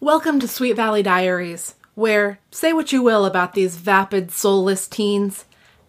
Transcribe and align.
Welcome 0.00 0.40
to 0.40 0.48
Sweet 0.48 0.74
Valley 0.74 1.02
Diaries, 1.02 1.74
where, 1.94 2.38
say 2.50 2.74
what 2.74 2.92
you 2.92 3.02
will 3.02 3.24
about 3.24 3.54
these 3.54 3.76
vapid, 3.76 4.30
soulless 4.30 4.86
teens, 4.86 5.46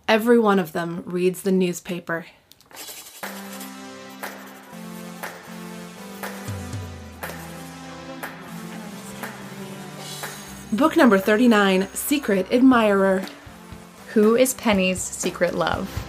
every 0.07 0.39
one 0.39 0.59
of 0.59 0.71
them 0.71 1.03
reads 1.05 1.41
the 1.41 1.51
newspaper. 1.51 2.25
Book 10.71 10.95
number 10.95 11.17
39 11.17 11.89
Secret 11.93 12.47
Admirer. 12.49 13.25
Who 14.13 14.37
is 14.37 14.53
Penny's 14.53 15.01
secret 15.01 15.53
love? 15.53 16.06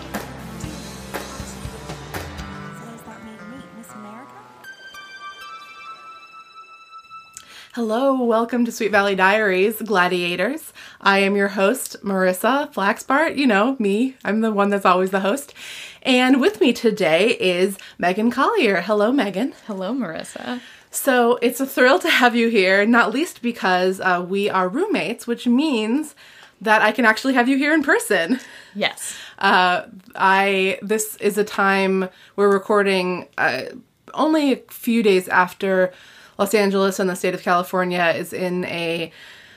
Hello, 7.79 8.21
welcome 8.25 8.65
to 8.65 8.73
Sweet 8.73 8.91
Valley 8.91 9.15
Diaries, 9.15 9.80
Gladiators. 9.80 10.73
I 11.01 11.21
am 11.21 11.37
your 11.37 11.47
host, 11.47 11.95
Marissa 12.02 12.75
Flaxbart. 12.75 13.37
You 13.37 13.47
know, 13.47 13.77
me. 13.79 14.16
I'm 14.25 14.41
the 14.41 14.51
one 14.51 14.69
that's 14.69 14.85
always 14.85 15.12
the 15.12 15.21
host. 15.21 15.55
And 16.02 16.41
with 16.41 16.61
me 16.61 16.73
today 16.73 17.37
is 17.38 17.79
Megan 17.97 18.33
Collier. 18.33 18.80
Hello, 18.80 19.12
Megan. 19.12 19.55
Hello, 19.69 19.93
Marissa. 19.93 20.61
So 20.91 21.38
it's 21.41 21.61
a 21.61 21.66
thrill 21.66 22.01
to 22.01 22.11
have 22.11 22.35
you 22.35 22.49
here, 22.49 22.85
not 22.85 23.12
least 23.12 23.43
because 23.43 24.01
uh, 24.01 24.27
we 24.29 24.51
are 24.51 24.69
roommates, 24.69 25.29
which 25.29 25.47
means 25.47 26.16
that 26.60 26.83
I 26.83 26.91
can 26.91 27.05
actually 27.05 27.35
have 27.35 27.49
you 27.49 27.57
here 27.57 27.73
in 27.73 27.85
person. 27.85 28.41
Yes. 28.74 29.15
Uh, 29.38 29.83
I 30.16 30.80
this 30.83 31.15
is 31.19 31.38
a 31.38 31.45
time 31.45 32.09
we're 32.35 32.52
recording 32.52 33.29
uh, 33.38 33.66
only 34.15 34.52
a 34.55 34.57
few 34.69 35.05
days 35.05 35.29
after 35.29 35.93
Los 36.38 36.55
Angeles 36.55 36.98
and 36.98 37.10
the 37.10 37.16
state 37.16 37.34
of 37.34 37.42
California 37.42 38.15
is 38.16 38.33
in 38.33 38.65
a 38.66 39.12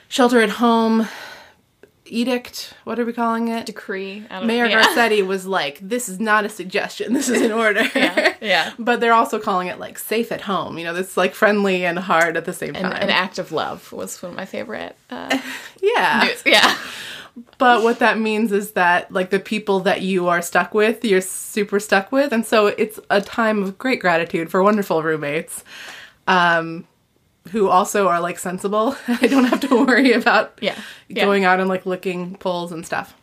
shelter 0.08 0.40
at 0.40 0.50
home 0.50 1.08
edict. 2.06 2.74
What 2.84 2.98
are 2.98 3.04
we 3.04 3.12
calling 3.12 3.48
it? 3.48 3.66
Decree. 3.66 4.24
I 4.30 4.38
don't 4.38 4.46
Mayor 4.46 4.66
yeah. 4.66 4.84
Garcetti 4.84 5.26
was 5.26 5.46
like, 5.46 5.78
"This 5.80 6.08
is 6.08 6.20
not 6.20 6.44
a 6.44 6.48
suggestion. 6.48 7.12
This 7.12 7.28
is 7.28 7.40
an 7.40 7.52
order." 7.64 7.82
Yeah, 7.94 8.34
yeah. 8.40 8.72
but 8.78 9.00
they're 9.00 9.14
also 9.14 9.38
calling 9.38 9.68
it 9.68 9.78
like 9.78 9.98
safe 9.98 10.30
at 10.30 10.42
home. 10.42 10.78
You 10.78 10.84
know, 10.84 10.94
it's 10.94 11.16
like 11.16 11.34
friendly 11.34 11.84
and 11.84 11.98
hard 11.98 12.36
at 12.36 12.44
the 12.44 12.52
same 12.52 12.74
time. 12.74 12.92
an 12.92 13.10
act 13.10 13.38
of 13.38 13.52
love 13.52 13.92
was 13.92 14.22
one 14.22 14.30
of 14.30 14.36
my 14.36 14.44
favorite 14.44 14.96
uh, 15.10 15.38
yeah. 15.82 16.24
news. 16.26 16.42
Yeah. 16.44 16.76
But 17.56 17.82
what 17.82 18.00
that 18.00 18.18
means 18.18 18.52
is 18.52 18.72
that 18.72 19.10
like 19.10 19.30
the 19.30 19.40
people 19.40 19.80
that 19.80 20.02
you 20.02 20.28
are 20.28 20.42
stuck 20.42 20.74
with, 20.74 21.02
you're 21.02 21.22
super 21.22 21.80
stuck 21.80 22.12
with, 22.12 22.30
and 22.32 22.44
so 22.44 22.66
it's 22.66 23.00
a 23.08 23.22
time 23.22 23.62
of 23.62 23.78
great 23.78 24.00
gratitude 24.00 24.50
for 24.50 24.62
wonderful 24.62 25.02
roommates, 25.02 25.64
um, 26.26 26.86
who 27.50 27.68
also 27.68 28.08
are 28.08 28.20
like 28.20 28.38
sensible. 28.38 28.96
I 29.08 29.26
don't 29.26 29.44
have 29.44 29.60
to 29.60 29.84
worry 29.86 30.12
about 30.12 30.58
Yeah. 30.60 30.76
Yeah. 31.08 31.24
going 31.24 31.44
out 31.44 31.60
and 31.60 31.68
like 31.68 31.86
licking 31.86 32.36
poles 32.36 32.72
and 32.72 32.84
stuff. 32.86 33.14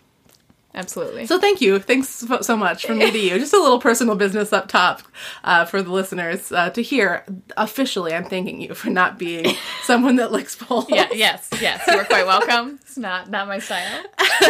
Absolutely. 0.76 1.26
So 1.26 1.40
thank 1.40 1.62
you, 1.62 1.80
thanks 1.80 2.24
so 2.42 2.56
much 2.56 2.86
from 2.86 3.00
me 3.00 3.10
to 3.10 3.18
you. 3.18 3.40
Just 3.40 3.54
a 3.56 3.60
little 3.60 3.80
personal 3.80 4.14
business 4.16 4.54
up 4.54 4.68
top 4.68 5.02
uh, 5.44 5.66
for 5.66 5.82
the 5.82 5.92
listeners 5.92 6.52
uh, 6.52 6.70
to 6.70 6.84
hear. 6.84 7.26
Officially, 7.58 8.14
I'm 8.14 8.26
thanking 8.26 8.62
you 8.62 8.76
for 8.76 8.92
not 8.92 9.18
being 9.18 9.56
someone 9.84 10.18
that 10.18 10.32
licks 10.32 10.56
poles. 10.56 10.86
yeah. 10.90 11.08
Yes. 11.12 11.50
Yes. 11.60 11.84
You 11.88 11.98
are 11.98 12.06
quite 12.06 12.28
welcome. 12.28 12.78
It's 12.84 12.98
not 13.00 13.32
not 13.32 13.48
my 13.48 13.58
style. 13.58 14.04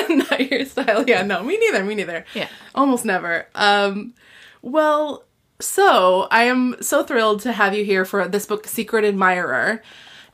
not 0.10 0.52
your 0.52 0.66
style. 0.66 1.06
Yeah, 1.08 1.22
no, 1.24 1.42
me 1.42 1.58
neither. 1.58 1.86
Me 1.86 1.96
neither. 1.96 2.26
Yeah. 2.34 2.50
almost 2.76 3.06
never. 3.06 3.48
Um, 3.56 4.14
well, 4.62 5.24
so 5.60 6.28
I 6.32 6.44
am 6.44 6.76
so 6.82 7.04
thrilled 7.04 7.42
to 7.42 7.52
have 7.52 7.76
you 7.76 7.84
here 7.84 8.06
for 8.06 8.28
this 8.28 8.46
book, 8.46 8.68
Secret 8.68 9.06
Admirer. 9.06 9.82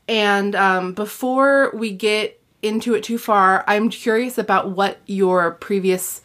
And 0.08 0.54
um, 0.54 0.92
before 0.92 1.72
we 1.74 1.92
get 1.92 2.40
into 2.62 2.94
it 2.94 3.02
too 3.02 3.18
far, 3.18 3.64
I'm 3.66 3.88
curious 3.90 4.38
about 4.38 4.70
what 4.70 4.98
your 5.06 5.52
previous 5.52 6.22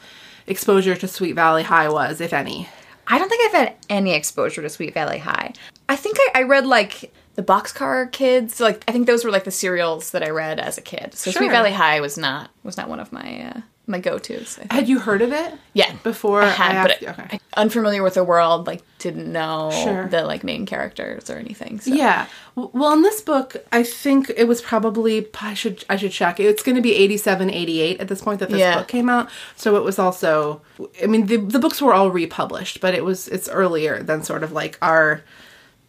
exposure 0.48 0.96
to 0.96 1.08
Sweet 1.08 1.34
Valley 1.34 1.64
High 1.64 1.90
was, 1.90 2.22
if 2.22 2.34
any. 2.34 2.68
I 3.08 3.18
don't 3.18 3.28
think 3.30 3.44
I've 3.46 3.60
had 3.60 3.76
any 3.90 4.14
exposure 4.14 4.62
to 4.62 4.70
Sweet 4.70 4.94
Valley 4.94 5.18
High. 5.18 5.54
I 5.90 5.96
think 5.96 6.18
I, 6.20 6.42
I 6.42 6.44
read 6.44 6.66
like 6.66 7.12
the 7.36 7.44
Boxcar 7.44 8.12
Kids. 8.12 8.60
Like 8.60 8.84
I 8.88 8.92
think 8.92 9.08
those 9.08 9.26
were 9.26 9.32
like 9.32 9.44
the 9.44 9.52
serials 9.52 10.12
that 10.12 10.24
I 10.24 10.30
read 10.30 10.60
as 10.60 10.78
a 10.78 10.82
kid. 10.82 11.14
So 11.14 11.32
Sure. 11.32 11.42
Sweet 11.42 11.52
Valley 11.52 11.72
High 11.72 12.00
was 12.02 12.18
not 12.18 12.52
was 12.64 12.78
not 12.78 12.88
one 12.88 13.00
of 13.00 13.12
my 13.12 13.54
uh, 13.56 13.62
my 13.92 14.00
go 14.00 14.18
tos. 14.18 14.58
Had 14.72 14.90
you 14.90 14.98
heard 15.00 15.22
of 15.22 15.32
it? 15.32 15.54
Yeah, 15.74 15.94
Before 16.04 16.42
I 16.42 16.48
had, 16.50 16.76
I 16.78 16.84
but 16.88 17.04
okay. 17.10 17.40
I- 17.56 17.62
unfamiliar 17.62 18.02
with 18.02 18.16
the 18.16 18.24
world, 18.24 18.66
like 18.66 18.82
didn't 18.98 19.32
know 19.32 19.70
Sure. 19.84 20.08
the 20.08 20.24
like 20.24 20.44
main 20.44 20.66
characters 20.66 21.30
or 21.30 21.38
anything. 21.38 21.80
So. 21.80 21.94
Yeah. 21.94 22.26
Well, 22.56 22.94
in 22.94 23.02
this 23.04 23.22
book, 23.22 23.56
I 23.72 23.84
think 23.84 24.32
it 24.36 24.46
was 24.48 24.62
probably 24.62 25.28
I 25.42 25.54
should 25.54 25.84
I 25.90 25.96
should 25.98 26.12
check. 26.12 26.40
It's 26.40 26.64
going 26.64 26.76
to 26.76 26.82
be 26.82 26.96
87 26.96 27.50
88 27.50 28.00
at 28.02 28.08
this 28.08 28.22
point 28.22 28.40
that 28.40 28.50
this 28.50 28.60
Yeah. 28.60 28.78
book 28.80 28.88
came 28.88 29.10
out. 29.10 29.30
So 29.56 29.76
it 29.76 29.84
was 29.84 30.00
also 30.00 30.62
I 31.04 31.08
mean 31.08 31.28
the 31.28 31.38
the 31.38 31.60
books 31.60 31.82
were 31.82 31.94
all 31.94 32.10
republished, 32.12 32.82
but 32.82 32.94
it 32.96 33.04
was 33.06 33.28
it's 33.28 33.48
earlier 33.50 34.02
than 34.02 34.24
sort 34.24 34.44
of 34.44 34.52
like 34.52 34.78
our 34.82 35.22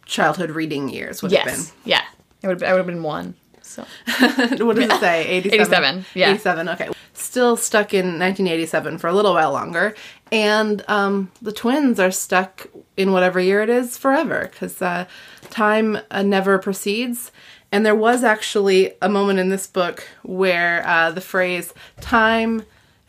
childhood 0.05 0.51
reading 0.51 0.89
years 0.89 1.21
would 1.21 1.31
Yes. 1.31 1.45
Have 1.47 1.55
been. 1.57 1.65
Yeah. 1.85 2.01
It 2.41 2.47
would. 2.47 2.61
I 2.63 2.71
would 2.73 2.79
have 2.79 2.87
been 2.87 3.03
one. 3.03 3.35
So. 3.73 3.85
what 4.65 4.75
does 4.75 4.85
it 4.85 4.99
say? 4.99 5.25
87. 5.27 5.61
87, 5.61 6.05
yeah. 6.13 6.29
87. 6.29 6.69
Okay. 6.69 6.89
Still 7.13 7.57
stuck 7.57 7.93
in 7.93 8.05
1987 8.19 8.97
for 8.97 9.07
a 9.07 9.13
little 9.13 9.33
while 9.33 9.51
longer. 9.51 9.95
And 10.31 10.83
um, 10.87 11.31
the 11.41 11.51
twins 11.51 11.99
are 11.99 12.11
stuck 12.11 12.67
in 12.97 13.11
whatever 13.11 13.39
year 13.39 13.61
it 13.61 13.69
is 13.69 13.97
forever 13.97 14.49
because 14.51 14.81
uh, 14.81 15.05
time 15.49 15.97
uh, 16.11 16.23
never 16.23 16.57
proceeds. 16.59 17.31
And 17.71 17.85
there 17.85 17.95
was 17.95 18.23
actually 18.23 18.93
a 19.01 19.09
moment 19.09 19.39
in 19.39 19.49
this 19.49 19.65
book 19.65 20.07
where 20.21 20.87
uh, 20.87 21.11
the 21.11 21.21
phrase 21.21 21.73
time 22.01 22.63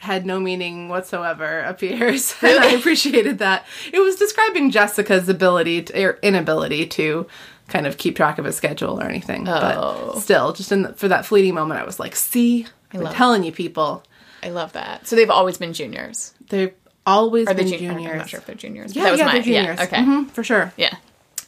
had 0.04 0.26
no 0.26 0.38
meaning 0.38 0.88
whatsoever 0.88 1.60
appears. 1.66 2.34
and 2.42 2.58
I 2.58 2.72
appreciated 2.72 3.38
that. 3.38 3.66
It 3.92 3.98
was 4.00 4.16
describing 4.16 4.70
Jessica's 4.70 5.28
ability 5.28 5.82
to, 5.82 6.04
or 6.04 6.18
inability 6.22 6.86
to 6.86 7.26
kind 7.68 7.86
of 7.86 7.96
keep 7.96 8.16
track 8.16 8.38
of 8.38 8.46
a 8.46 8.52
schedule 8.52 9.00
or 9.00 9.04
anything. 9.04 9.48
Oh. 9.48 10.12
But 10.14 10.20
still, 10.20 10.52
just 10.52 10.72
in 10.72 10.82
the, 10.82 10.92
for 10.92 11.08
that 11.08 11.26
fleeting 11.26 11.54
moment, 11.54 11.80
I 11.80 11.84
was 11.84 11.98
like, 11.98 12.14
see, 12.16 12.66
I'm 12.92 13.00
love 13.00 13.14
telling 13.14 13.44
you 13.44 13.52
people, 13.52 14.02
I 14.42 14.50
love 14.50 14.72
that. 14.72 15.06
So 15.06 15.16
they've 15.16 15.30
always 15.30 15.56
been 15.58 15.72
juniors. 15.72 16.34
they've 16.50 16.74
always 17.06 17.48
Are 17.48 17.54
been 17.54 17.68
jun- 17.68 17.78
juniors. 17.78 18.12
I'm 18.12 18.18
not 18.18 18.28
sure 18.28 18.40
if 18.40 18.46
they're 18.46 18.54
juniors. 18.54 18.94
Yeah, 18.94 19.04
that 19.04 19.10
was 19.12 19.20
yeah, 19.20 19.26
my, 19.26 19.32
they're 19.34 19.42
juniors. 19.42 19.78
Yeah. 19.78 19.84
Okay. 19.84 19.96
Mhm, 19.96 20.30
for 20.30 20.44
sure. 20.44 20.72
Yeah. 20.76 20.94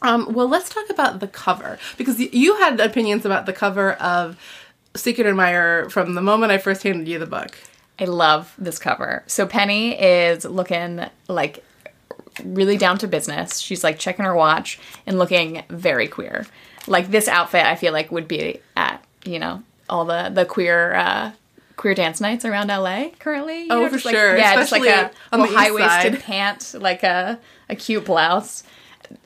Um, 0.02 0.32
well, 0.32 0.48
let's 0.48 0.68
talk 0.68 0.90
about 0.90 1.20
the 1.20 1.28
cover 1.28 1.78
because 1.96 2.20
you 2.20 2.56
had 2.56 2.80
opinions 2.80 3.24
about 3.24 3.46
the 3.46 3.52
cover 3.52 3.92
of 3.94 4.38
Secret 4.94 5.26
Admirer 5.26 5.88
from 5.90 6.14
the 6.14 6.20
moment 6.20 6.52
I 6.52 6.58
first 6.58 6.82
handed 6.82 7.08
you 7.08 7.18
the 7.18 7.26
book. 7.26 7.56
I 7.98 8.04
love 8.04 8.54
this 8.58 8.78
cover. 8.78 9.22
So 9.26 9.46
Penny 9.46 9.98
is 9.98 10.44
looking 10.44 11.06
like 11.28 11.64
really 12.44 12.76
down 12.76 12.98
to 12.98 13.08
business. 13.08 13.58
She's 13.58 13.82
like 13.84 13.98
checking 13.98 14.24
her 14.24 14.34
watch 14.34 14.78
and 15.06 15.18
looking 15.18 15.62
very 15.68 16.08
queer. 16.08 16.46
Like 16.86 17.10
this 17.10 17.28
outfit, 17.28 17.64
I 17.64 17.74
feel 17.76 17.92
like 17.92 18.10
would 18.12 18.28
be 18.28 18.60
at 18.76 19.04
you 19.24 19.38
know 19.38 19.62
all 19.88 20.04
the 20.04 20.30
the 20.32 20.44
queer 20.44 20.94
uh, 20.94 21.32
queer 21.76 21.94
dance 21.94 22.20
nights 22.20 22.44
around 22.44 22.68
LA 22.68 23.08
currently. 23.18 23.62
you 23.64 23.68
Oh, 23.70 23.82
know, 23.82 23.88
for 23.88 23.94
just 23.94 24.04
like- 24.06 24.14
sure. 24.14 24.36
Yeah, 24.36 24.54
just 24.54 24.72
like 24.72 24.82
Especially 24.82 25.02
a 25.06 25.10
on 25.32 25.40
the 25.40 25.46
little 25.46 25.52
east 25.60 25.78
high 25.80 26.02
waisted 26.04 26.22
pant, 26.22 26.74
like 26.78 27.02
a 27.02 27.38
a 27.68 27.76
cute 27.76 28.04
blouse. 28.04 28.62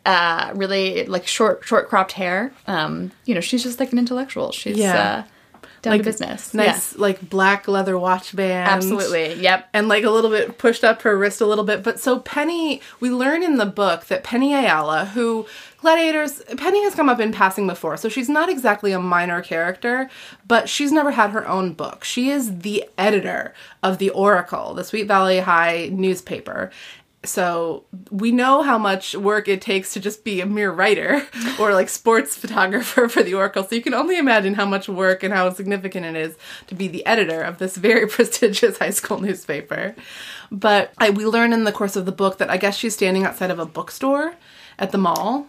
Uh, 0.04 0.52
really 0.54 1.04
like 1.06 1.26
short 1.26 1.64
short 1.64 1.88
cropped 1.88 2.12
hair. 2.12 2.52
Um, 2.66 3.12
you 3.24 3.34
know, 3.34 3.40
she's 3.40 3.62
just 3.62 3.80
like 3.80 3.92
an 3.92 3.98
intellectual. 3.98 4.52
She's 4.52 4.76
Yeah. 4.76 5.24
uh, 5.26 5.30
down 5.82 5.98
to 5.98 6.04
business. 6.04 6.54
Nice, 6.54 6.96
like 6.96 7.28
black 7.28 7.68
leather 7.68 7.98
watch 7.98 8.34
band. 8.34 8.68
Absolutely. 8.68 9.34
Yep. 9.34 9.68
and 9.72 9.88
like 9.88 10.04
a 10.04 10.10
little 10.10 10.30
bit 10.30 10.58
pushed 10.58 10.84
up 10.84 11.02
her 11.02 11.16
wrist 11.16 11.40
a 11.40 11.46
little 11.46 11.64
bit. 11.64 11.82
But 11.82 12.00
so 12.00 12.18
Penny, 12.20 12.80
we 13.00 13.10
learn 13.10 13.42
in 13.42 13.56
the 13.56 13.66
book 13.66 14.06
that 14.06 14.24
Penny 14.24 14.54
Ayala, 14.54 15.06
who 15.06 15.46
Gladiators, 15.80 16.42
Penny 16.58 16.82
has 16.84 16.94
come 16.94 17.08
up 17.08 17.20
in 17.20 17.32
passing 17.32 17.66
before, 17.66 17.96
so 17.96 18.10
she's 18.10 18.28
not 18.28 18.50
exactly 18.50 18.92
a 18.92 19.00
minor 19.00 19.40
character, 19.40 20.10
but 20.46 20.68
she's 20.68 20.92
never 20.92 21.10
had 21.10 21.30
her 21.30 21.48
own 21.48 21.72
book. 21.72 22.04
She 22.04 22.28
is 22.28 22.58
the 22.58 22.84
editor 22.98 23.54
of 23.82 23.96
the 23.96 24.10
Oracle, 24.10 24.74
the 24.74 24.84
Sweet 24.84 25.08
Valley 25.08 25.40
High 25.40 25.88
newspaper. 25.90 26.70
So 27.22 27.84
we 28.10 28.32
know 28.32 28.62
how 28.62 28.78
much 28.78 29.14
work 29.14 29.46
it 29.46 29.60
takes 29.60 29.92
to 29.92 30.00
just 30.00 30.24
be 30.24 30.40
a 30.40 30.46
mere 30.46 30.70
writer 30.72 31.26
or 31.60 31.74
like 31.74 31.90
sports 31.90 32.34
photographer 32.34 33.08
for 33.08 33.22
the 33.22 33.34
Oracle. 33.34 33.62
So 33.64 33.74
you 33.74 33.82
can 33.82 33.92
only 33.92 34.16
imagine 34.16 34.54
how 34.54 34.64
much 34.64 34.88
work 34.88 35.22
and 35.22 35.32
how 35.34 35.50
significant 35.50 36.06
it 36.06 36.16
is 36.16 36.36
to 36.68 36.74
be 36.74 36.88
the 36.88 37.04
editor 37.04 37.42
of 37.42 37.58
this 37.58 37.76
very 37.76 38.06
prestigious 38.08 38.78
high 38.78 38.90
school 38.90 39.20
newspaper. 39.20 39.94
But 40.50 40.92
I, 40.96 41.10
we 41.10 41.26
learn 41.26 41.52
in 41.52 41.64
the 41.64 41.72
course 41.72 41.94
of 41.94 42.06
the 42.06 42.12
book 42.12 42.38
that 42.38 42.48
I 42.48 42.56
guess 42.56 42.74
she's 42.76 42.94
standing 42.94 43.24
outside 43.24 43.50
of 43.50 43.58
a 43.58 43.66
bookstore 43.66 44.34
at 44.78 44.90
the 44.90 44.98
mall 44.98 45.46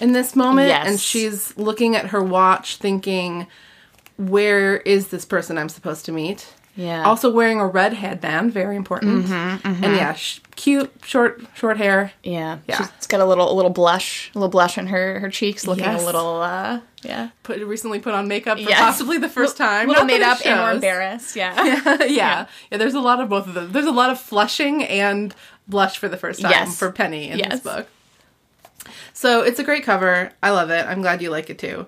in 0.00 0.12
this 0.12 0.34
moment 0.34 0.68
Yes. 0.68 0.88
and 0.88 0.98
she's 1.00 1.56
looking 1.56 1.94
at 1.94 2.06
her 2.06 2.22
watch 2.22 2.76
thinking 2.78 3.46
where 4.16 4.78
is 4.78 5.08
this 5.08 5.24
person 5.24 5.56
I'm 5.56 5.68
supposed 5.68 6.04
to 6.06 6.12
meet? 6.12 6.52
Yeah. 6.74 7.04
Also 7.04 7.30
wearing 7.30 7.60
a 7.60 7.66
red 7.66 7.92
headband, 7.92 8.52
very 8.52 8.76
important. 8.76 9.26
And 9.30 9.82
yeah, 9.94 10.14
sh- 10.14 10.40
cute, 10.56 10.90
short, 11.04 11.42
short 11.54 11.76
hair. 11.76 12.12
Yeah. 12.22 12.58
Yeah. 12.66 12.88
She's 12.96 13.06
got 13.06 13.20
a 13.20 13.26
little 13.26 13.52
a 13.52 13.54
little 13.54 13.70
blush, 13.70 14.30
a 14.34 14.38
little 14.38 14.48
blush 14.50 14.78
on 14.78 14.86
her 14.86 15.20
her 15.20 15.28
cheeks, 15.28 15.66
looking 15.66 15.84
Yes. 15.84 16.02
a 16.02 16.06
little 16.06 16.40
uh 16.40 16.80
yeah. 17.02 17.28
Put 17.42 17.60
recently 17.60 17.98
put 17.98 18.14
on 18.14 18.26
makeup 18.26 18.56
for 18.58 18.68
Yes. 18.70 18.78
possibly 18.80 19.18
the 19.18 19.28
first 19.28 19.56
time. 19.58 19.86
A 19.86 19.88
little 19.92 20.04
Not 20.04 20.12
made 20.12 20.22
up 20.22 20.38
and 20.46 20.56
shows. 20.56 20.74
embarrassed. 20.76 21.36
Yeah. 21.36 21.54
yeah. 22.06 22.46
yeah, 22.70 22.78
There's 22.78 22.94
a 22.94 23.00
lot 23.00 23.20
of 23.20 23.28
both 23.28 23.46
of 23.46 23.52
them. 23.54 23.72
There's 23.72 23.84
a 23.86 23.90
lot 23.92 24.08
of 24.10 24.18
flushing 24.18 24.82
and 24.84 25.34
blush 25.68 25.98
for 25.98 26.08
the 26.08 26.16
first 26.16 26.40
time 26.40 26.52
Yes. 26.52 26.78
for 26.78 26.90
Penny 26.90 27.30
in 27.30 27.48
this 27.50 27.60
book. 27.60 27.86
So 29.12 29.42
it's 29.42 29.58
a 29.58 29.64
great 29.64 29.84
cover. 29.84 30.32
I 30.42 30.50
love 30.50 30.70
it. 30.70 30.86
I'm 30.86 31.02
glad 31.02 31.20
you 31.22 31.30
like 31.30 31.50
it 31.50 31.58
too. 31.58 31.86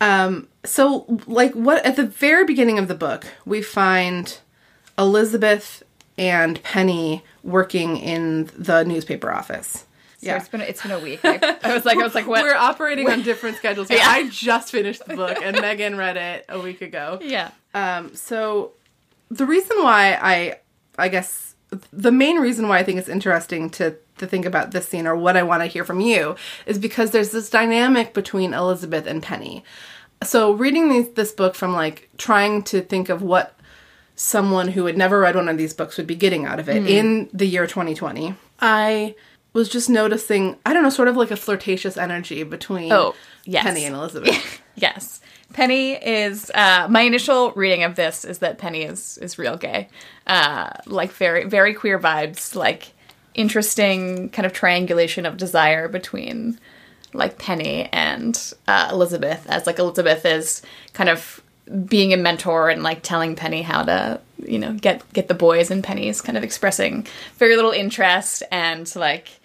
Um, 0.00 0.48
so 0.64 1.06
like 1.26 1.52
what 1.54 1.84
at 1.84 1.96
the 1.96 2.06
very 2.06 2.44
beginning 2.44 2.78
of 2.78 2.88
the 2.88 2.94
book, 2.94 3.26
we 3.44 3.62
find 3.62 4.38
Elizabeth 4.98 5.82
and 6.16 6.62
Penny 6.62 7.22
working 7.42 7.96
in 7.96 8.50
the 8.56 8.84
newspaper 8.84 9.30
office. 9.30 9.84
So 10.18 10.34
it's 10.34 10.48
been 10.48 10.62
it's 10.62 10.82
been 10.82 10.92
a 10.92 10.98
week. 10.98 11.20
I, 11.22 11.58
I 11.62 11.74
was 11.74 11.84
like 11.84 11.98
I 11.98 12.02
was 12.02 12.14
like 12.14 12.26
what? 12.26 12.42
We're 12.42 12.54
operating 12.54 13.10
on 13.10 13.22
different 13.22 13.58
schedules. 13.58 13.90
Yeah. 13.90 14.04
I 14.04 14.28
just 14.30 14.70
finished 14.70 15.04
the 15.04 15.16
book 15.16 15.36
and 15.42 15.60
Megan 15.60 15.96
read 15.96 16.16
it 16.16 16.46
a 16.48 16.58
week 16.60 16.80
ago. 16.80 17.18
yeah. 17.22 17.50
Um, 17.74 18.14
so 18.14 18.72
the 19.30 19.44
reason 19.44 19.76
why 19.82 20.18
I, 20.20 20.58
I 20.96 21.08
guess 21.08 21.56
the 21.92 22.12
main 22.12 22.38
reason 22.38 22.68
why 22.68 22.78
I 22.78 22.84
think 22.84 22.98
it's 22.98 23.08
interesting 23.08 23.68
to 23.70 23.96
to 24.18 24.26
think 24.26 24.46
about 24.46 24.70
this 24.70 24.88
scene 24.88 25.06
or 25.06 25.16
what 25.16 25.36
I 25.36 25.42
want 25.42 25.62
to 25.62 25.66
hear 25.66 25.84
from 25.84 26.00
you 26.00 26.36
is 26.66 26.78
because 26.78 27.10
there's 27.10 27.32
this 27.32 27.50
dynamic 27.50 28.14
between 28.14 28.54
Elizabeth 28.54 29.06
and 29.06 29.22
Penny. 29.22 29.64
So 30.24 30.52
reading 30.52 30.88
these, 30.88 31.10
this 31.10 31.32
book 31.32 31.54
from 31.54 31.72
like 31.72 32.08
trying 32.18 32.62
to 32.64 32.80
think 32.80 33.08
of 33.08 33.22
what 33.22 33.56
someone 34.16 34.68
who 34.68 34.86
had 34.86 34.96
never 34.96 35.20
read 35.20 35.34
one 35.36 35.48
of 35.48 35.58
these 35.58 35.72
books 35.74 35.96
would 35.96 36.06
be 36.06 36.14
getting 36.14 36.44
out 36.44 36.60
of 36.60 36.68
it 36.68 36.86
in 36.88 37.28
the 37.32 37.46
year 37.46 37.66
2020, 37.66 38.34
I 38.60 39.14
was 39.52 39.68
just 39.68 39.90
noticing, 39.90 40.56
I 40.64 40.72
don't 40.72 40.82
know, 40.82 40.90
sort 40.90 41.08
of 41.08 41.16
like 41.16 41.30
a 41.30 41.36
flirtatious 41.36 41.96
energy 41.96 42.42
between 42.44 42.92
Oh, 42.92 43.14
yes. 43.44 43.64
Penny 43.64 43.84
and 43.84 43.94
Elizabeth. 43.94 44.60
Yes. 44.76 45.20
Penny 45.52 45.92
is 45.92 46.50
uh, 46.52 46.88
my 46.90 47.02
initial 47.02 47.52
reading 47.52 47.84
of 47.84 47.94
this 47.94 48.24
is 48.24 48.38
that 48.38 48.58
Penny 48.58 48.82
is 48.82 49.18
is 49.18 49.38
real 49.38 49.56
gay. 49.56 49.88
Uh, 50.26 50.70
like 50.86 51.12
very 51.12 51.44
very 51.44 51.74
queer 51.74 51.96
vibes, 51.96 52.56
like 52.56 52.90
interesting 53.34 54.30
kind 54.30 54.46
of 54.46 54.52
triangulation 54.52 55.24
of 55.26 55.36
desire 55.36 55.86
between 55.86 56.58
like 57.14 57.38
Penny 57.38 57.88
and 57.92 58.54
uh, 58.68 58.88
Elizabeth 58.92 59.46
as 59.48 59.66
like 59.66 59.78
Elizabeth 59.78 60.24
is 60.26 60.62
kind 60.92 61.08
of 61.08 61.40
being 61.86 62.12
a 62.12 62.16
mentor 62.16 62.68
and 62.68 62.82
like 62.82 63.02
telling 63.02 63.36
Penny 63.36 63.62
how 63.62 63.82
to 63.82 64.20
you 64.44 64.58
know 64.58 64.72
get 64.74 65.10
get 65.12 65.28
the 65.28 65.34
boys 65.34 65.70
and 65.70 65.82
Penny's 65.82 66.20
kind 66.20 66.36
of 66.36 66.44
expressing 66.44 67.06
very 67.36 67.56
little 67.56 67.70
interest 67.70 68.42
and 68.50 68.94
like 68.96 69.40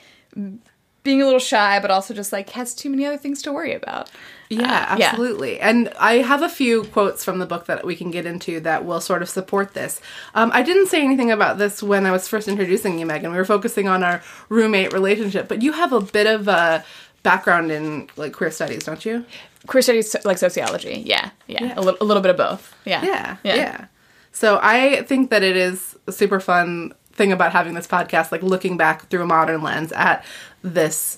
being 1.03 1.21
a 1.21 1.25
little 1.25 1.39
shy 1.39 1.79
but 1.79 1.91
also 1.91 2.13
just 2.13 2.33
like 2.33 2.49
has 2.49 2.75
too 2.75 2.89
many 2.89 3.05
other 3.05 3.17
things 3.17 3.41
to 3.43 3.53
worry 3.53 3.73
about. 3.73 4.09
Yeah, 4.49 4.97
yeah. 4.97 5.11
absolutely. 5.11 5.59
And 5.59 5.93
I 5.99 6.15
have 6.15 6.41
a 6.41 6.49
few 6.49 6.83
quotes 6.85 7.23
from 7.23 7.37
the 7.37 7.45
book 7.45 7.67
that 7.67 7.85
we 7.85 7.95
can 7.95 8.09
get 8.09 8.25
into 8.25 8.59
that 8.61 8.83
will 8.83 8.99
sort 8.99 9.21
of 9.21 9.29
support 9.29 9.75
this. 9.75 10.01
Um, 10.33 10.49
I 10.53 10.63
didn't 10.63 10.87
say 10.87 11.03
anything 11.03 11.29
about 11.29 11.59
this 11.59 11.83
when 11.83 12.07
I 12.07 12.11
was 12.11 12.27
first 12.27 12.47
introducing 12.47 12.97
you, 12.97 13.05
Megan. 13.05 13.31
We 13.31 13.37
were 13.37 13.45
focusing 13.45 13.87
on 13.87 14.03
our 14.03 14.23
roommate 14.49 14.91
relationship, 14.91 15.47
but 15.47 15.61
you 15.61 15.73
have 15.73 15.93
a 15.93 16.01
bit 16.01 16.25
of 16.25 16.47
a 16.47 16.83
background 17.23 17.71
in 17.71 18.09
like 18.15 18.33
queer 18.33 18.51
studies, 18.51 18.83
don't 18.83 19.05
you? 19.05 19.25
queer 19.67 19.81
studies 19.81 20.15
like 20.23 20.37
sociology. 20.37 21.03
Yeah 21.05 21.31
yeah, 21.47 21.73
A, 21.77 21.81
little, 21.81 21.97
a 22.01 22.05
little 22.05 22.21
bit 22.21 22.29
of 22.31 22.37
both. 22.37 22.75
Yeah. 22.85 23.03
Yeah, 23.03 23.37
yeah. 23.43 23.85
So 24.31 24.59
I 24.61 25.01
think 25.03 25.31
that 25.31 25.43
it 25.43 25.57
is 25.57 25.97
a 26.07 26.11
super 26.11 26.39
fun 26.39 26.93
thing 27.11 27.31
about 27.31 27.51
having 27.51 27.73
this 27.73 27.87
podcast, 27.87 28.31
like 28.31 28.43
looking 28.43 28.77
back 28.77 29.09
through 29.09 29.23
a 29.23 29.25
modern 29.25 29.61
lens 29.61 29.91
at 29.93 30.23
this 30.61 31.17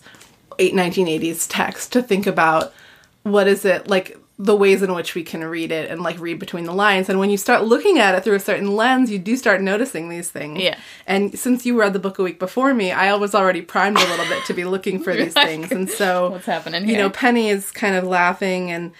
eight 0.57 0.74
1980s 0.74 1.48
text 1.50 1.92
to 1.94 2.01
think 2.01 2.25
about 2.25 2.74
what 3.24 3.47
is 3.47 3.65
it 3.65 3.88
like 3.88 4.18
the 4.39 4.56
ways 4.56 4.81
in 4.81 4.94
which 4.95 5.13
we 5.13 5.24
can 5.24 5.44
read 5.44 5.72
it 5.72 5.89
and 5.92 6.01
like 6.01 6.19
read 6.19 6.39
between 6.39 6.63
the 6.66 6.74
lines. 6.74 7.10
And 7.10 7.19
when 7.19 7.30
you 7.30 7.38
start 7.38 7.63
looking 7.63 8.00
at 8.00 8.16
it 8.16 8.24
through 8.24 8.36
a 8.36 8.39
certain 8.39 8.75
lens, 8.75 9.12
you 9.12 9.19
do 9.19 9.36
start 9.36 9.62
noticing 9.62 10.10
these 10.10 10.31
things. 10.31 10.60
Yeah. 10.60 10.80
And 11.06 11.38
since 11.38 11.66
you 11.66 11.80
read 11.80 11.94
the 11.94 12.00
book 12.00 12.18
a 12.18 12.24
week 12.24 12.39
before 12.39 12.74
me, 12.74 12.92
I 12.92 13.13
was 13.16 13.36
already 13.36 13.62
primed 13.62 13.98
a 13.98 14.07
little 14.10 14.25
bit 14.25 14.44
to 14.45 14.54
be 14.54 14.66
looking 14.66 15.04
for 15.04 15.16
these 15.16 15.33
things. 15.45 15.72
And 15.72 15.89
so 15.89 16.31
What's 16.31 16.48
happening 16.48 16.86
here? 16.86 16.94
You 16.94 16.98
know. 16.98 17.10
Penny 17.12 17.50
is 17.50 17.72
kind 17.72 17.95
of 17.95 18.04
laughing 18.04 18.72
and 18.72 18.92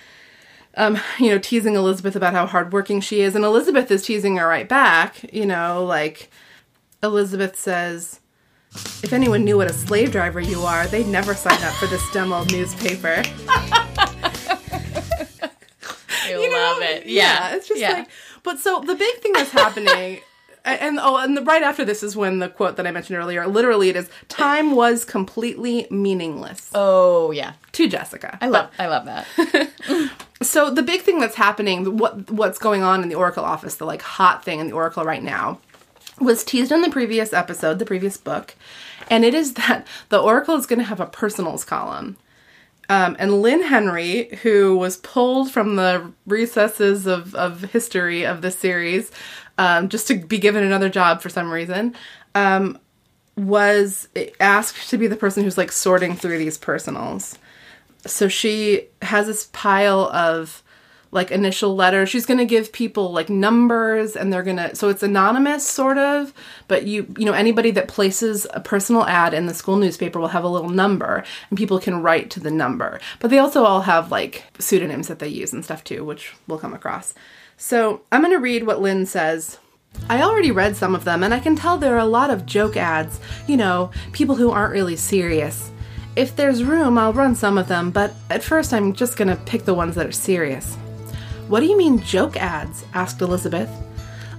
um, 0.76 0.98
you 1.20 1.30
know, 1.30 1.38
teasing 1.38 1.76
Elizabeth 1.76 2.16
about 2.16 2.34
how 2.34 2.46
hardworking 2.46 3.02
she 3.02 3.22
is, 3.22 3.36
and 3.36 3.44
Elizabeth 3.44 3.92
is 3.92 4.04
teasing 4.04 4.38
her 4.38 4.48
right 4.48 4.70
back. 4.70 5.34
You 5.34 5.46
know, 5.46 5.84
like 5.84 6.30
Elizabeth 7.04 7.58
says, 7.58 8.22
"If 9.04 9.12
anyone 9.12 9.44
knew 9.44 9.58
what 9.58 9.70
a 9.70 9.74
slave 9.74 10.12
driver 10.12 10.40
you 10.40 10.62
are, 10.62 10.88
they'd 10.88 11.08
never 11.08 11.34
sign 11.34 11.62
up 11.62 11.74
for 11.74 11.88
this 11.88 12.10
dumb 12.12 12.32
old 12.32 12.52
newspaper." 12.54 13.22
I 16.40 16.42
You 16.44 16.50
know? 16.52 16.58
love 16.58 16.82
it 16.82 17.06
yeah, 17.06 17.56
it's 17.56 17.68
just 17.68 17.80
yeah. 17.82 17.92
like. 17.92 18.10
But 18.44 18.60
so 18.60 18.80
the 18.80 18.96
big 18.96 19.16
thing 19.18 19.34
that's 19.34 19.52
happening. 19.52 20.20
And 20.64 21.00
oh, 21.02 21.18
and 21.18 21.36
the, 21.36 21.42
right 21.42 21.64
after 21.64 21.84
this 21.84 22.04
is 22.04 22.16
when 22.16 22.38
the 22.38 22.48
quote 22.48 22.76
that 22.76 22.86
I 22.86 22.92
mentioned 22.92 23.18
earlier. 23.18 23.48
Literally, 23.48 23.90
it 23.90 23.96
is 23.96 24.12
time 24.28 24.74
was 24.76 25.04
completely 25.04 25.88
meaningless 25.90 26.70
oh 26.76 27.32
yeah 27.32 27.54
to 27.72 27.88
Jessica. 27.90 28.38
i 28.42 28.48
love 28.48 28.70
i 28.78 28.86
love 28.86 29.06
that 29.06 29.26
so 30.44 30.70
the 30.70 30.84
big 30.84 31.02
thing 31.02 31.20
that's 31.20 31.34
happening 31.34 31.98
what 31.98 32.30
what's 32.30 32.60
going 32.60 32.84
on 32.84 33.02
in 33.02 33.10
the 33.10 33.16
oracle 33.16 33.44
office 33.44 33.78
the 33.78 33.86
like 33.86 34.04
hot 34.04 34.46
thing 34.46 34.60
in 34.60 34.68
the 34.68 34.74
oracle 34.74 35.04
right 35.04 35.24
now 35.24 35.58
was 36.20 36.44
teased 36.44 36.72
in 36.72 36.82
the 36.82 36.92
previous 36.92 37.34
episode 37.34 37.80
the 37.80 37.86
previous 37.86 38.18
book 38.18 38.54
and 39.10 39.26
it 39.26 39.34
is 39.34 39.56
that 39.56 39.88
the 40.10 40.20
oracle 40.20 40.54
is 40.56 40.68
going 40.68 40.78
to 40.78 40.86
have 40.86 41.00
a 41.00 41.08
personals 41.08 41.66
column 41.66 42.18
um, 42.92 43.16
and 43.20 43.42
Lynn 43.42 43.64
Henry, 43.64 44.38
who 44.42 44.76
was 44.76 44.98
pulled 44.98 45.50
from 45.50 45.78
the 45.78 46.12
recesses 46.28 47.08
of, 47.08 47.34
of 47.36 47.62
history 47.62 48.26
of 48.26 48.42
this 48.42 48.60
series, 48.60 49.12
um, 49.58 49.88
just 49.88 50.08
to 50.08 50.16
be 50.16 50.38
given 50.38 50.62
another 50.62 50.90
job 50.90 51.22
for 51.22 51.30
some 51.30 51.54
reason, 51.54 51.96
um, 52.36 52.78
was 53.38 54.10
asked 54.42 54.90
to 54.90 54.98
be 54.98 55.08
the 55.08 55.16
person 55.16 55.42
who's 55.42 55.58
like 55.58 55.72
sorting 55.72 56.18
through 56.18 56.38
these 56.38 56.58
personals. 56.58 57.40
So 58.06 58.28
she 58.28 58.88
has 59.02 59.28
this 59.28 59.48
pile 59.54 60.10
of 60.12 60.62
like 61.12 61.30
initial 61.32 61.76
letters 61.76 62.10
she's 62.10 62.26
going 62.26 62.38
to 62.38 62.46
give 62.46 62.72
people 62.72 63.12
like 63.12 63.30
numbers 63.30 64.16
and 64.16 64.32
they're 64.32 64.44
going 64.44 64.58
to 64.58 64.76
so 64.76 64.90
it's 64.90 65.04
anonymous 65.04 65.66
sort 65.66 65.98
of 65.98 66.34
but 66.68 66.86
you 66.86 67.14
you 67.18 67.26
know 67.26 67.34
anybody 67.34 67.72
that 67.72 67.88
places 67.88 68.48
a 68.54 68.60
personal 68.60 69.06
ad 69.06 69.34
in 69.34 69.46
the 69.46 69.54
school 69.54 69.78
newspaper 69.78 70.20
will 70.20 70.30
have 70.30 70.44
a 70.44 70.50
little 70.50 70.70
number 70.70 71.24
and 71.50 71.58
people 71.58 71.80
can 71.80 72.02
write 72.02 72.30
to 72.30 72.40
the 72.40 72.52
number 72.52 73.00
but 73.20 73.30
they 73.30 73.40
also 73.40 73.64
all 73.64 73.82
have 73.82 74.12
like 74.12 74.44
pseudonyms 74.60 75.08
that 75.08 75.20
they 75.20 75.28
use 75.28 75.54
and 75.54 75.64
stuff 75.64 75.84
too 75.84 76.04
which 76.04 76.34
we'll 76.48 76.60
come 76.60 76.74
across 76.74 77.14
so 77.58 78.02
i'm 78.12 78.22
going 78.22 78.34
to 78.34 78.40
read 78.40 78.66
what 78.66 78.82
lynn 78.82 79.06
says 79.06 79.58
I 80.10 80.22
already 80.22 80.52
read 80.52 80.76
some 80.76 80.96
of 80.96 81.04
them, 81.04 81.24
and 81.24 81.34
I 81.34 81.40
can 81.40 81.56
tell 81.56 81.78
there 81.78 81.96
are 81.96 82.00
a 82.00 82.06
lot 82.06 82.30
of 82.30 82.46
joke 82.46 82.78
ads. 82.78 83.20
You 83.48 83.58
know, 83.58 83.92
people 84.14 84.36
who 84.36 84.50
aren't 84.50 84.72
really 84.74 84.96
serious. 84.96 85.72
If 86.16 86.36
there's 86.36 86.64
room, 86.64 86.98
I'll 86.98 87.14
run 87.14 87.36
some 87.36 87.58
of 87.58 87.68
them, 87.68 87.92
but 87.92 88.14
at 88.30 88.44
first 88.44 88.74
I'm 88.74 88.94
just 88.94 89.16
gonna 89.18 89.38
pick 89.46 89.64
the 89.64 89.74
ones 89.74 89.96
that 89.96 90.06
are 90.06 90.12
serious. 90.12 90.78
What 91.52 91.60
do 91.60 91.66
you 91.66 91.78
mean, 91.78 92.00
joke 92.00 92.38
ads? 92.38 92.86
asked 92.94 93.20
Elizabeth. 93.20 93.70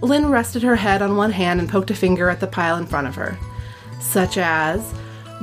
Lynn 0.01 0.31
rested 0.31 0.63
her 0.63 0.77
head 0.77 1.03
on 1.03 1.15
one 1.15 1.33
hand 1.33 1.61
and 1.61 1.69
poked 1.69 1.91
a 1.91 1.95
finger 1.95 2.31
at 2.31 2.41
the 2.41 2.47
pile 2.47 2.79
in 2.79 2.87
front 2.87 3.07
of 3.07 3.17
her. 3.17 3.37
Such 4.01 4.39
as 4.39 4.95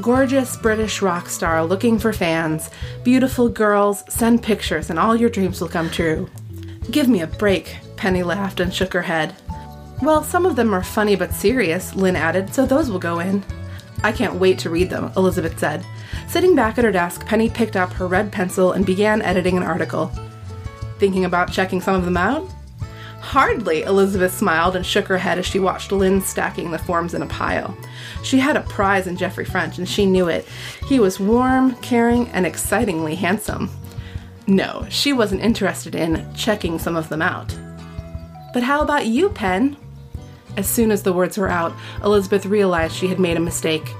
gorgeous 0.01 0.57
British 0.57 1.03
rock 1.03 1.29
star 1.29 1.63
looking 1.63 1.99
for 1.99 2.11
fans, 2.11 2.71
beautiful 3.03 3.49
girls, 3.49 4.03
send 4.09 4.41
pictures 4.41 4.89
and 4.89 4.97
all 4.97 5.15
your 5.15 5.29
dreams 5.29 5.61
will 5.61 5.69
come 5.69 5.91
true. 5.91 6.27
Give 6.89 7.07
me 7.07 7.21
a 7.21 7.27
break, 7.27 7.77
Penny 7.97 8.23
laughed 8.23 8.59
and 8.59 8.73
shook 8.73 8.91
her 8.93 9.03
head. 9.03 9.35
Well, 10.01 10.23
some 10.23 10.47
of 10.47 10.55
them 10.55 10.73
are 10.73 10.83
funny 10.83 11.15
but 11.15 11.33
serious, 11.33 11.93
Lynn 11.93 12.15
added, 12.15 12.51
so 12.51 12.65
those 12.65 12.89
will 12.89 12.97
go 12.97 13.19
in. 13.19 13.43
I 14.03 14.11
can't 14.11 14.39
wait 14.39 14.57
to 14.59 14.71
read 14.71 14.89
them, 14.89 15.11
Elizabeth 15.15 15.59
said. 15.59 15.85
Sitting 16.27 16.55
back 16.55 16.79
at 16.79 16.83
her 16.83 16.91
desk, 16.91 17.27
Penny 17.27 17.47
picked 17.47 17.75
up 17.75 17.93
her 17.93 18.07
red 18.07 18.31
pencil 18.31 18.71
and 18.71 18.87
began 18.87 19.21
editing 19.21 19.55
an 19.55 19.61
article. 19.61 20.11
Thinking 20.99 21.25
about 21.25 21.51
checking 21.51 21.81
some 21.81 21.95
of 21.95 22.05
them 22.05 22.17
out? 22.17 22.47
Hardly, 23.21 23.83
Elizabeth 23.83 24.33
smiled 24.33 24.75
and 24.75 24.85
shook 24.85 25.07
her 25.07 25.17
head 25.17 25.37
as 25.37 25.45
she 25.45 25.59
watched 25.59 25.91
Lynn 25.91 26.21
stacking 26.21 26.71
the 26.71 26.77
forms 26.77 27.13
in 27.13 27.21
a 27.21 27.27
pile. 27.27 27.77
She 28.23 28.39
had 28.39 28.57
a 28.57 28.61
prize 28.61 29.07
in 29.07 29.17
Jeffrey 29.17 29.45
French, 29.45 29.77
and 29.77 29.87
she 29.87 30.05
knew 30.05 30.27
it. 30.27 30.47
He 30.87 30.99
was 30.99 31.19
warm, 31.19 31.75
caring, 31.75 32.27
and 32.29 32.45
excitingly 32.45 33.15
handsome. 33.15 33.69
No, 34.47 34.85
she 34.89 35.13
wasn't 35.13 35.41
interested 35.41 35.95
in 35.95 36.33
checking 36.33 36.79
some 36.79 36.95
of 36.95 37.09
them 37.09 37.21
out. 37.21 37.55
But 38.53 38.63
how 38.63 38.81
about 38.81 39.05
you, 39.05 39.29
Pen? 39.29 39.77
As 40.57 40.67
soon 40.67 40.89
as 40.89 41.03
the 41.03 41.13
words 41.13 41.37
were 41.37 41.49
out, 41.49 41.73
Elizabeth 42.03 42.45
realized 42.45 42.95
she 42.95 43.07
had 43.07 43.19
made 43.19 43.37
a 43.37 43.41
mistake. 43.41 43.93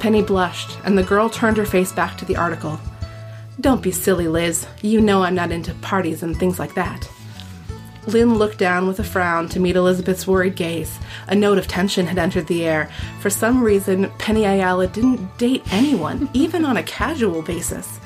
Penny 0.00 0.22
blushed, 0.22 0.76
and 0.84 0.98
the 0.98 1.04
girl 1.04 1.30
turned 1.30 1.56
her 1.56 1.64
face 1.64 1.92
back 1.92 2.18
to 2.18 2.24
the 2.24 2.36
article. 2.36 2.80
Don't 3.62 3.80
be 3.80 3.92
silly, 3.92 4.26
Liz. 4.26 4.66
You 4.82 5.00
know 5.00 5.22
I'm 5.22 5.36
not 5.36 5.52
into 5.52 5.72
parties 5.74 6.24
and 6.24 6.36
things 6.36 6.58
like 6.58 6.74
that. 6.74 7.08
Lynn 8.08 8.34
looked 8.34 8.58
down 8.58 8.88
with 8.88 8.98
a 8.98 9.04
frown 9.04 9.48
to 9.50 9.60
meet 9.60 9.76
Elizabeth's 9.76 10.26
worried 10.26 10.56
gaze. 10.56 10.98
A 11.28 11.36
note 11.36 11.58
of 11.58 11.68
tension 11.68 12.08
had 12.08 12.18
entered 12.18 12.48
the 12.48 12.64
air. 12.64 12.90
For 13.20 13.30
some 13.30 13.62
reason, 13.62 14.10
Penny 14.18 14.46
Ayala 14.46 14.88
didn't 14.88 15.38
date 15.38 15.62
anyone, 15.70 16.28
even 16.34 16.64
on 16.64 16.76
a 16.76 16.82
casual 16.82 17.40
basis. 17.40 18.00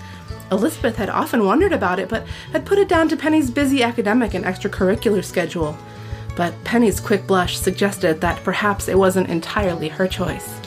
Elizabeth 0.53 0.97
had 0.97 1.09
often 1.09 1.47
wondered 1.47 1.73
about 1.73 1.99
it, 1.99 2.11
but 2.11 2.27
had 2.53 2.67
put 2.67 2.79
it 2.79 2.87
down 2.87 3.09
to 3.09 3.17
Penny's 3.17 3.51
busy 3.51 3.83
academic 3.83 4.35
and 4.35 4.45
extracurricular 4.45 5.25
schedule. 5.25 5.75
But 6.37 6.53
Penny's 6.65 7.01
quick 7.01 7.27
blush 7.27 7.57
suggested 7.57 8.21
that 8.21 8.45
perhaps 8.45 8.89
it 8.89 8.99
wasn't 8.99 9.31
entirely 9.31 9.89
her 9.89 10.07
choice. 10.07 10.61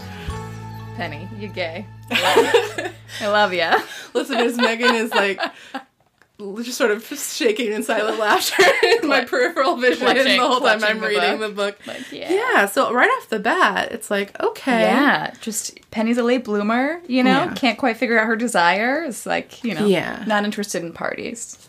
Penny, 0.95 1.29
you 1.37 1.47
gay. 1.47 1.85
I 3.21 3.27
love 3.27 3.53
ya. 3.53 3.79
Listeners, 4.13 4.57
Megan 4.57 4.95
is 4.95 5.11
like 5.13 5.39
just 6.63 6.77
sort 6.77 6.91
of 6.91 7.03
shaking 7.05 7.71
in 7.73 7.83
silent 7.83 8.17
laughter 8.17 8.63
in 9.01 9.07
my 9.09 9.25
peripheral 9.25 9.75
vision 9.75 10.05
Clutching- 10.07 10.37
the 10.39 10.47
whole 10.47 10.61
time 10.61 10.81
I'm 10.83 10.99
the 11.01 11.07
reading 11.07 11.37
book. 11.37 11.49
the 11.49 11.55
book. 11.55 11.87
Like, 11.87 12.11
yeah. 12.11 12.31
yeah, 12.31 12.65
so 12.65 12.93
right 12.93 13.09
off 13.17 13.29
the 13.29 13.39
bat, 13.39 13.91
it's 13.91 14.09
like, 14.09 14.39
okay. 14.41 14.81
Yeah, 14.83 15.33
just 15.41 15.77
Penny's 15.91 16.17
a 16.17 16.23
late 16.23 16.45
bloomer, 16.45 17.01
you 17.07 17.23
know, 17.23 17.43
Yeah. 17.45 17.53
can't 17.55 17.77
quite 17.77 17.97
figure 17.97 18.17
out 18.17 18.25
her 18.27 18.37
desire. 18.37 19.03
It's 19.03 19.25
like, 19.25 19.63
you 19.65 19.75
know, 19.75 19.85
Yeah. 19.85 20.23
not 20.27 20.45
interested 20.45 20.81
in 20.81 20.93
parties. 20.93 21.65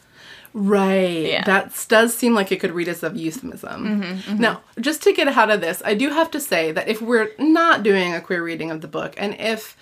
Right. 0.53 1.27
Yeah. 1.27 1.45
That 1.45 1.87
does 1.89 2.15
seem 2.15 2.35
like 2.35 2.51
it 2.53 2.59
could 2.61 2.73
read 2.73 2.89
as 2.89 3.03
a 3.05 3.11
euphemism. 3.15 4.03
Mm-hmm, 4.03 4.39
Now, 4.41 4.63
just 4.81 5.01
to 5.05 5.13
get 5.13 5.29
out 5.29 5.49
of 5.51 5.61
this, 5.61 5.81
I 5.85 5.95
do 5.95 6.11
have 6.11 6.31
to 6.33 6.41
say 6.41 6.73
that 6.73 6.89
if 6.89 7.01
we're 7.01 7.31
not 7.39 7.83
doing 7.85 8.15
a 8.15 8.21
queer 8.21 8.43
reading 8.43 8.71
of 8.73 8.81
the 8.81 8.89
book, 8.89 9.15
and 9.17 9.37
if 9.41 9.77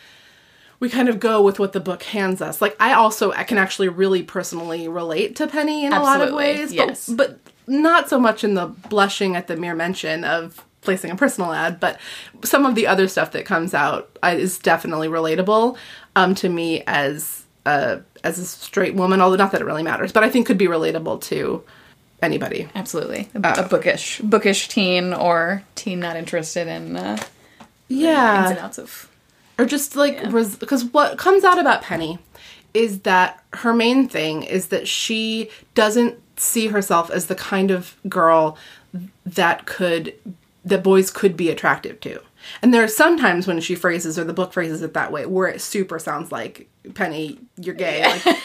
we 0.80 0.88
kind 0.88 1.08
of 1.08 1.18
go 1.18 1.42
with 1.42 1.58
what 1.58 1.72
the 1.72 1.80
book 1.80 2.02
hands 2.04 2.40
us, 2.40 2.60
like 2.60 2.76
I 2.80 2.92
also 2.92 3.32
I 3.32 3.44
can 3.44 3.58
actually 3.58 3.88
really 3.88 4.22
personally 4.22 4.88
relate 4.88 5.36
to 5.36 5.46
Penny 5.46 5.84
in 5.84 5.92
a 5.92 6.02
lot 6.02 6.20
of 6.20 6.32
ways, 6.34 6.72
yes. 6.72 7.08
but, 7.08 7.42
but 7.44 7.52
not 7.66 8.08
so 8.08 8.18
much 8.18 8.44
in 8.44 8.54
the 8.54 8.66
blushing 8.66 9.36
at 9.36 9.46
the 9.46 9.56
mere 9.56 9.74
mention 9.74 10.24
of 10.24 10.64
placing 10.80 11.10
a 11.10 11.16
personal 11.16 11.52
ad, 11.52 11.80
but 11.80 11.98
some 12.44 12.64
of 12.64 12.74
the 12.74 12.86
other 12.86 13.08
stuff 13.08 13.32
that 13.32 13.44
comes 13.44 13.74
out 13.74 14.16
uh, 14.22 14.28
is 14.28 14.58
definitely 14.58 15.08
relatable 15.08 15.76
um, 16.16 16.34
to 16.36 16.48
me 16.48 16.82
as 16.86 17.44
a 17.66 18.00
as 18.24 18.38
a 18.38 18.46
straight 18.46 18.94
woman. 18.94 19.20
Although 19.20 19.36
not 19.36 19.52
that 19.52 19.60
it 19.60 19.64
really 19.64 19.82
matters, 19.82 20.12
but 20.12 20.24
I 20.24 20.30
think 20.30 20.46
could 20.46 20.58
be 20.58 20.66
relatable 20.66 21.20
to 21.22 21.62
anybody. 22.22 22.68
Absolutely. 22.74 23.28
A, 23.34 23.64
a 23.64 23.68
bookish, 23.68 24.20
bookish 24.20 24.68
teen 24.68 25.12
or 25.12 25.62
teen 25.74 26.00
not 26.00 26.16
interested 26.16 26.68
in 26.68 26.96
uh, 26.96 27.10
ins 27.10 27.20
and 27.90 28.00
Yeah, 28.00 28.58
outs 28.60 28.78
of. 28.78 29.08
Or 29.58 29.64
just 29.64 29.96
like 29.96 30.22
because 30.60 30.84
what 30.86 31.18
comes 31.18 31.44
out 31.44 31.58
about 31.58 31.82
Penny 31.82 32.18
is 32.74 33.00
that 33.00 33.42
her 33.54 33.74
main 33.74 34.08
thing 34.08 34.42
is 34.42 34.68
that 34.68 34.86
she 34.86 35.50
doesn't 35.74 36.16
see 36.36 36.68
herself 36.68 37.10
as 37.10 37.26
the 37.26 37.34
kind 37.34 37.70
of 37.70 37.96
girl 38.08 38.56
that 39.26 39.66
could 39.66 40.14
that 40.64 40.82
boys 40.82 41.10
could 41.10 41.36
be 41.36 41.50
attractive 41.50 42.00
to. 42.00 42.20
And 42.62 42.72
there 42.72 42.82
are 42.82 42.88
sometimes 42.88 43.46
when 43.46 43.60
she 43.60 43.74
phrases 43.74 44.18
or 44.18 44.24
the 44.24 44.32
book 44.32 44.52
phrases 44.52 44.82
it 44.82 44.94
that 44.94 45.12
way 45.12 45.26
where 45.26 45.48
it 45.48 45.60
super 45.60 45.98
sounds 45.98 46.30
like 46.30 46.68
Penny, 46.94 47.38
you're 47.56 47.74
gay. 47.74 48.02
Like 48.02 48.38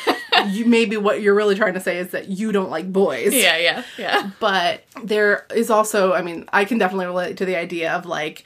you 0.48 0.66
maybe 0.66 0.98
what 0.98 1.22
you're 1.22 1.36
really 1.36 1.56
trying 1.56 1.76
to 1.76 1.80
say 1.80 1.98
is 1.98 2.10
that 2.10 2.28
you 2.28 2.52
don't 2.52 2.70
like 2.70 2.92
boys. 2.92 3.34
Yeah, 3.34 3.58
yeah, 3.58 3.84
yeah. 3.98 4.32
But 4.40 4.84
there 5.04 5.46
is 5.56 5.70
also, 5.70 6.14
I 6.14 6.22
mean, 6.22 6.50
I 6.52 6.66
can 6.66 6.78
definitely 6.78 7.06
relate 7.06 7.38
to 7.38 7.46
the 7.46 7.56
idea 7.56 7.92
of 7.94 8.06
like, 8.06 8.44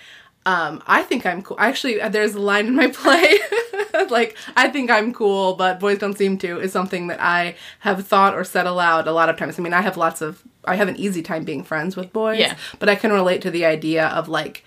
um, 0.48 0.82
I 0.88 1.04
think 1.04 1.26
I'm 1.26 1.42
cool. 1.42 1.58
Actually, 1.60 2.00
uh, 2.02 2.08
there's 2.08 2.34
a 2.36 2.40
line 2.40 2.68
in 2.68 2.76
my 2.76 2.88
play, 3.02 3.38
like, 4.10 4.38
I 4.56 4.70
think 4.70 4.90
I'm 4.90 5.14
cool, 5.14 5.56
but 5.56 5.80
boys 5.80 5.98
don't 6.00 6.18
seem 6.18 6.38
to, 6.40 6.60
is 6.60 6.72
something 6.72 7.08
that 7.08 7.22
I 7.22 7.56
have 7.80 8.08
thought 8.08 8.34
or 8.34 8.44
said 8.46 8.66
aloud 8.66 9.08
a 9.08 9.12
lot 9.12 9.28
of 9.30 9.36
times. 9.38 9.60
I 9.60 9.62
mean, 9.62 9.74
I 9.74 9.82
have 9.82 9.98
lots 9.98 10.22
of, 10.22 10.42
I 10.64 10.76
have 10.76 10.88
an 10.88 10.96
easy 10.96 11.22
time 11.22 11.44
being 11.44 11.64
friends 11.66 11.98
with 11.98 12.14
boys, 12.14 12.40
Yeah. 12.40 12.56
but 12.80 12.88
I 12.88 12.96
can 12.96 13.12
relate 13.12 13.42
to 13.42 13.52
the 13.52 13.66
idea 13.66 14.08
of 14.08 14.30
like, 14.30 14.64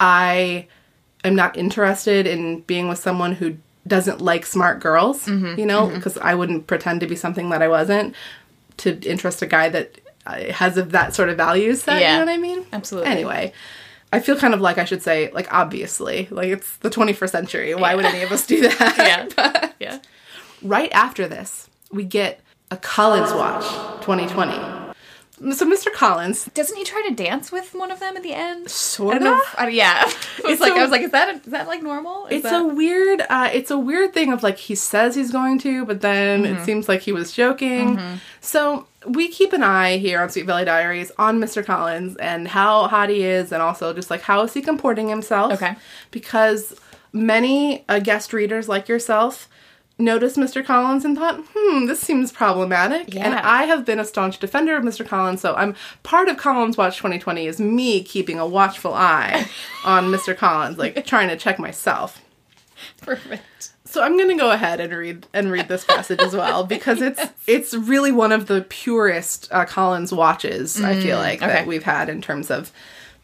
I 0.00 0.66
am 1.24 1.34
not 1.34 1.56
interested 1.58 2.26
in 2.26 2.60
being 2.62 2.88
with 2.88 2.98
someone 2.98 3.32
who 3.32 3.58
doesn't 3.86 4.20
like 4.22 4.46
smart 4.46 4.80
girls, 4.80 5.26
Mm-hmm, 5.26 5.60
you 5.60 5.66
know, 5.66 5.88
because 5.88 6.16
I 6.18 6.34
wouldn't 6.34 6.66
pretend 6.66 7.00
to 7.00 7.06
be 7.06 7.16
something 7.16 7.50
that 7.50 7.62
I 7.62 7.68
wasn't 7.68 8.14
to 8.78 8.98
interest 9.06 9.42
a 9.42 9.46
guy 9.46 9.68
that 9.68 9.98
uh, 10.26 10.52
has 10.52 10.76
of 10.78 10.92
that 10.92 11.14
sort 11.14 11.28
of 11.28 11.36
value 11.36 11.74
set. 11.74 12.00
Yeah. 12.00 12.12
You 12.12 12.18
know 12.20 12.26
what 12.26 12.32
I 12.32 12.38
mean? 12.38 12.66
Absolutely. 12.72 13.10
Anyway, 13.10 13.52
I 14.12 14.20
feel 14.20 14.36
kind 14.36 14.54
of 14.54 14.60
like 14.60 14.78
I 14.78 14.84
should 14.84 15.02
say, 15.02 15.30
like, 15.32 15.52
obviously, 15.52 16.28
like 16.30 16.48
it's 16.48 16.76
the 16.78 16.90
21st 16.90 17.30
century. 17.30 17.74
Why 17.74 17.94
would 17.94 18.04
any 18.04 18.22
of 18.22 18.32
us 18.32 18.46
do 18.46 18.62
that? 18.62 19.28
Yeah. 19.38 19.70
yeah. 19.80 19.98
right 20.62 20.90
after 20.92 21.28
this, 21.28 21.68
we 21.92 22.04
get 22.04 22.40
a 22.70 22.76
Collins 22.76 23.32
Watch 23.32 23.64
2020. 24.02 24.87
So 25.38 25.64
Mr. 25.70 25.92
Collins, 25.92 26.46
Doesn't 26.54 26.76
he 26.76 26.84
try 26.84 27.02
to 27.08 27.14
dance 27.14 27.52
with 27.52 27.72
one 27.74 27.90
of 27.90 28.00
them 28.00 28.16
at 28.16 28.22
the 28.22 28.32
end? 28.34 28.68
sort 28.70 29.22
of. 29.22 29.38
I- 29.56 29.68
yeah. 29.68 30.04
It's 30.38 30.40
It's 30.40 30.60
like 30.60 30.72
a- 30.72 30.76
I 30.76 30.82
was 30.82 30.90
like, 30.90 31.02
is 31.02 31.10
that 31.12 31.34
is 31.46 31.52
that 31.52 31.66
like 31.68 31.82
normal? 31.82 32.26
Is 32.26 32.36
It's 32.38 32.42
that, 32.50 32.60
a 32.62 32.64
weird. 32.64 33.20
Uh, 33.28 33.48
it's 33.52 33.70
a 33.70 33.78
weird 33.78 34.12
thing 34.14 34.32
of 34.32 34.42
like 34.42 34.56
he 34.58 34.74
says 34.74 35.14
he's 35.14 35.30
going 35.32 35.58
to, 35.60 35.84
but 35.84 36.00
then 36.00 36.42
Mm-hmm. 36.44 36.56
it 36.62 36.64
seems 36.64 36.88
like 36.88 37.00
he 37.02 37.12
was 37.12 37.32
joking. 37.32 38.00
So 38.40 38.86
we 39.06 39.28
keep 39.28 39.52
an 39.52 39.62
eye 39.62 39.98
here 39.98 40.20
on 40.20 40.28
Sweet 40.30 40.46
Valley 40.46 40.64
Diaries 40.64 41.12
on 41.18 41.40
Mr. 41.40 41.64
Collins 41.64 42.16
and 42.16 42.48
how 42.48 42.88
hot 42.88 43.08
he 43.08 43.22
is, 43.22 43.52
and 43.52 43.62
also 43.62 43.92
just 43.92 44.10
like 44.10 44.22
how 44.22 44.42
is 44.42 44.54
he 44.54 44.60
comporting 44.62 45.08
himself. 45.08 45.52
Okay. 45.54 45.76
Because 46.10 46.74
many 47.12 47.84
uh, 47.88 47.98
guest 48.00 48.32
readers 48.32 48.68
like 48.68 48.88
yourself 48.88 49.48
noticed 49.98 50.36
Mr. 50.36 50.64
Collins 50.64 51.04
and 51.04 51.16
thought, 51.16 51.42
hmm, 51.54 51.86
this 51.86 52.00
seems 52.00 52.30
problematic. 52.30 53.16
And 53.16 53.34
I 53.34 53.64
have 53.64 53.84
been 53.84 53.98
a 53.98 54.04
staunch 54.04 54.38
defender 54.38 54.76
of 54.76 54.84
Mr. 54.84 55.06
Collins, 55.06 55.40
so 55.40 55.54
I'm 55.54 55.74
part 56.02 56.28
of 56.28 56.36
Collins 56.36 56.76
Watch 56.76 56.98
2020 56.98 57.46
is 57.46 57.60
me 57.60 58.02
keeping 58.02 58.38
a 58.38 58.46
watchful 58.46 58.94
eye 58.94 59.48
on 59.84 60.10
Mr. 60.12 60.36
Collins, 60.36 60.78
like 60.78 61.04
trying 61.04 61.28
to 61.28 61.36
check 61.36 61.58
myself. 61.58 62.22
perfect. 63.02 63.72
So 63.84 64.02
I'm 64.02 64.18
going 64.18 64.28
to 64.28 64.36
go 64.36 64.50
ahead 64.50 64.80
and 64.80 64.92
read 64.92 65.26
and 65.32 65.50
read 65.50 65.68
this 65.68 65.84
passage 65.84 66.20
as 66.20 66.34
well 66.34 66.62
because 66.66 67.00
it's 67.00 67.22
it's 67.46 67.72
really 67.72 68.12
one 68.12 68.32
of 68.32 68.46
the 68.46 68.66
purest 68.68 69.48
uh, 69.50 69.64
Collins 69.64 70.12
watches 70.12 70.82
I 70.82 70.94
feel 71.00 71.16
like 71.16 71.42
okay. 71.42 71.52
that 71.52 71.66
we've 71.66 71.84
had 71.84 72.10
in 72.10 72.20
terms 72.20 72.50
of 72.50 72.70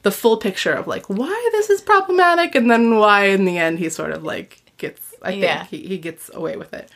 the 0.04 0.10
full 0.10 0.38
picture 0.38 0.72
of 0.72 0.86
like 0.86 1.06
why 1.06 1.48
this 1.52 1.68
is 1.68 1.82
problematic 1.82 2.54
and 2.54 2.70
then 2.70 2.96
why 2.96 3.26
in 3.26 3.44
the 3.44 3.58
end 3.58 3.78
he 3.78 3.90
sort 3.90 4.10
of 4.10 4.24
like 4.24 4.62
gets 4.78 5.13
I 5.24 5.30
think 5.30 5.42
Yeah. 5.42 5.64
he, 5.64 5.78
he 5.86 5.98
gets 5.98 6.30
away 6.32 6.56
with 6.56 6.72
it. 6.74 6.90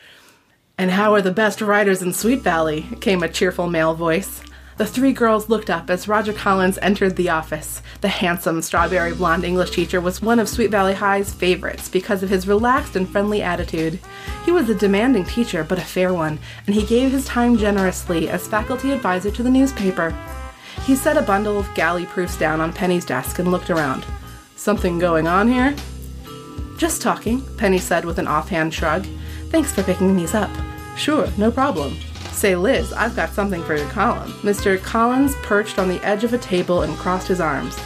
And 0.77 0.91
how 0.91 1.13
are 1.13 1.21
the 1.21 1.31
best 1.31 1.59
writers 1.61 2.01
in 2.01 2.13
Sweet 2.13 2.39
Valley? 2.41 2.85
came 3.01 3.21
a 3.23 3.27
cheerful 3.27 3.67
male 3.69 3.93
voice. 3.93 4.41
The 4.77 4.85
three 4.85 5.11
girls 5.11 5.49
looked 5.49 5.69
up 5.69 5.89
as 5.89 6.07
Roger 6.07 6.31
Collins 6.31 6.79
entered 6.81 7.17
the 7.17 7.27
office. 7.27 7.81
The 7.99 8.07
handsome, 8.07 8.61
strawberry 8.61 9.13
blonde 9.13 9.43
English 9.43 9.71
teacher 9.71 9.99
was 9.99 10.21
one 10.21 10.39
of 10.39 10.47
Sweet 10.47 10.71
Valley 10.71 10.93
High's 10.93 11.33
favorites 11.33 11.89
because 11.89 12.23
of 12.23 12.29
his 12.29 12.47
relaxed 12.47 12.95
and 12.95 13.09
friendly 13.09 13.41
attitude. 13.41 13.99
He 14.45 14.51
was 14.53 14.69
a 14.69 14.75
demanding 14.75 15.25
teacher, 15.25 15.65
but 15.65 15.79
a 15.79 15.81
fair 15.81 16.13
one, 16.13 16.39
and 16.65 16.73
he 16.73 16.85
gave 16.85 17.11
his 17.11 17.25
time 17.25 17.57
generously 17.57 18.29
as 18.29 18.47
faculty 18.47 18.91
advisor 18.93 19.31
to 19.31 19.43
the 19.43 19.49
newspaper. 19.49 20.15
He 20.85 20.95
set 20.95 21.17
a 21.17 21.21
bundle 21.23 21.59
of 21.59 21.73
galley 21.75 22.05
proofs 22.05 22.37
down 22.37 22.61
on 22.61 22.71
Penny's 22.71 23.03
desk 23.03 23.37
and 23.39 23.51
looked 23.51 23.69
around. 23.69 24.05
Something 24.55 24.97
going 24.97 25.27
on 25.27 25.49
here? 25.49 25.75
Just 26.79 27.01
talking, 27.01 27.41
Penny 27.57 27.77
said 27.77 28.05
with 28.05 28.19
an 28.19 28.27
offhand 28.27 28.73
shrug. 28.73 29.05
Thanks 29.49 29.69
for 29.73 29.83
picking 29.83 30.15
these 30.15 30.33
up. 30.33 30.49
Sure, 30.95 31.27
no 31.37 31.51
problem. 31.51 31.99
Say, 32.31 32.55
Liz, 32.55 32.93
I've 32.93 33.17
got 33.17 33.33
something 33.33 33.61
for 33.63 33.75
your 33.75 33.89
column. 33.89 34.31
Mr. 34.43 34.81
Collins 34.81 35.35
perched 35.43 35.77
on 35.77 35.89
the 35.89 36.01
edge 36.05 36.23
of 36.23 36.33
a 36.33 36.37
table 36.37 36.83
and 36.83 36.95
crossed 36.95 37.27
his 37.27 37.41
arms. 37.41 37.77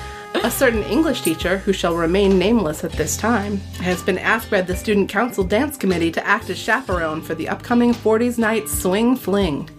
A 0.43 0.51
certain 0.51 0.83
English 0.83 1.21
teacher, 1.23 1.57
who 1.57 1.73
shall 1.73 1.95
remain 1.95 2.37
nameless 2.37 2.83
at 2.83 2.91
this 2.91 3.17
time, 3.17 3.57
has 3.81 4.03
been 4.03 4.19
asked 4.19 4.51
by 4.51 4.61
the 4.61 4.75
Student 4.75 5.09
Council 5.09 5.43
Dance 5.43 5.75
Committee 5.75 6.11
to 6.11 6.27
act 6.27 6.51
as 6.51 6.59
chaperone 6.59 7.23
for 7.23 7.33
the 7.33 7.49
upcoming 7.49 7.95
40s 7.95 8.37
night 8.37 8.69
Swing 8.69 9.15
Fling. 9.15 9.71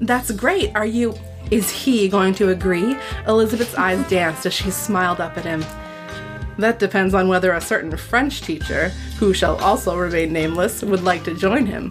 That's 0.00 0.30
great. 0.30 0.72
Are 0.76 0.86
you. 0.86 1.14
Is 1.50 1.68
he 1.68 2.08
going 2.08 2.34
to 2.34 2.50
agree? 2.50 2.96
Elizabeth's 3.26 3.74
eyes 3.74 4.08
danced 4.08 4.46
as 4.46 4.54
she 4.54 4.70
smiled 4.70 5.20
up 5.20 5.36
at 5.36 5.44
him. 5.44 5.64
That 6.58 6.78
depends 6.78 7.14
on 7.14 7.28
whether 7.28 7.52
a 7.52 7.60
certain 7.60 7.96
French 7.96 8.42
teacher, 8.42 8.88
who 9.18 9.32
shall 9.32 9.56
also 9.56 9.96
remain 9.96 10.32
nameless, 10.32 10.82
would 10.82 11.02
like 11.02 11.24
to 11.24 11.34
join 11.34 11.66
him. 11.66 11.90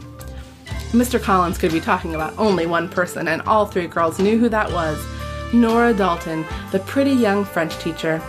Mr. 0.91 1.21
Collins 1.21 1.57
could 1.57 1.71
be 1.71 1.79
talking 1.79 2.15
about 2.15 2.37
only 2.37 2.65
one 2.65 2.89
person, 2.89 3.27
and 3.27 3.41
all 3.43 3.65
three 3.65 3.87
girls 3.87 4.19
knew 4.19 4.37
who 4.37 4.49
that 4.49 4.71
was 4.71 5.03
Nora 5.53 5.93
Dalton, 5.93 6.45
the 6.71 6.79
pretty 6.79 7.11
young 7.11 7.43
French 7.45 7.77
teacher. 7.79 8.21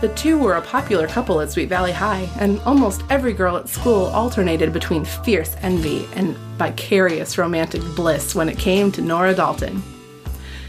The 0.00 0.08
two 0.10 0.38
were 0.38 0.54
a 0.54 0.62
popular 0.62 1.08
couple 1.08 1.40
at 1.40 1.50
Sweet 1.50 1.68
Valley 1.68 1.90
High, 1.90 2.28
and 2.38 2.60
almost 2.60 3.02
every 3.10 3.32
girl 3.32 3.56
at 3.56 3.68
school 3.68 4.06
alternated 4.06 4.72
between 4.72 5.04
fierce 5.04 5.56
envy 5.60 6.08
and 6.14 6.36
vicarious 6.56 7.36
romantic 7.36 7.82
bliss 7.96 8.34
when 8.34 8.48
it 8.48 8.58
came 8.58 8.92
to 8.92 9.02
Nora 9.02 9.34
Dalton. 9.34 9.82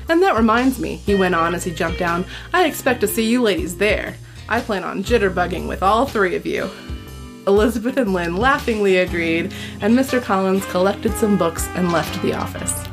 And 0.09 0.23
that 0.23 0.35
reminds 0.35 0.79
me, 0.79 0.95
he 0.95 1.13
went 1.13 1.35
on 1.35 1.53
as 1.53 1.63
he 1.63 1.71
jumped 1.71 1.99
down, 1.99 2.25
I 2.53 2.65
expect 2.65 3.01
to 3.01 3.07
see 3.07 3.29
you 3.29 3.43
ladies 3.43 3.77
there. 3.77 4.15
I 4.49 4.59
plan 4.61 4.83
on 4.83 5.03
jitterbugging 5.03 5.67
with 5.67 5.81
all 5.83 6.05
three 6.05 6.35
of 6.35 6.45
you. 6.45 6.69
Elizabeth 7.47 7.97
and 7.97 8.13
Lynn 8.13 8.35
laughingly 8.35 8.97
agreed, 8.97 9.53
and 9.79 9.97
Mr. 9.97 10.21
Collins 10.21 10.65
collected 10.65 11.13
some 11.13 11.37
books 11.37 11.67
and 11.75 11.91
left 11.91 12.21
the 12.21 12.33
office. 12.33 12.83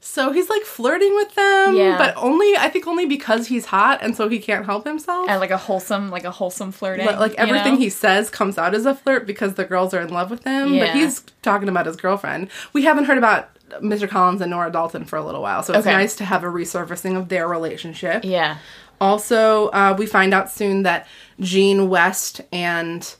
So 0.00 0.32
he's 0.32 0.48
like 0.48 0.62
flirting 0.62 1.14
with 1.14 1.34
them, 1.34 1.76
Yeah. 1.76 1.98
but 1.98 2.14
only 2.16 2.56
I 2.56 2.70
think 2.70 2.86
only 2.86 3.04
because 3.04 3.48
he's 3.48 3.66
hot 3.66 3.98
and 4.00 4.16
so 4.16 4.30
he 4.30 4.38
can't 4.38 4.64
help 4.64 4.86
himself. 4.86 5.28
And 5.28 5.40
like 5.40 5.50
a 5.50 5.58
wholesome, 5.58 6.10
like 6.10 6.24
a 6.24 6.30
wholesome 6.30 6.72
flirting. 6.72 7.04
But, 7.04 7.18
like 7.20 7.32
you 7.32 7.36
everything 7.38 7.74
know? 7.74 7.80
he 7.80 7.90
says 7.90 8.30
comes 8.30 8.56
out 8.56 8.74
as 8.74 8.86
a 8.86 8.94
flirt 8.94 9.26
because 9.26 9.54
the 9.54 9.64
girls 9.64 9.92
are 9.92 10.00
in 10.00 10.08
love 10.08 10.30
with 10.30 10.42
him. 10.44 10.78
But 10.78 10.90
he's 10.90 11.20
talking 11.42 11.68
about 11.68 11.84
his 11.84 11.96
girlfriend. 11.96 12.48
We 12.72 12.84
haven't 12.84 13.04
heard 13.04 13.18
about 13.18 13.50
Mr. 13.82 14.08
Collins 14.08 14.40
and 14.40 14.52
Nora 14.52 14.70
Dalton 14.72 15.04
for 15.04 15.16
a 15.16 15.24
little 15.24 15.42
while, 15.42 15.62
so 15.62 15.74
it's 15.74 15.86
Okay. 15.86 15.94
nice 15.94 16.16
to 16.16 16.24
have 16.24 16.44
a 16.44 16.46
resurfacing 16.46 17.14
of 17.18 17.28
their 17.28 17.46
relationship. 17.46 18.24
Yeah. 18.24 18.56
Also, 19.00 19.68
uh, 19.68 19.94
we 19.98 20.06
find 20.06 20.32
out 20.32 20.50
soon 20.50 20.82
that 20.84 21.06
Jean 21.40 21.88
West 21.88 22.40
and 22.52 23.14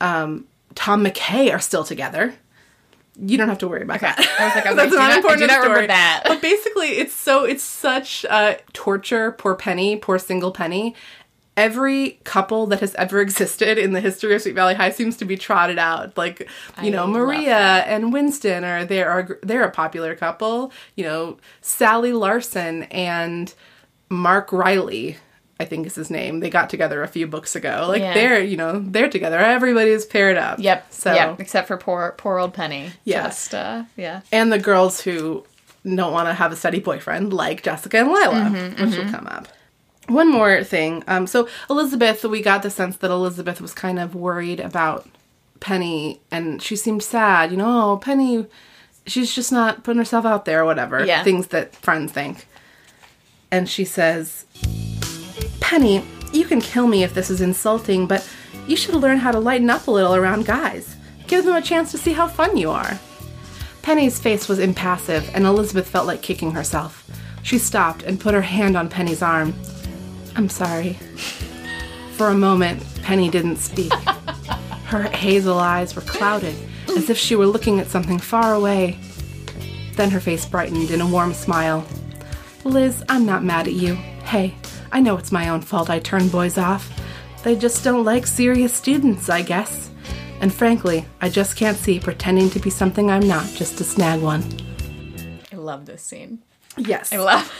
um, 0.00 0.46
Tom 0.74 1.04
McKay 1.04 1.52
are 1.52 1.60
still 1.60 1.84
together. 1.84 2.34
You 3.20 3.36
don't 3.36 3.48
have 3.48 3.58
to 3.58 3.68
worry 3.68 3.82
about 3.82 4.00
that. 4.00 4.18
I 4.38 4.44
was 4.46 4.54
like, 4.54 4.66
I 4.66 4.70
was 4.70 4.76
That's 4.76 4.92
like, 4.92 4.98
not 5.00 5.10
do 5.10 5.16
important 5.16 5.40
do 5.40 5.46
to 5.46 5.46
the 5.48 5.52
not 5.52 5.62
remember 5.62 5.76
story. 5.78 5.86
that. 5.88 6.22
But 6.26 6.40
basically, 6.42 6.88
it's 6.98 7.14
so 7.14 7.44
it's 7.44 7.64
such 7.64 8.24
uh, 8.30 8.54
torture. 8.72 9.32
Poor 9.32 9.54
Penny, 9.56 9.96
poor 9.96 10.18
single 10.18 10.52
Penny. 10.52 10.94
Every 11.56 12.20
couple 12.22 12.66
that 12.68 12.78
has 12.78 12.94
ever 12.94 13.20
existed 13.20 13.76
in 13.78 13.92
the 13.92 14.00
history 14.00 14.32
of 14.36 14.42
Sweet 14.42 14.54
Valley 14.54 14.74
High 14.74 14.90
seems 14.90 15.16
to 15.16 15.24
be 15.24 15.36
trotted 15.36 15.78
out. 15.80 16.16
Like 16.16 16.40
you 16.40 16.46
I 16.76 16.88
know, 16.90 17.08
Maria 17.08 17.56
and 17.56 18.12
Winston 18.12 18.62
are 18.62 18.84
they 18.84 19.02
are 19.02 19.38
they're 19.42 19.64
a 19.64 19.70
popular 19.72 20.14
couple. 20.14 20.72
You 20.94 21.04
know, 21.04 21.38
Sally 21.60 22.12
Larson 22.12 22.84
and 22.84 23.52
Mark 24.08 24.52
Riley. 24.52 25.16
I 25.60 25.64
think 25.64 25.88
is 25.88 25.96
his 25.96 26.08
name. 26.08 26.38
They 26.38 26.50
got 26.50 26.70
together 26.70 27.02
a 27.02 27.08
few 27.08 27.26
books 27.26 27.56
ago. 27.56 27.86
Like 27.88 28.00
Yeah. 28.00 28.14
they're, 28.14 28.40
you 28.40 28.56
know, 28.56 28.78
they're 28.78 29.08
together. 29.10 29.38
Everybody's 29.40 30.06
paired 30.06 30.36
up. 30.36 30.60
Yep. 30.60 30.86
So 30.92 31.12
yep. 31.12 31.40
Except 31.40 31.66
for 31.66 31.76
poor, 31.76 32.14
poor 32.16 32.38
old 32.38 32.54
Penny. 32.54 32.92
Yeah. 33.02 33.24
Just, 33.24 33.52
uh, 33.56 33.82
yeah. 33.96 34.20
and 34.30 34.52
the 34.52 34.60
girls 34.60 35.00
who 35.00 35.44
don't 35.84 36.12
want 36.12 36.28
to 36.28 36.34
have 36.34 36.52
a 36.52 36.56
steady 36.56 36.78
boyfriend, 36.78 37.32
like 37.32 37.64
Jessica 37.64 37.98
and 37.98 38.08
Lila, 38.08 38.34
Mm-hmm, 38.34 38.84
which 38.84 38.96
will 38.98 39.10
come 39.10 39.26
up. 39.26 39.48
One 40.06 40.30
more 40.30 40.62
thing. 40.62 41.02
Um, 41.08 41.26
so 41.26 41.48
Elizabeth, 41.68 42.24
we 42.24 42.40
got 42.40 42.62
the 42.62 42.70
sense 42.70 42.96
that 42.98 43.10
Elizabeth 43.10 43.60
was 43.60 43.74
kind 43.74 43.98
of 43.98 44.14
worried 44.14 44.60
about 44.60 45.08
Penny, 45.58 46.20
and 46.30 46.62
she 46.62 46.76
seemed 46.76 47.02
sad. 47.02 47.50
You 47.50 47.56
know, 47.56 47.92
oh, 47.92 47.96
Penny, 47.96 48.46
she's 49.06 49.34
just 49.34 49.50
not 49.50 49.82
putting 49.82 49.98
herself 49.98 50.24
out 50.24 50.44
there, 50.44 50.62
or 50.62 50.64
whatever. 50.66 51.04
Yeah. 51.04 51.24
Things 51.24 51.48
that 51.48 51.74
friends 51.74 52.12
think. 52.12 52.46
And 53.50 53.68
she 53.68 53.84
says, 53.84 54.44
Penny, 55.60 56.04
you 56.32 56.44
can 56.44 56.60
kill 56.60 56.86
me 56.86 57.02
if 57.02 57.14
this 57.14 57.30
is 57.30 57.40
insulting, 57.40 58.06
but 58.06 58.28
you 58.66 58.76
should 58.76 58.94
learn 58.94 59.18
how 59.18 59.30
to 59.30 59.38
lighten 59.38 59.70
up 59.70 59.86
a 59.86 59.90
little 59.90 60.14
around 60.14 60.44
guys. 60.44 60.96
Give 61.26 61.44
them 61.44 61.56
a 61.56 61.62
chance 61.62 61.90
to 61.92 61.98
see 61.98 62.12
how 62.12 62.28
fun 62.28 62.56
you 62.56 62.70
are. 62.70 62.98
Penny's 63.82 64.18
face 64.18 64.48
was 64.48 64.58
impassive, 64.58 65.30
and 65.34 65.46
Elizabeth 65.46 65.88
felt 65.88 66.06
like 66.06 66.20
kicking 66.20 66.52
herself. 66.52 67.08
She 67.42 67.58
stopped 67.58 68.02
and 68.02 68.20
put 68.20 68.34
her 68.34 68.42
hand 68.42 68.76
on 68.76 68.90
Penny's 68.90 69.22
arm. 69.22 69.54
I'm 70.36 70.50
sorry. 70.50 70.94
For 72.12 72.28
a 72.28 72.34
moment, 72.34 72.82
Penny 73.02 73.30
didn't 73.30 73.56
speak. 73.56 73.92
Her 74.84 75.02
hazel 75.02 75.58
eyes 75.58 75.94
were 75.94 76.02
clouded, 76.02 76.54
as 76.88 77.10
if 77.10 77.16
she 77.16 77.36
were 77.36 77.46
looking 77.46 77.80
at 77.80 77.88
something 77.88 78.18
far 78.18 78.54
away. 78.54 78.98
Then 79.96 80.10
her 80.10 80.20
face 80.20 80.46
brightened 80.46 80.90
in 80.90 81.00
a 81.00 81.06
warm 81.06 81.34
smile. 81.34 81.86
Liz, 82.64 83.02
I'm 83.08 83.24
not 83.24 83.44
mad 83.44 83.66
at 83.66 83.74
you. 83.74 83.94
Hey, 83.94 84.54
I 84.92 85.00
know 85.00 85.16
it's 85.16 85.32
my 85.32 85.48
own 85.48 85.60
fault 85.62 85.90
I 85.90 85.98
turn 85.98 86.28
boys 86.28 86.58
off. 86.58 86.90
They 87.44 87.56
just 87.56 87.84
don't 87.84 88.04
like 88.04 88.26
serious 88.26 88.74
students, 88.74 89.28
I 89.28 89.42
guess. 89.42 89.90
And 90.40 90.52
frankly, 90.52 91.06
I 91.20 91.28
just 91.28 91.56
can't 91.56 91.76
see 91.76 91.98
pretending 91.98 92.50
to 92.50 92.58
be 92.58 92.70
something 92.70 93.10
I'm 93.10 93.26
not 93.26 93.46
just 93.54 93.78
to 93.78 93.84
snag 93.84 94.20
one. 94.20 94.44
I 95.52 95.56
love 95.56 95.86
this 95.86 96.02
scene. 96.02 96.40
Yes. 96.76 97.12
I 97.12 97.16
love, 97.16 97.52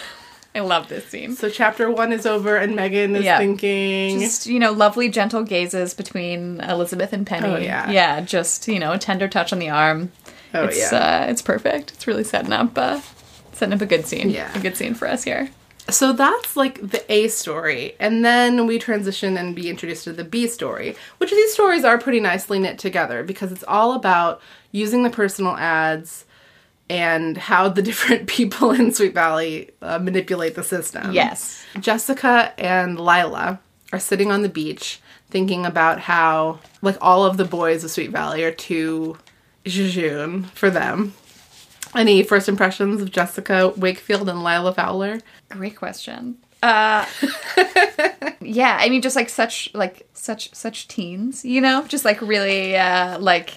I 0.54 0.60
love 0.60 0.88
this 0.88 1.06
scene. 1.06 1.34
So 1.34 1.48
chapter 1.48 1.90
one 1.90 2.12
is 2.12 2.26
over, 2.26 2.56
and 2.56 2.76
Megan 2.76 3.16
is 3.16 3.24
Yeah. 3.24 3.38
thinking. 3.38 4.20
Just, 4.20 4.46
you 4.46 4.58
know, 4.58 4.72
lovely, 4.72 5.08
gentle 5.08 5.42
gazes 5.42 5.94
between 5.94 6.60
Elizabeth 6.60 7.12
and 7.12 7.26
Penny. 7.26 7.48
Oh, 7.48 7.56
yeah. 7.56 7.90
Yeah, 7.90 8.20
just, 8.20 8.68
you 8.68 8.78
know, 8.78 8.92
a 8.92 8.98
tender 8.98 9.26
touch 9.28 9.52
on 9.52 9.58
the 9.58 9.70
arm. 9.70 10.12
Oh, 10.54 10.64
it's, 10.64 10.92
yeah. 10.92 11.24
Uh, 11.26 11.30
it's 11.30 11.42
perfect. 11.42 11.92
It's 11.92 12.06
really 12.06 12.24
setting 12.24 12.52
up, 12.52 12.76
uh, 12.78 13.00
setting 13.58 13.74
up 13.74 13.82
a 13.82 13.86
good 13.86 14.06
scene. 14.06 14.30
Yeah. 14.30 14.50
A 14.56 14.60
good 14.60 14.76
scene 14.76 14.94
for 14.94 15.06
us 15.08 15.24
here. 15.24 15.50
So 15.90 16.12
that's 16.12 16.56
like 16.56 16.90
the 16.90 17.10
A 17.10 17.28
story, 17.28 17.94
and 17.98 18.22
then 18.22 18.66
we 18.66 18.78
transition 18.78 19.38
and 19.38 19.56
be 19.56 19.70
introduced 19.70 20.04
to 20.04 20.12
the 20.12 20.24
B 20.24 20.46
story, 20.46 20.94
which 21.16 21.30
these 21.30 21.52
stories 21.54 21.82
are 21.82 21.96
pretty 21.96 22.20
nicely 22.20 22.58
knit 22.58 22.78
together 22.78 23.22
because 23.22 23.52
it's 23.52 23.64
all 23.66 23.94
about 23.94 24.42
using 24.70 25.02
the 25.02 25.10
personal 25.10 25.56
ads 25.56 26.26
and 26.90 27.38
how 27.38 27.68
the 27.70 27.82
different 27.90 28.28
people 28.28 28.70
in 28.70 28.92
Sweet 28.92 29.14
Valley 29.14 29.70
uh, 29.80 29.98
manipulate 29.98 30.54
the 30.54 30.62
system. 30.62 31.12
Yes. 31.12 31.64
Jessica 31.80 32.52
and 32.58 33.00
Lila 33.00 33.60
are 33.90 33.98
sitting 33.98 34.30
on 34.30 34.42
the 34.42 34.48
beach 34.50 35.00
thinking 35.30 35.66
about 35.66 36.00
how 36.00 36.58
like 36.82 36.96
all 37.00 37.24
of 37.24 37.36
the 37.36 37.44
boys 37.44 37.84
of 37.84 37.90
Sweet 37.90 38.10
Valley 38.10 38.44
are 38.44 38.52
too 38.52 39.16
jejune 39.64 40.44
for 40.44 40.70
them. 40.70 41.14
Any 41.94 42.22
first 42.22 42.48
impressions 42.48 43.00
of 43.00 43.10
Jessica 43.10 43.72
Wakefield 43.76 44.28
and 44.28 44.44
Lila 44.44 44.72
Fowler? 44.74 45.20
Great 45.48 45.76
question. 45.76 46.36
Uh, 46.62 47.06
yeah, 48.40 48.76
I 48.80 48.88
mean, 48.88 49.00
just 49.00 49.16
like 49.16 49.28
such, 49.28 49.72
like 49.74 50.08
such, 50.12 50.54
such 50.54 50.88
teens, 50.88 51.44
you 51.44 51.60
know, 51.60 51.84
just 51.86 52.04
like 52.04 52.20
really, 52.20 52.76
uh, 52.76 53.18
like, 53.18 53.54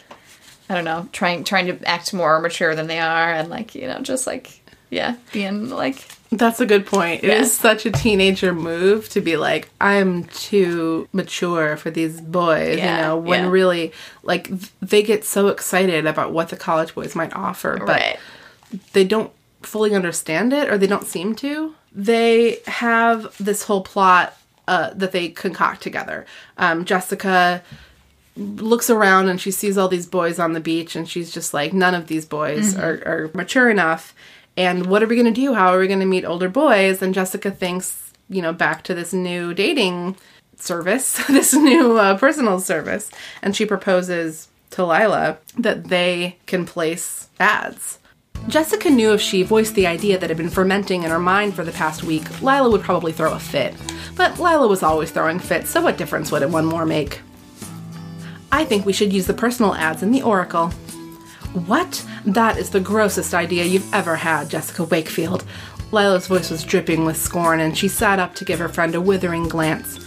I 0.70 0.76
don't 0.76 0.86
know, 0.86 1.10
trying, 1.12 1.44
trying 1.44 1.66
to 1.68 1.88
act 1.88 2.14
more 2.14 2.40
mature 2.40 2.76
than 2.76 2.88
they 2.88 3.00
are, 3.00 3.34
and 3.34 3.50
like, 3.50 3.76
you 3.76 3.88
know, 3.88 4.00
just 4.02 4.28
like, 4.28 4.62
yeah, 4.90 5.16
being 5.34 5.70
like, 5.70 6.08
That's 6.34 6.62
a 6.62 6.66
good 6.66 6.86
point. 6.86 7.26
It 7.26 7.30
is 7.30 7.48
Yeah. 7.50 7.62
such 7.62 7.86
a 7.86 7.92
teenager 7.92 8.54
move 8.54 9.10
to 9.10 9.20
be 9.20 9.36
like, 9.36 9.70
I'm 9.82 10.24
too 10.26 11.10
mature 11.12 11.76
for 11.76 11.92
these 11.92 12.22
boys, 12.22 12.78
Yeah, 12.78 12.96
you 12.96 13.02
know, 13.02 13.18
when 13.18 13.44
yeah. 13.46 13.50
really, 13.50 13.92
like, 14.24 14.50
they 14.82 15.04
get 15.04 15.26
so 15.26 15.50
excited 15.50 16.06
about 16.06 16.32
what 16.32 16.48
the 16.48 16.56
college 16.56 16.96
boys 16.96 17.16
might 17.16 17.36
offer, 17.36 17.78
but 17.80 17.88
right, 18.00 18.18
they 18.94 19.04
don't 19.04 19.32
fully 19.62 19.94
understand 19.94 20.54
it 20.54 20.70
or 20.70 20.78
they 20.78 20.88
don't 20.88 21.06
seem 21.06 21.36
to. 21.36 21.76
They 21.94 22.60
have 22.66 23.36
this 23.38 23.64
whole 23.64 23.82
plot 23.82 24.38
uh, 24.70 24.92
that 24.96 25.12
they 25.12 25.28
concoct 25.28 25.82
together. 25.84 26.26
Um, 26.58 26.86
Jessica 26.86 27.62
looks 28.38 28.90
around 28.90 29.28
and 29.28 29.42
she 29.42 29.52
sees 29.52 29.78
all 29.78 29.90
these 29.90 30.06
boys 30.06 30.40
on 30.40 30.54
the 30.54 30.62
beach 30.62 30.96
and 30.96 31.10
she's 31.10 31.30
just 31.32 31.54
like, 31.54 31.74
none 31.74 31.94
of 31.94 32.08
these 32.08 32.26
boys 32.26 32.78
are, 32.78 33.02
are 33.06 33.32
mature 33.34 33.70
enough. 33.70 34.16
And 34.58 34.88
what 34.88 35.02
are 35.02 35.08
we 35.08 35.16
going 35.16 35.34
to 35.34 35.42
do? 35.42 35.54
How 35.54 35.74
are 35.74 35.80
we 35.80 35.88
going 35.88 36.00
to 36.00 36.06
meet 36.06 36.26
older 36.26 36.50
boys? 36.50 37.02
And 37.02 37.14
Jessica 37.14 37.52
thinks, 37.52 38.12
you 38.30 38.42
know, 38.42 38.54
back 38.54 38.84
to 38.84 38.94
this 38.94 39.14
new 39.14 39.54
dating 39.54 40.18
service, 40.56 41.26
this 41.28 41.54
new 41.54 41.98
uh, 41.98 42.18
personal 42.18 42.60
service. 42.60 43.10
And 43.42 43.56
she 43.56 43.66
proposes 43.66 44.50
to 44.72 44.86
Lila 44.86 45.38
that 45.58 45.86
they 45.86 46.38
can 46.46 46.66
place 46.66 47.30
ads. 47.40 48.00
Jessica 48.48 48.90
knew 48.90 49.14
if 49.14 49.22
she 49.22 49.44
voiced 49.44 49.76
the 49.76 49.86
idea 49.86 50.18
that 50.18 50.30
had 50.30 50.38
been 50.38 50.50
fermenting 50.50 51.04
in 51.04 51.12
her 51.12 51.20
mind 51.20 51.56
for 51.56 51.64
the 51.64 51.72
past 51.72 52.04
week, 52.04 52.42
Lila 52.42 52.72
would 52.72 52.82
probably 52.82 53.12
throw 53.12 53.34
a 53.34 53.40
fit. 53.40 53.76
But 54.16 54.40
Lila 54.40 54.68
was 54.68 54.82
always 54.82 55.12
throwing 55.12 55.38
fits, 55.38 55.70
so 55.70 55.82
what 55.82 55.98
difference 55.98 56.32
would 56.32 56.42
it 56.42 56.50
one 56.50 56.66
more 56.66 56.86
make? 56.86 57.22
I 58.52 58.66
think 58.66 58.86
we 58.86 58.94
should 58.94 59.14
use 59.14 59.28
the 59.28 59.34
personal 59.34 59.76
ads 59.76 60.02
in 60.02 60.12
the 60.12 60.24
Oracle. 60.24 60.74
What? 61.54 62.06
That 62.26 62.58
is 62.58 62.70
the 62.70 62.80
grossest 62.80 63.34
idea 63.34 63.66
you've 63.66 63.94
ever 63.94 64.16
had, 64.16 64.50
Jessica 64.50 64.86
Wakefield. 64.86 65.44
Lila's 65.92 66.28
voice 66.28 66.50
was 66.50 66.64
dripping 66.64 67.04
with 67.04 67.18
scorn, 67.18 67.60
and 67.60 67.78
she 67.78 67.90
sat 67.90 68.20
up 68.20 68.36
to 68.36 68.46
give 68.46 68.60
her 68.60 68.70
friend 68.70 68.96
a 68.96 69.02
withering 69.02 69.50
glance. 69.50 70.00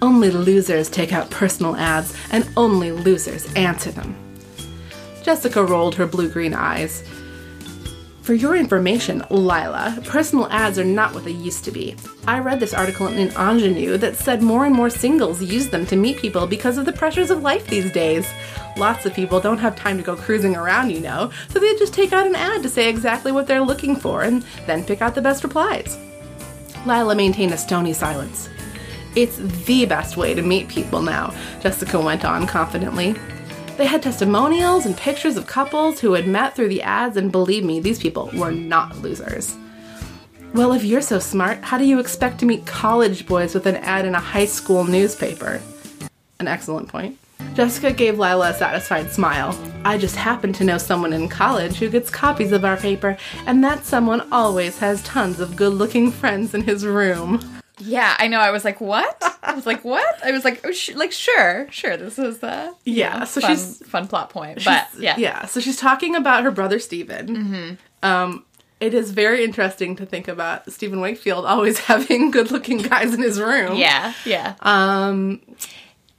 Only 0.00 0.30
losers 0.30 0.88
take 0.88 1.12
out 1.12 1.30
personal 1.30 1.74
ads, 1.76 2.16
and 2.30 2.48
only 2.56 2.92
losers 2.92 3.52
answer 3.54 3.90
them. 3.90 4.14
Jessica 5.24 5.64
rolled 5.64 5.96
her 5.96 6.06
blue 6.06 6.28
green 6.28 6.54
eyes. 6.54 7.02
For 8.22 8.34
your 8.34 8.54
information, 8.54 9.24
Lila, 9.30 9.98
personal 10.04 10.46
ads 10.46 10.78
are 10.78 10.84
not 10.84 11.12
what 11.12 11.24
they 11.24 11.32
used 11.32 11.64
to 11.64 11.72
be. 11.72 11.96
I 12.24 12.38
read 12.38 12.60
this 12.60 12.72
article 12.72 13.08
in 13.08 13.32
Ingenue 13.32 13.96
that 13.98 14.14
said 14.14 14.42
more 14.42 14.64
and 14.64 14.72
more 14.72 14.90
singles 14.90 15.42
use 15.42 15.70
them 15.70 15.84
to 15.86 15.96
meet 15.96 16.18
people 16.18 16.46
because 16.46 16.78
of 16.78 16.86
the 16.86 16.92
pressures 16.92 17.30
of 17.30 17.42
life 17.42 17.66
these 17.66 17.90
days. 17.90 18.32
Lots 18.76 19.04
of 19.06 19.12
people 19.12 19.40
don't 19.40 19.58
have 19.58 19.74
time 19.74 19.96
to 19.96 20.04
go 20.04 20.14
cruising 20.14 20.54
around, 20.54 20.90
you 20.90 21.00
know, 21.00 21.32
so 21.48 21.58
they 21.58 21.74
just 21.74 21.94
take 21.94 22.12
out 22.12 22.28
an 22.28 22.36
ad 22.36 22.62
to 22.62 22.68
say 22.68 22.88
exactly 22.88 23.32
what 23.32 23.48
they're 23.48 23.60
looking 23.60 23.96
for 23.96 24.22
and 24.22 24.44
then 24.68 24.84
pick 24.84 25.02
out 25.02 25.16
the 25.16 25.20
best 25.20 25.42
replies. 25.42 25.98
Lila 26.86 27.16
maintained 27.16 27.52
a 27.52 27.58
stony 27.58 27.92
silence. 27.92 28.48
It's 29.16 29.38
the 29.66 29.84
best 29.84 30.16
way 30.16 30.32
to 30.32 30.42
meet 30.42 30.68
people 30.68 31.02
now, 31.02 31.34
Jessica 31.60 32.00
went 32.00 32.24
on 32.24 32.46
confidently. 32.46 33.16
They 33.76 33.86
had 33.86 34.02
testimonials 34.02 34.84
and 34.84 34.96
pictures 34.96 35.36
of 35.36 35.46
couples 35.46 36.00
who 36.00 36.12
had 36.12 36.28
met 36.28 36.54
through 36.54 36.68
the 36.68 36.82
ads, 36.82 37.16
and 37.16 37.32
believe 37.32 37.64
me, 37.64 37.80
these 37.80 37.98
people 37.98 38.30
were 38.34 38.52
not 38.52 38.98
losers. 38.98 39.56
Well, 40.54 40.72
if 40.72 40.84
you're 40.84 41.00
so 41.00 41.18
smart, 41.18 41.62
how 41.62 41.78
do 41.78 41.84
you 41.84 41.98
expect 41.98 42.38
to 42.40 42.46
meet 42.46 42.66
college 42.66 43.26
boys 43.26 43.54
with 43.54 43.66
an 43.66 43.76
ad 43.76 44.04
in 44.04 44.14
a 44.14 44.20
high 44.20 44.44
school 44.44 44.84
newspaper? 44.84 45.62
An 46.38 46.48
excellent 46.48 46.88
point. 46.88 47.18
Jessica 47.54 47.92
gave 47.92 48.18
Lila 48.18 48.50
a 48.50 48.54
satisfied 48.54 49.10
smile. 49.10 49.58
I 49.84 49.98
just 49.98 50.16
happen 50.16 50.52
to 50.54 50.64
know 50.64 50.78
someone 50.78 51.12
in 51.12 51.28
college 51.28 51.76
who 51.76 51.88
gets 51.88 52.10
copies 52.10 52.52
of 52.52 52.64
our 52.64 52.76
paper, 52.76 53.16
and 53.46 53.64
that 53.64 53.84
someone 53.84 54.30
always 54.30 54.78
has 54.78 55.02
tons 55.02 55.40
of 55.40 55.56
good 55.56 55.72
looking 55.72 56.10
friends 56.10 56.54
in 56.54 56.62
his 56.62 56.84
room. 56.84 57.40
Yeah, 57.78 58.14
I 58.18 58.28
know. 58.28 58.38
I 58.38 58.50
was 58.50 58.64
like, 58.64 58.80
what? 58.80 59.22
I 59.42 59.54
was 59.54 59.66
like, 59.66 59.84
what? 59.84 60.24
I 60.24 60.30
was 60.30 60.44
like, 60.44 60.60
oh, 60.64 60.72
sh- 60.72 60.94
like 60.94 61.10
sure, 61.12 61.66
sure. 61.70 61.96
This 61.96 62.18
is 62.18 62.42
uh, 62.42 62.72
Yeah, 62.84 63.20
know, 63.20 63.24
so 63.24 63.40
fun, 63.40 63.50
she's- 63.50 63.82
fun 63.86 64.08
plot 64.08 64.30
point, 64.30 64.62
but 64.64 64.88
yeah, 64.98 65.16
Yeah, 65.16 65.46
so 65.46 65.58
she's 65.60 65.76
talking 65.78 66.14
about 66.14 66.44
her 66.44 66.50
brother 66.50 66.78
Steven. 66.78 67.78
Um, 68.02 68.44
it 68.80 68.94
is 68.94 69.12
very 69.12 69.44
interesting 69.44 69.96
to 69.96 70.04
think 70.06 70.28
about 70.28 70.70
Steven 70.72 71.00
Wakefield 71.00 71.44
always 71.46 71.78
having 71.90 72.30
good 72.30 72.50
looking 72.50 72.78
guys 72.78 73.14
in 73.14 73.22
his 73.22 73.40
room. 73.40 73.76
yeah, 73.76 74.12
yeah. 74.26 74.54
Um, 74.60 75.40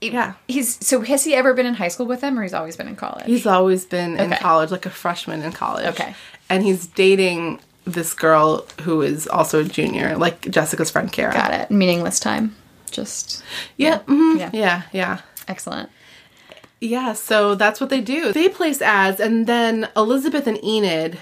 yeah. 0.02 0.34
He's 0.48 0.86
so 0.86 1.02
has 1.02 1.24
he 1.24 1.34
ever 1.34 1.54
been 1.54 1.66
in 1.66 1.76
high 1.76 1.88
school 1.88 2.06
with 2.08 2.20
them, 2.22 2.38
or 2.38 2.42
he's 2.44 2.54
always 2.54 2.76
been 2.76 2.88
in 2.90 2.96
college? 2.98 3.26
He's 3.26 3.46
always 3.46 3.86
been 3.86 4.18
in 4.20 4.32
college, 4.32 4.70
like 4.72 4.86
a 4.86 4.90
freshman 4.90 5.44
in 5.44 5.52
college. 5.54 5.86
Okay. 5.88 6.14
And 6.50 6.64
he's 6.64 6.88
dating 6.88 7.60
this 7.86 8.14
girl 8.14 8.66
who 8.82 9.02
is 9.02 9.28
also 9.28 9.62
a 9.62 9.64
junior, 9.64 10.16
like 10.18 10.42
Jessica's 10.50 10.90
friend 10.92 11.12
Cara. 11.12 11.34
Got 11.34 11.54
it. 11.54 11.72
Meaningless 11.72 12.20
time. 12.20 12.56
Just 12.92 13.44
Yeah. 13.78 14.00
mhm, 14.08 14.40
Yeah. 14.40 14.50
Yeah. 14.54 14.82
Yeah. 14.92 15.18
excellent. 15.48 15.90
Yeah, 16.80 17.14
so 17.14 17.56
that's 17.56 17.80
what 17.80 17.90
they 17.90 18.02
do. 18.02 18.34
They 18.34 18.50
place 18.50 18.82
ads, 18.82 19.20
and 19.22 19.48
then 19.48 19.88
Elizabeth 19.96 20.48
and 20.48 20.62
Enid 20.64 21.18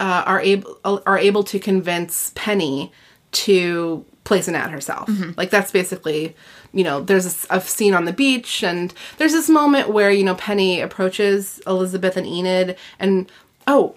uh, 0.00 0.24
are 0.26 0.40
able 0.40 0.78
are 0.84 1.16
able 1.18 1.44
to 1.44 1.58
convince 1.60 2.32
Penny 2.34 2.92
to 3.32 4.04
place 4.24 4.48
an 4.48 4.56
ad 4.56 4.70
herself. 4.72 5.08
Like 5.36 5.50
that's 5.50 5.70
basically, 5.70 6.34
you 6.72 6.82
know, 6.82 7.00
there's 7.00 7.46
a 7.50 7.60
scene 7.60 7.94
on 7.94 8.04
the 8.04 8.12
beach, 8.12 8.64
and 8.64 8.92
there's 9.18 9.32
this 9.32 9.48
moment 9.48 9.90
where 9.90 10.10
you 10.10 10.24
know 10.24 10.34
Penny 10.34 10.80
approaches 10.80 11.60
Elizabeth 11.68 12.16
and 12.16 12.26
Enid, 12.26 12.76
and 12.98 13.30
oh, 13.68 13.94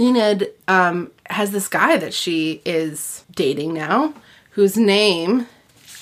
Enid 0.00 0.48
um, 0.66 1.10
has 1.26 1.50
this 1.50 1.68
guy 1.68 1.96
that 1.98 2.14
she 2.14 2.62
is 2.64 3.24
dating 3.34 3.74
now, 3.74 4.14
whose 4.50 4.76
name 4.76 5.46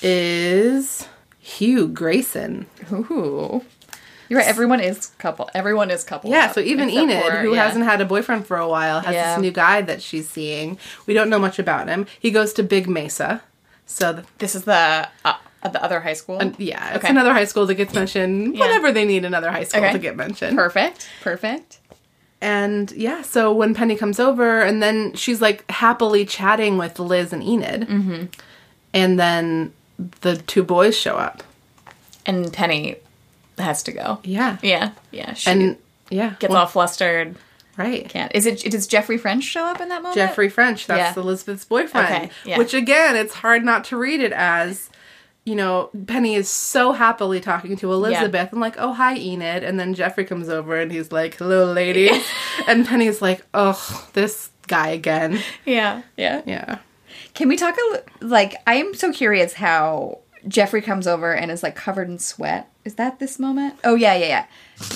is 0.01 1.07
Hugh 1.39 1.87
Grayson. 1.87 2.65
Ooh. 2.91 3.63
You're 4.29 4.39
right. 4.39 4.47
Everyone 4.47 4.79
is 4.79 5.07
couple. 5.17 5.49
Everyone 5.55 5.89
is 5.89 6.03
couple. 6.03 6.29
Yeah, 6.29 6.45
up, 6.45 6.53
so 6.53 6.61
even 6.61 6.89
Enid, 6.89 7.23
for- 7.25 7.31
who 7.37 7.55
yeah. 7.55 7.65
hasn't 7.65 7.83
had 7.83 7.99
a 7.99 8.05
boyfriend 8.05 8.45
for 8.45 8.57
a 8.57 8.67
while, 8.67 8.99
has 9.01 9.13
Yeah. 9.13 9.35
this 9.35 9.41
new 9.41 9.51
guy 9.51 9.81
that 9.81 10.01
she's 10.03 10.29
seeing. 10.29 10.77
We 11.07 11.15
don't 11.15 11.29
know 11.31 11.39
much 11.39 11.57
about 11.57 11.87
him. 11.87 12.05
He 12.19 12.29
goes 12.29 12.53
to 12.53 12.63
Big 12.63 12.87
Mesa. 12.87 13.41
So, 13.87 14.13
th- 14.13 14.25
This 14.37 14.53
is 14.53 14.65
the 14.65 15.07
uh, 15.25 15.33
the 15.63 15.83
other 15.83 15.99
high 16.01 16.13
school. 16.13 16.39
yeah, 16.59 16.89
it's 16.89 16.97
Okay. 16.99 17.09
another 17.09 17.33
high 17.33 17.45
school 17.45 17.65
that 17.65 17.73
gets 17.73 17.93
mentioned 17.93 18.55
Yeah. 18.55 18.65
whenever 18.67 18.91
they 18.91 19.03
need 19.03 19.25
another 19.25 19.51
high 19.51 19.63
school 19.63 19.81
Okay. 19.83 19.93
to 19.93 19.99
get 19.99 20.15
mentioned. 20.15 20.55
Perfect. 20.55 21.09
Perfect. 21.23 21.78
And 22.41 22.91
yeah, 22.93 23.21
so 23.21 23.53
when 23.53 23.73
Penny 23.73 23.95
comes 23.95 24.19
over, 24.19 24.61
and 24.61 24.81
then 24.81 25.13
she's 25.13 25.41
like 25.41 25.69
happily 25.69 26.25
chatting 26.25 26.77
with 26.77 26.99
Liz 26.99 27.33
and 27.33 27.43
Enid. 27.43 27.81
Mm-hmm. 27.81 28.25
And 28.93 29.19
then 29.19 29.73
the 30.21 30.37
two 30.37 30.63
boys 30.63 30.97
show 30.97 31.15
up. 31.15 31.43
And 32.25 32.51
Penny 32.53 32.95
has 33.57 33.83
to 33.83 33.91
go. 33.91 34.19
Yeah. 34.23 34.57
Yeah. 34.61 34.91
Yeah. 35.11 35.33
She 35.33 35.49
And 35.49 35.77
yeah. 36.09 36.35
gets 36.39 36.51
well, 36.51 36.61
all 36.61 36.67
flustered. 36.67 37.35
Right. 37.75 38.09
Can't. 38.09 38.33
Is 38.35 38.45
it? 38.45 38.59
Does 38.71 38.87
Jeffrey 38.87 39.17
French 39.17 39.43
show 39.45 39.63
up 39.63 39.79
in 39.79 39.89
that 39.89 40.01
moment? 40.01 40.15
Jeffrey 40.15 40.49
French. 40.49 40.85
That's 40.87 41.15
Yeah. 41.15 41.21
Elizabeth's 41.21 41.63
boyfriend. 41.65 42.07
Okay, 42.07 42.29
yeah. 42.45 42.57
Which 42.57 42.73
again, 42.73 43.15
it's 43.15 43.35
hard 43.35 43.63
not 43.63 43.85
to 43.85 43.97
read 43.97 44.19
it 44.19 44.33
as, 44.33 44.88
you 45.49 45.55
know, 45.55 45.89
Penny 46.05 46.35
is 46.35 46.47
so 46.47 46.91
happily 46.91 47.39
talking 47.41 47.75
to 47.77 47.91
Elizabeth 47.91 48.51
and 48.51 48.61
like, 48.61 48.75
oh 48.77 48.93
hi 48.93 49.15
Enid, 49.15 49.63
and 49.63 49.79
then 49.79 49.95
Jeffrey 49.95 50.23
comes 50.23 50.47
over 50.47 50.79
and 50.79 50.91
he's 50.91 51.11
like, 51.11 51.35
hello 51.37 51.71
ladies, 51.73 52.23
and 52.67 52.85
Penny's 52.85 53.19
like, 53.19 53.43
oh 53.55 54.07
this 54.13 54.51
guy 54.67 54.89
again. 54.89 55.39
Yeah. 55.65 56.03
Yeah. 56.15 56.43
Yeah. 56.45 56.77
Can 57.33 57.47
we 57.49 57.57
talk 57.57 57.75
a 57.75 57.93
li- 57.93 58.27
like? 58.29 58.55
I 58.67 58.75
am 58.75 58.93
so 58.93 59.11
curious 59.11 59.53
how 59.53 60.19
Jeffrey 60.47 60.81
comes 60.81 61.07
over 61.07 61.33
and 61.33 61.49
is 61.51 61.63
like 61.63 61.75
covered 61.75 62.07
in 62.09 62.19
sweat. 62.19 62.69
Is 62.85 62.95
that 62.95 63.19
this 63.19 63.39
moment? 63.39 63.75
Oh 63.83 63.95
yeah, 63.95 64.13
yeah, 64.13 64.27
yeah. 64.27 64.45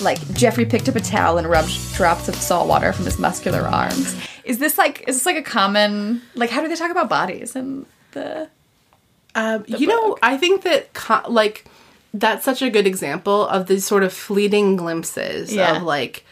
Like 0.02 0.18
Jeffrey 0.34 0.66
picked 0.66 0.88
up 0.88 0.94
a 0.96 1.00
towel 1.00 1.36
and 1.36 1.48
rubbed 1.48 1.72
drops 1.94 2.28
of 2.28 2.36
salt 2.36 2.68
water 2.68 2.92
from 2.92 3.04
his 3.04 3.18
muscular 3.18 3.62
arms. 3.62 4.16
Is 4.44 4.58
this 4.58 4.78
like? 4.78 5.04
Is 5.08 5.16
this 5.16 5.26
like 5.26 5.36
a 5.36 5.42
common? 5.42 6.22
Like, 6.34 6.50
how 6.50 6.60
do 6.62 6.68
they 6.68 6.76
talk 6.76 6.90
about 6.90 7.08
bodies 7.08 7.56
and 7.56 7.86
the? 8.12 8.48
Um, 9.34 9.64
you 9.66 9.86
know, 9.86 10.16
I 10.22 10.36
think 10.36 10.62
that 10.62 10.92
co- 10.94 11.28
like 11.28 11.64
that's 12.12 12.44
such 12.44 12.62
a 12.62 12.70
good 12.70 12.86
example 12.86 13.46
of 13.48 13.66
these 13.66 13.84
sort 13.84 14.02
of 14.04 14.12
fleeting 14.12 14.76
glimpses 14.76 15.52
Yeah. 15.52 15.76
of 15.76 15.82
like 15.82 16.24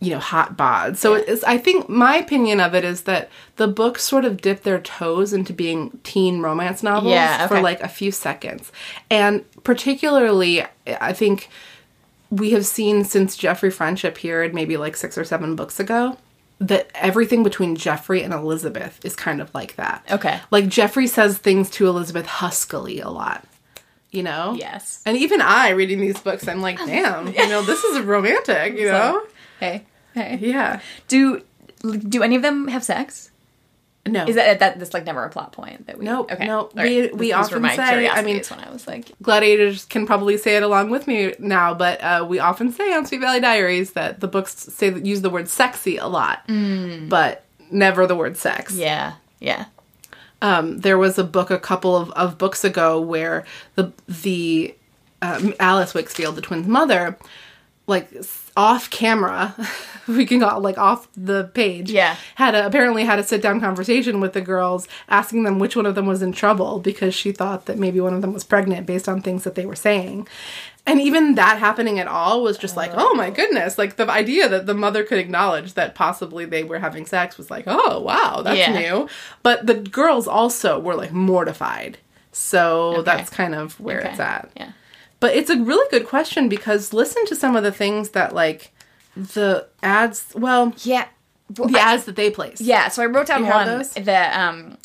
you 0.00 0.10
know 0.10 0.18
hot 0.18 0.54
bods. 0.56 0.98
So 0.98 1.14
it's 1.14 1.42
I 1.44 1.56
think 1.56 1.88
my 1.88 2.16
opinion 2.16 2.60
of 2.60 2.74
it 2.74 2.84
is 2.84 3.02
that 3.02 3.30
the 3.56 3.66
books 3.66 4.02
sort 4.04 4.26
of 4.26 4.42
dip 4.42 4.62
their 4.62 4.78
toes 4.80 5.32
into 5.32 5.54
being 5.54 5.98
teen 6.04 6.40
romance 6.42 6.82
novels 6.82 7.12
Yeah, 7.12 7.46
for 7.46 7.60
like 7.62 7.80
a 7.80 7.88
few 7.88 8.10
seconds. 8.10 8.70
And 9.10 9.44
particularly 9.62 10.64
I 10.86 11.14
think 11.14 11.48
we 12.30 12.50
have 12.50 12.66
seen 12.66 13.04
since 13.04 13.36
Jeffrey 13.36 13.70
French 13.70 14.04
appeared 14.04 14.52
maybe 14.54 14.76
like 14.76 14.96
6 14.96 15.16
or 15.16 15.24
7 15.24 15.56
books 15.56 15.78
ago 15.80 16.18
that 16.68 16.90
everything 16.94 17.42
between 17.42 17.76
Jeffrey 17.76 18.22
and 18.22 18.32
Elizabeth 18.32 19.04
is 19.04 19.14
kind 19.14 19.40
of 19.40 19.52
like 19.54 19.76
that. 19.76 20.04
Okay. 20.10 20.40
Like 20.50 20.68
Jeffrey 20.68 21.06
says 21.06 21.38
things 21.38 21.70
to 21.70 21.86
Elizabeth 21.86 22.26
huskily 22.26 23.00
a 23.00 23.10
lot. 23.10 23.44
You 24.10 24.22
know? 24.22 24.54
Yes. 24.58 25.02
And 25.04 25.16
even 25.16 25.40
I 25.40 25.70
reading 25.70 26.00
these 26.00 26.20
books, 26.20 26.46
I'm 26.46 26.60
like, 26.62 26.78
damn, 26.78 27.28
you 27.28 27.48
know, 27.48 27.62
this 27.62 27.82
is 27.82 28.00
romantic, 28.00 28.78
you 28.78 28.86
know? 28.90 29.22
Hey, 29.58 29.84
hey. 30.14 30.38
Yeah. 30.40 30.80
Do 31.08 31.42
do 31.82 32.22
any 32.22 32.36
of 32.36 32.42
them 32.42 32.68
have 32.68 32.84
sex? 32.84 33.30
No. 34.06 34.26
Is 34.26 34.34
that 34.36 34.58
that 34.58 34.78
that's 34.78 34.92
like 34.92 35.06
never 35.06 35.24
a 35.24 35.30
plot 35.30 35.52
point 35.52 35.86
that 35.86 35.98
we? 35.98 36.04
Nope, 36.04 36.30
Okay. 36.30 36.44
nope. 36.46 36.72
All 36.76 36.82
We- 36.84 37.00
right. 37.02 37.12
we 37.16 37.26
These 37.26 37.34
often 37.34 37.62
say- 37.70 38.08
I 38.08 38.20
mean- 38.22 38.42
when 38.50 38.60
I 38.60 38.70
was 38.70 38.86
like, 38.86 39.12
gladiators 39.22 39.86
can 39.86 40.06
probably 40.06 40.36
say 40.36 40.56
it 40.56 40.62
along 40.62 40.90
with 40.90 41.06
me 41.06 41.34
now, 41.38 41.72
but 41.72 42.02
uh, 42.02 42.26
we 42.28 42.38
often 42.38 42.70
say 42.70 42.92
on 42.92 43.06
Sweet 43.06 43.22
Valley 43.22 43.40
Diaries 43.40 43.92
that 43.92 44.20
the 44.20 44.28
books 44.28 44.52
say 44.54 44.92
use 44.92 45.22
the 45.22 45.30
word 45.30 45.48
sexy 45.48 45.96
a 45.96 46.06
lot, 46.06 46.42
but 46.46 47.44
never 47.70 48.06
the 48.06 48.14
word 48.16 48.36
sex. 48.36 48.74
yeah, 48.74 49.14
yeah. 49.40 49.64
um, 50.42 50.78
there 50.80 50.98
was 50.98 51.18
a 51.18 51.24
book 51.24 51.50
a 51.50 51.58
couple 51.58 51.96
of, 51.96 52.10
of 52.10 52.36
books 52.36 52.62
ago 52.64 53.00
where 53.00 53.44
the 53.76 53.90
the 54.06 54.74
um, 55.22 55.54
Alice 55.58 55.94
Wakefield, 55.94 56.36
the 56.36 56.42
twins' 56.42 56.66
mother, 56.68 57.16
like 57.86 58.08
off 58.56 58.88
camera, 58.90 59.54
we 60.08 60.24
can 60.24 60.38
go 60.38 60.58
like 60.58 60.78
off 60.78 61.08
the 61.16 61.44
page. 61.54 61.90
Yeah. 61.90 62.16
had 62.36 62.54
a, 62.54 62.64
apparently 62.66 63.04
had 63.04 63.18
a 63.18 63.24
sit 63.24 63.42
down 63.42 63.60
conversation 63.60 64.20
with 64.20 64.32
the 64.32 64.40
girls, 64.40 64.88
asking 65.08 65.42
them 65.42 65.58
which 65.58 65.76
one 65.76 65.86
of 65.86 65.94
them 65.94 66.06
was 66.06 66.22
in 66.22 66.32
trouble 66.32 66.78
because 66.78 67.14
she 67.14 67.30
thought 67.32 67.66
that 67.66 67.78
maybe 67.78 68.00
one 68.00 68.14
of 68.14 68.22
them 68.22 68.32
was 68.32 68.44
pregnant 68.44 68.86
based 68.86 69.08
on 69.08 69.20
things 69.20 69.44
that 69.44 69.54
they 69.54 69.66
were 69.66 69.76
saying. 69.76 70.26
And 70.86 71.00
even 71.00 71.34
that 71.36 71.58
happening 71.58 71.98
at 71.98 72.06
all 72.06 72.42
was 72.42 72.58
just 72.58 72.76
like, 72.76 72.90
oh 72.94 73.14
my 73.14 73.30
goodness! 73.30 73.78
Like 73.78 73.96
the 73.96 74.10
idea 74.10 74.50
that 74.50 74.66
the 74.66 74.74
mother 74.74 75.02
could 75.02 75.16
acknowledge 75.18 75.72
that 75.74 75.94
possibly 75.94 76.44
they 76.44 76.62
were 76.62 76.78
having 76.78 77.06
sex 77.06 77.38
was 77.38 77.50
like, 77.50 77.64
oh 77.66 78.00
wow, 78.00 78.42
that's 78.42 78.58
Yeah. 78.58 78.78
new. 78.78 79.08
But 79.42 79.66
the 79.66 79.74
girls 79.74 80.28
also 80.28 80.78
were 80.78 80.94
like 80.94 81.10
mortified. 81.12 81.96
So 82.32 83.00
that's 83.02 83.30
kind 83.30 83.54
of 83.54 83.78
where 83.80 84.00
Okay. 84.00 84.10
it's 84.10 84.20
at. 84.20 84.50
Yeah. 84.56 84.72
But 85.24 85.34
it's 85.36 85.48
a 85.48 85.56
really 85.56 85.88
good 85.90 86.06
question 86.06 86.48
because 86.50 86.92
listen 86.92 87.24
to 87.26 87.34
some 87.34 87.56
of 87.56 87.62
the 87.62 87.72
things 87.72 88.10
that 88.10 88.34
like 88.34 88.72
the 89.16 89.66
ads, 89.82 90.32
well, 90.34 90.74
Yeah. 90.82 91.06
Well, 91.56 91.68
the 91.68 91.78
I- 91.78 91.92
ads 91.94 92.04
that 92.04 92.16
they 92.16 92.30
place. 92.30 92.60
yeah, 92.60 92.88
so 92.88 93.02
I 93.02 93.06
wrote 93.06 93.28
down 93.28 93.46
one 93.46 93.66
those? 93.66 93.90
that 93.94 94.28
um 94.38 94.76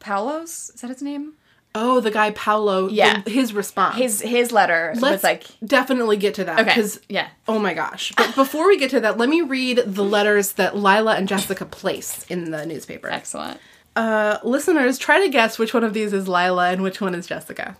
Paulos, 0.00 0.72
is 0.74 0.80
that 0.82 0.90
his 0.90 1.02
name? 1.02 1.32
Oh, 1.74 2.00
the 2.00 2.10
guy 2.12 2.30
Paolo. 2.30 2.88
Yeah. 2.88 3.22
the- 3.22 3.30
his 3.30 3.52
response. 3.52 3.96
His 3.96 4.20
his 4.20 4.52
letter 4.52 4.92
Let's 4.96 5.14
was 5.16 5.24
like 5.24 5.44
definitely 5.64 6.16
get 6.16 6.34
to 6.34 6.44
that 6.44 6.60
Okay. 6.60 6.68
because 6.70 7.00
Yeah. 7.08 7.28
Oh 7.48 7.58
my 7.58 7.74
gosh! 7.74 8.12
But 8.16 8.34
before 8.36 8.66
we 8.68 8.78
get 8.78 8.90
to 8.90 9.00
that, 9.00 9.18
let 9.18 9.28
me 9.28 9.40
read 9.42 9.82
the 9.84 10.04
letters 10.04 10.52
that 10.52 10.76
Lila 10.76 11.14
and 11.16 11.26
Jessica 11.28 11.64
place 11.64 12.24
in 12.28 12.50
the 12.52 12.64
newspaper. 12.66 13.08
excellent. 13.10 13.58
Uh, 13.96 14.38
listeners, 14.44 14.96
try 14.98 15.20
to 15.24 15.28
guess 15.28 15.58
which 15.58 15.74
one 15.74 15.82
of 15.82 15.92
these 15.92 16.12
is 16.12 16.28
Lila 16.28 16.70
and 16.70 16.82
which 16.82 17.00
one 17.00 17.14
is 17.16 17.26
Jessica. 17.26 17.76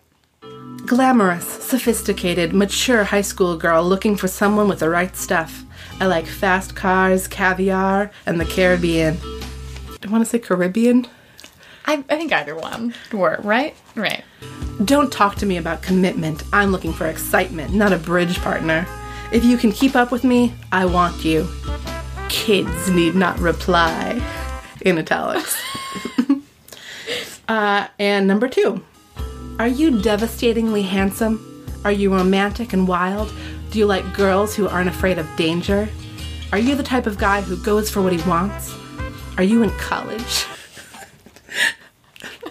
Glamorous, 0.89 1.47
sophisticated, 1.47 2.55
mature 2.55 3.05
high 3.05 3.21
school 3.21 3.59
girl 3.59 3.87
looking 3.87 4.17
for 4.17 4.27
someone 4.27 4.69
with 4.69 4.79
the 4.79 4.89
right 4.89 5.15
stuff. 5.15 5.63
I 6.01 6.07
like 6.07 6.25
fast 6.25 6.75
cars, 6.75 7.29
caviar, 7.29 8.11
and 8.25 8.41
the 8.41 8.47
Caribbean. 8.47 9.19
Do 9.19 10.09
I 10.09 10.11
want 10.11 10.25
to 10.25 10.31
say 10.31 10.39
Caribbean? 10.39 11.07
I, 11.85 12.03
I 12.09 12.17
think 12.17 12.33
either 12.33 12.57
one 12.57 12.95
were 13.13 13.39
right, 13.43 13.77
right. 13.97 14.25
Don't 14.87 15.13
talk 15.13 15.35
to 15.37 15.47
me 15.47 15.59
about 15.59 15.83
commitment. 15.83 16.43
I'm 16.55 16.73
looking 16.73 16.95
for 16.95 17.07
excitement, 17.07 17.75
not 17.75 17.93
a 17.93 17.99
bridge 17.99 18.39
partner. 18.39 18.87
If 19.31 19.45
you 19.45 19.59
can 19.59 19.73
keep 19.73 19.95
up 19.95 20.11
with 20.11 20.25
me, 20.25 20.55
I 20.73 20.87
want 20.87 21.23
you. 21.23 21.47
Kids 22.31 22.89
need 22.89 23.15
not 23.15 23.39
reply. 23.41 24.23
In 24.81 24.97
italics. 24.97 25.61
uh, 27.49 27.89
and 27.99 28.27
number 28.27 28.49
two. 28.49 28.83
Are 29.59 29.67
you 29.67 30.01
devastatingly 30.01 30.83
handsome? 30.83 31.67
Are 31.85 31.91
you 31.91 32.15
romantic 32.15 32.73
and 32.73 32.87
wild? 32.87 33.33
Do 33.71 33.81
you 33.81 33.87
like 33.87 34.15
girls 34.15 34.55
who 34.55 34.69
aren't 34.69 34.89
afraid 34.89 35.19
of 35.19 35.27
danger? 35.37 35.89
Are 36.53 36.59
you 36.59 36.77
the 36.77 36.85
type 36.85 37.07
of 37.07 37.19
guy 37.19 37.41
who 37.41 37.57
goes 37.57 37.91
for 37.91 38.01
what 38.01 38.13
he 38.13 38.29
wants? 38.29 38.73
Are 39.37 39.43
you 39.43 39.65
in 39.65 39.71
college? 39.71 40.47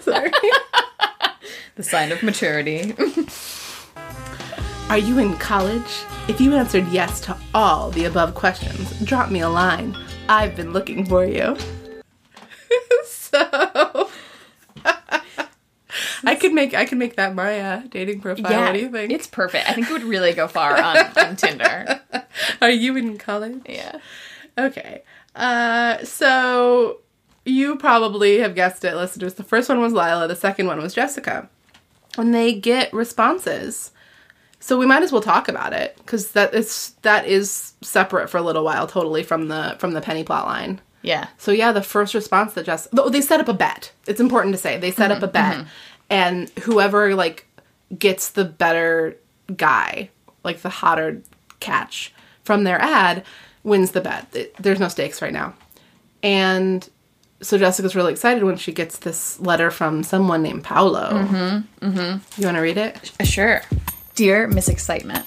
Sorry. 0.00 0.30
The 1.76 1.84
sign 1.84 2.10
of 2.10 2.24
maturity. 2.24 2.92
Are 4.90 4.98
you 4.98 5.20
in 5.20 5.36
college? 5.36 6.02
If 6.26 6.40
you 6.40 6.52
answered 6.54 6.88
yes 6.88 7.20
to 7.20 7.36
all 7.54 7.92
the 7.92 8.06
above 8.06 8.34
questions, 8.34 8.98
drop 9.04 9.30
me 9.30 9.40
a 9.40 9.48
line. 9.48 9.96
I've 10.28 10.56
been 10.56 10.72
looking 10.72 11.06
for 11.06 11.24
you. 11.24 11.56
so 13.06 13.87
I 16.28 16.34
could 16.34 16.52
make 16.52 16.74
I 16.74 16.84
could 16.84 16.98
make 16.98 17.16
that 17.16 17.34
my 17.34 17.60
uh, 17.60 17.82
dating 17.88 18.20
profile. 18.20 18.64
what 18.64 18.72
do 18.74 18.80
you 18.80 18.90
think? 18.90 19.12
It's 19.12 19.26
perfect. 19.26 19.68
I 19.68 19.72
think 19.72 19.88
it 19.88 19.92
would 19.92 20.04
really 20.04 20.32
go 20.32 20.46
far 20.46 20.80
on, 20.80 20.96
on 21.16 21.36
Tinder. 21.36 22.00
Are 22.62 22.70
you 22.70 22.96
in 22.96 23.18
college? 23.18 23.62
Yeah. 23.68 23.98
Okay. 24.58 25.02
Uh, 25.34 26.04
so 26.04 27.00
you 27.44 27.76
probably 27.76 28.38
have 28.38 28.54
guessed 28.54 28.84
it, 28.84 28.94
listeners. 28.94 29.34
The 29.34 29.44
first 29.44 29.68
one 29.68 29.80
was 29.80 29.92
Lila. 29.92 30.28
The 30.28 30.36
second 30.36 30.66
one 30.66 30.80
was 30.80 30.94
Jessica, 30.94 31.48
and 32.16 32.34
they 32.34 32.52
get 32.52 32.92
responses. 32.92 33.92
So 34.60 34.76
we 34.76 34.86
might 34.86 35.02
as 35.02 35.12
well 35.12 35.22
talk 35.22 35.48
about 35.48 35.72
it 35.72 35.96
because 35.98 36.32
that 36.32 36.52
is 36.52 36.94
that 37.02 37.26
is 37.26 37.72
separate 37.80 38.28
for 38.28 38.38
a 38.38 38.42
little 38.42 38.64
while, 38.64 38.86
totally 38.86 39.22
from 39.22 39.48
the 39.48 39.76
from 39.78 39.92
the 39.92 40.00
Penny 40.00 40.24
plot 40.24 40.46
line. 40.46 40.80
Yeah. 41.02 41.28
So 41.38 41.52
yeah, 41.52 41.72
the 41.72 41.82
first 41.82 42.14
response 42.14 42.54
that 42.54 42.66
Jess, 42.66 42.88
they 43.10 43.20
set 43.20 43.40
up 43.40 43.48
a 43.48 43.54
bet. 43.54 43.92
It's 44.06 44.20
important 44.20 44.54
to 44.54 44.58
say 44.60 44.78
they 44.78 44.90
set 44.90 45.10
up 45.12 45.22
a 45.22 45.28
bet, 45.28 45.64
and 46.10 46.48
whoever 46.60 47.14
like 47.14 47.46
gets 47.98 48.30
the 48.30 48.44
better 48.44 49.16
guy, 49.56 50.10
like 50.44 50.60
the 50.62 50.68
hotter 50.68 51.22
catch 51.60 52.12
from 52.44 52.64
their 52.64 52.80
ad, 52.80 53.24
wins 53.64 53.90
the 53.92 54.00
bet. 54.00 54.26
It- 54.34 54.54
there's 54.58 54.80
no 54.80 54.88
stakes 54.88 55.20
right 55.22 55.32
now, 55.32 55.54
and 56.22 56.88
so 57.40 57.56
Jessica's 57.56 57.94
really 57.94 58.12
excited 58.12 58.42
when 58.42 58.56
she 58.56 58.72
gets 58.72 58.98
this 58.98 59.38
letter 59.40 59.70
from 59.70 60.02
someone 60.02 60.42
named 60.42 60.64
Paolo. 60.64 61.10
Mm-hmm. 61.12 61.86
Mm-hmm. 61.88 62.40
You 62.40 62.46
want 62.46 62.56
to 62.56 62.60
read 62.60 62.76
it? 62.78 63.12
Sure. 63.24 63.60
Dear 64.16 64.48
Miss 64.48 64.68
Excitement, 64.68 65.24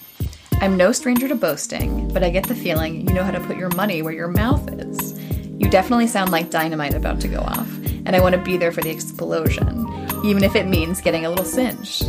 I'm 0.60 0.76
no 0.76 0.92
stranger 0.92 1.30
to 1.30 1.36
boasting, 1.36 2.10
but 2.14 2.24
I 2.24 2.30
get 2.30 2.48
the 2.48 2.56
feeling 2.56 3.08
you 3.08 3.14
know 3.14 3.24
how 3.24 3.32
to 3.32 3.40
put 3.40 3.56
your 3.56 3.70
money 3.70 4.02
where 4.02 4.12
your 4.14 4.28
mouth 4.28 4.70
is. 4.74 5.18
You 5.58 5.70
definitely 5.70 6.08
sound 6.08 6.32
like 6.32 6.50
dynamite 6.50 6.94
about 6.96 7.22
to 7.22 7.28
go 7.30 7.40
off, 7.40 7.70
and 8.06 8.16
I 8.16 8.20
want 8.22 8.36
to 8.36 8.42
be 8.42 8.58
there 8.58 8.72
for 8.72 8.82
the 8.82 8.90
explosion, 8.90 9.88
even 10.24 10.44
if 10.44 10.56
it 10.56 10.68
means 10.68 11.02
getting 11.02 11.26
a 11.26 11.30
little 11.30 11.46
singed. 11.46 12.06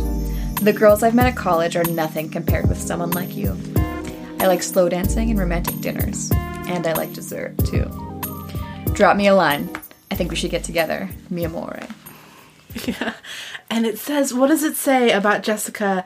The 0.63 0.73
girls 0.73 1.03
I've 1.03 1.15
met 1.15 1.27
at 1.27 1.35
college 1.35 1.75
are 1.75 1.83
nothing 1.85 2.29
compared 2.29 2.69
with 2.69 2.79
someone 2.79 3.11
like 3.11 3.35
you. 3.35 3.57
I 4.39 4.47
like 4.47 4.63
slow 4.63 4.89
dancing 4.89 5.29
and 5.29 5.39
romantic 5.39 5.79
dinners, 5.81 6.31
and 6.33 6.85
I 6.85 6.93
like 6.93 7.13
dessert 7.13 7.57
too. 7.65 7.85
Drop 8.93 9.17
me 9.17 9.27
a 9.27 9.35
line. 9.35 9.69
I 10.11 10.15
think 10.15 10.29
we 10.29 10.35
should 10.35 10.51
get 10.51 10.63
together, 10.63 11.09
mi 11.29 11.43
amore. 11.43 11.79
Yeah. 12.85 13.13
And 13.69 13.85
it 13.85 13.99
says, 13.99 14.33
what 14.33 14.47
does 14.47 14.63
it 14.63 14.75
say 14.75 15.11
about 15.11 15.43
Jessica? 15.43 16.05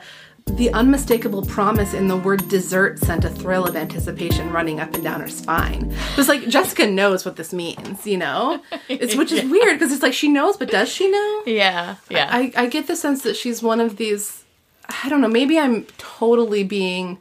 The 0.56 0.70
unmistakable 0.72 1.44
promise 1.44 1.94
in 1.94 2.08
the 2.08 2.16
word 2.16 2.48
dessert 2.48 2.98
sent 2.98 3.24
a 3.24 3.30
thrill 3.30 3.66
of 3.66 3.76
anticipation 3.76 4.50
running 4.52 4.80
up 4.80 4.94
and 4.94 5.04
down 5.04 5.20
her 5.20 5.28
spine. 5.28 5.92
It 5.92 6.16
was 6.16 6.28
like 6.28 6.48
Jessica 6.48 6.86
knows 6.86 7.24
what 7.24 7.36
this 7.36 7.52
means, 7.52 8.06
you 8.06 8.16
know? 8.16 8.60
It's 8.88 9.14
which 9.14 9.30
is 9.30 9.44
weird 9.50 9.78
because 9.78 9.92
it's 9.92 10.02
like 10.02 10.14
she 10.14 10.28
knows, 10.28 10.56
but 10.56 10.70
does 10.70 10.88
she 10.88 11.10
know? 11.10 11.42
Yeah, 11.46 11.96
yeah. 12.10 12.28
I, 12.30 12.52
I 12.56 12.66
get 12.66 12.86
the 12.86 12.96
sense 12.96 13.22
that 13.22 13.36
she's 13.36 13.62
one 13.62 13.80
of 13.80 13.96
these 13.96 14.44
I 15.02 15.08
don't 15.08 15.20
know, 15.20 15.28
maybe 15.28 15.58
I'm 15.58 15.84
totally 15.98 16.64
being 16.64 17.18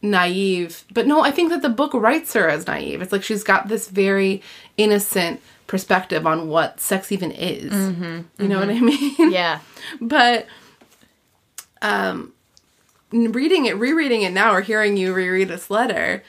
naive, 0.00 0.84
but 0.92 1.06
no, 1.06 1.22
I 1.22 1.30
think 1.30 1.50
that 1.50 1.62
the 1.62 1.68
book 1.68 1.92
writes 1.92 2.34
her 2.34 2.48
as 2.48 2.66
naive. 2.66 3.02
It's 3.02 3.12
like 3.12 3.24
she's 3.24 3.42
got 3.42 3.68
this 3.68 3.88
very 3.88 4.42
innocent 4.76 5.40
perspective 5.66 6.26
on 6.26 6.48
what 6.48 6.78
sex 6.78 7.10
even 7.10 7.32
is. 7.32 7.72
You 8.38 8.48
know 8.48 8.60
what 8.60 8.68
I 8.70 8.80
mean? 8.80 9.32
yeah. 9.32 9.60
but 10.00 10.46
um 11.82 12.32
reading 13.14 13.66
it 13.66 13.76
rereading 13.76 14.22
it 14.22 14.32
now 14.32 14.52
or 14.52 14.60
hearing 14.60 14.96
you 14.96 15.14
reread 15.14 15.48
this 15.48 15.70
letter 15.70 16.22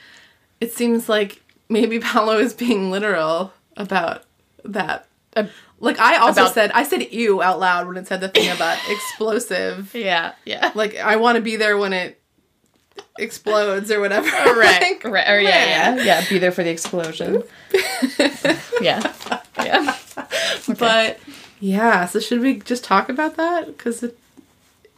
it 0.61 0.71
seems 0.71 1.09
like 1.09 1.41
maybe 1.67 1.99
Paolo 2.07 2.37
is 2.37 2.53
being 2.53 2.91
literal 2.91 3.51
about 3.75 4.23
that 4.63 5.07
Uh, 5.35 5.47
like 5.79 5.99
i 5.99 6.15
also 6.17 6.41
about- 6.43 6.53
said 6.53 6.71
i 6.73 6.83
said 6.83 7.01
ew 7.11 7.41
out 7.41 7.59
loud 7.59 7.87
when 7.87 7.97
it 7.97 8.07
said 8.07 8.21
the 8.21 8.29
thing 8.29 8.49
about 8.51 8.77
explosive 8.89 9.93
Yeah, 9.95 10.33
yeah. 10.45 10.71
like 10.75 10.95
i 10.97 11.15
want 11.17 11.35
to 11.37 11.41
be 11.41 11.55
there 11.55 11.77
when 11.77 11.91
it 11.93 12.21
explodes 13.19 13.91
or 13.91 13.99
whatever 13.99 14.27
right, 14.59 14.81
Like, 14.81 15.03
right. 15.03 15.27
Or 15.29 15.39
yeah, 15.39 15.95
yeah, 15.95 16.03
yeah. 16.03 16.29
Be 16.29 16.37
there 16.37 16.51
for 16.51 16.63
the 16.63 16.69
explosion. 16.69 17.43
yeah, 18.81 19.13
yeah. 19.57 19.97
but 20.79 21.19
yeah 21.59 22.05
so 22.05 22.19
should 22.19 22.41
we 22.41 22.59
just 22.59 22.83
talk 22.83 23.09
about 23.09 23.35
that 23.37 23.67
because 23.67 24.03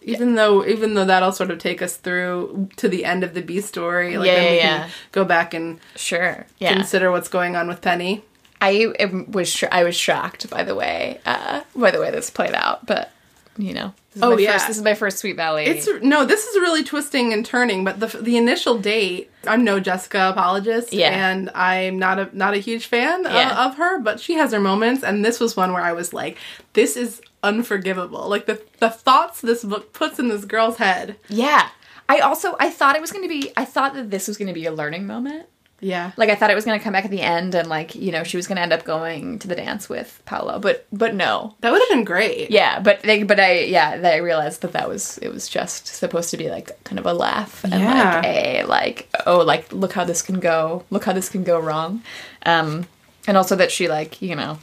even 0.07 0.35
though 0.35 0.65
even 0.65 0.93
though 0.95 1.05
that'll 1.05 1.31
sort 1.31 1.51
of 1.51 1.59
take 1.59 1.81
us 1.81 1.95
through 1.97 2.69
to 2.77 2.87
the 2.89 3.05
end 3.05 3.23
of 3.23 3.33
the 3.33 3.41
b 3.41 3.61
story 3.61 4.17
like 4.17 4.27
Yeah, 4.27 4.35
then 4.35 4.51
we 4.51 4.57
yeah, 4.57 4.61
can 4.79 4.87
yeah. 4.87 4.93
go 5.11 5.23
back 5.25 5.53
and 5.53 5.79
Sure. 5.95 6.45
Yeah. 6.59 6.73
consider 6.73 7.11
what's 7.11 7.29
going 7.29 7.55
on 7.55 7.67
with 7.67 7.81
penny 7.81 8.23
I 8.59 8.91
am- 8.99 9.29
was 9.31 9.49
sh- 9.49 9.65
I 9.71 9.83
was 9.83 9.95
shocked 9.95 10.49
by 10.49 10.63
the 10.63 10.73
way 10.75 11.19
uh, 11.25 11.61
by 11.75 11.91
the 11.91 11.99
way 11.99 12.09
this 12.11 12.29
played 12.31 12.55
out, 12.55 12.85
but 12.87 13.11
you 13.59 13.73
know, 13.73 13.91
this 14.13 14.17
is 14.17 14.21
Oh, 14.23 14.35
my 14.35 14.41
yeah. 14.41 14.51
First, 14.53 14.67
this 14.67 14.77
is 14.77 14.83
my 14.83 14.93
first 14.93 15.17
Sweet 15.17 15.35
Valley. 15.35 15.65
it's 15.65 15.87
no 16.03 16.25
this 16.25 16.45
is 16.45 16.55
really 16.59 16.83
twisting 16.83 17.33
and 17.33 17.43
turning 17.45 17.83
but 17.83 17.99
the 17.99 18.05
the 18.21 18.37
initial 18.37 18.77
date 18.77 19.31
i'm 19.47 19.63
no 19.63 19.79
jessica 19.79 20.29
apologist 20.29 20.93
Yeah. 20.93 21.09
and 21.29 21.49
i'm 21.55 21.97
not 21.97 22.19
a 22.19 22.29
not 22.33 22.53
a 22.53 22.57
huge 22.57 22.85
fan 22.85 23.25
of- 23.25 23.33
Yeah. 23.33 23.65
of, 23.65 23.75
her 23.77 23.97
but 23.99 24.19
she 24.19 24.33
has 24.35 24.51
her 24.53 24.59
moments 24.59 25.03
and 25.03 25.25
this 25.25 25.39
was 25.39 25.55
one 25.57 25.73
where 25.73 25.81
i 25.83 25.91
was 25.91 26.13
like 26.13 26.37
this 26.73 26.95
is 26.97 27.19
unforgivable 27.47 28.27
like 28.29 28.45
the 28.45 28.61
the 28.79 28.89
thoughts 28.89 29.41
this 29.41 29.63
book 29.63 29.93
puts 29.93 30.19
in 30.19 30.27
this 30.29 30.45
girl's 30.45 30.77
head 30.77 31.15
yeah. 31.29 31.69
I 32.09 32.19
also 32.19 32.55
I 32.59 32.69
thought 32.69 32.95
it 32.95 33.01
was 33.01 33.11
going 33.11 33.23
to 33.27 33.29
be 33.37 33.51
I 33.57 33.65
thought 33.65 33.93
that 33.95 34.09
this 34.11 34.27
was 34.27 34.37
going 34.37 34.47
to 34.47 34.53
be 34.53 34.65
a 34.65 34.71
learning 34.71 35.05
moment. 35.07 35.45
yeah 35.81 36.11
Like 36.15 36.29
I 36.29 36.35
thought 36.35 36.49
it 36.49 36.55
was 36.55 36.63
going 36.65 36.79
to 36.79 36.83
come 36.83 36.93
back 36.93 37.03
at 37.05 37.11
the 37.11 37.21
end 37.21 37.53
and 37.53 37.67
like 37.67 37.95
you 37.95 38.11
know 38.13 38.23
she 38.23 38.37
was 38.37 38.47
going 38.47 38.55
to 38.55 38.61
end 38.61 38.71
up 38.77 38.83
going 38.85 39.39
to 39.39 39.47
the 39.51 39.55
dance 39.55 39.89
with 39.89 40.21
Paolo, 40.25 40.57
but 40.59 40.85
but 41.03 41.13
no. 41.13 41.55
that 41.61 41.71
would 41.71 41.81
have 41.81 41.89
been 41.95 42.05
great 42.05 42.49
Yeah, 42.49 42.79
but 42.79 43.01
they, 43.01 43.23
but 43.23 43.39
I 43.41 43.51
yeah, 43.75 43.97
that 43.97 44.13
I 44.13 44.17
realized 44.29 44.61
that 44.61 44.71
that 44.77 44.87
was 44.87 45.17
it 45.25 45.29
was 45.35 45.49
just 45.49 45.87
supposed 45.87 46.29
to 46.31 46.37
be 46.37 46.49
like 46.49 46.71
kind 46.85 46.97
of 46.99 47.05
a 47.05 47.13
laugh 47.13 47.63
and 47.65 47.73
Yeah. 47.73 48.21
like 48.21 48.25
a 48.25 48.63
like 48.77 48.97
oh 49.25 49.39
like 49.51 49.65
look 49.73 49.91
how 49.97 50.05
this 50.05 50.21
can 50.21 50.39
go, 50.39 50.85
look 50.89 51.03
how 51.03 51.13
this 51.13 51.29
can 51.29 51.43
go 51.43 51.59
wrong, 51.59 52.01
um, 52.45 52.87
and 53.27 53.35
also 53.35 53.55
that 53.57 53.71
she 53.71 53.87
like 53.89 54.21
you 54.21 54.35
know 54.35 54.59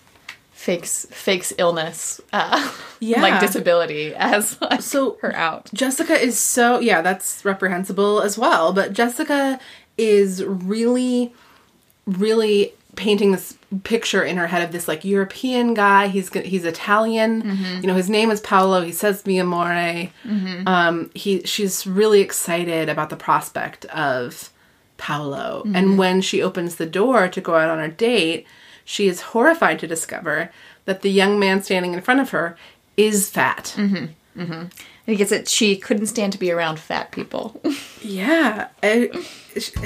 fakes 0.64 1.06
fakes 1.10 1.52
illness, 1.58 2.20
uh, 2.32 2.72
Yeah. 3.00 3.20
like 3.22 3.40
disability 3.40 4.14
as 4.14 4.58
like 4.60 4.80
So- 4.82 5.18
her 5.22 5.34
out. 5.36 5.70
Jessica 5.74 6.14
is 6.18 6.38
so 6.38 6.78
yeah, 6.80 7.02
that's 7.02 7.44
reprehensible 7.44 8.20
as 8.22 8.38
well. 8.38 8.72
But 8.72 8.92
Jessica 8.92 9.58
is 9.98 10.42
really, 10.44 11.32
really 12.06 12.72
painting 12.96 13.32
this 13.32 13.58
picture 13.82 14.22
in 14.22 14.36
her 14.36 14.46
head 14.46 14.62
of 14.62 14.70
this 14.72 14.86
like 14.86 15.04
European 15.04 15.74
guy. 15.74 16.06
He's 16.08 16.28
he's 16.32 16.64
Italian. 16.64 17.58
You 17.82 17.86
know, 17.88 17.94
his 17.94 18.08
name 18.08 18.30
is 18.30 18.40
Paolo. 18.40 18.82
He 18.82 18.92
says 18.92 19.26
mi 19.26 19.38
amore. 19.38 20.08
Um, 20.66 21.10
he 21.14 21.42
she's 21.44 21.86
really 21.86 22.20
excited 22.20 22.88
about 22.88 23.10
the 23.10 23.16
prospect 23.16 23.84
of 23.86 24.50
Paolo. 24.96 25.62
And 25.74 25.98
when 25.98 26.20
she 26.22 26.40
opens 26.42 26.76
the 26.76 26.86
door 26.86 27.28
to 27.28 27.40
go 27.40 27.56
out 27.56 27.68
on 27.68 27.80
a 27.80 27.88
date, 27.90 28.46
she 28.84 29.08
is 29.08 29.20
horrified 29.32 29.78
to 29.80 29.86
discover 29.86 30.50
that 30.84 31.02
the 31.02 31.10
young 31.10 31.38
man 31.38 31.62
standing 31.62 31.94
in 31.94 32.00
front 32.00 32.20
of 32.20 32.30
her 32.30 32.56
is 32.96 33.30
fat. 33.30 33.74
I 33.78 34.68
think 35.06 35.20
it's 35.20 35.30
that 35.30 35.48
she 35.48 35.76
couldn't 35.76 36.06
stand 36.06 36.32
to 36.32 36.38
be 36.38 36.50
around 36.50 36.78
fat 36.78 37.10
people. 37.12 37.60
Yeah. 38.06 38.68
I, 38.82 39.08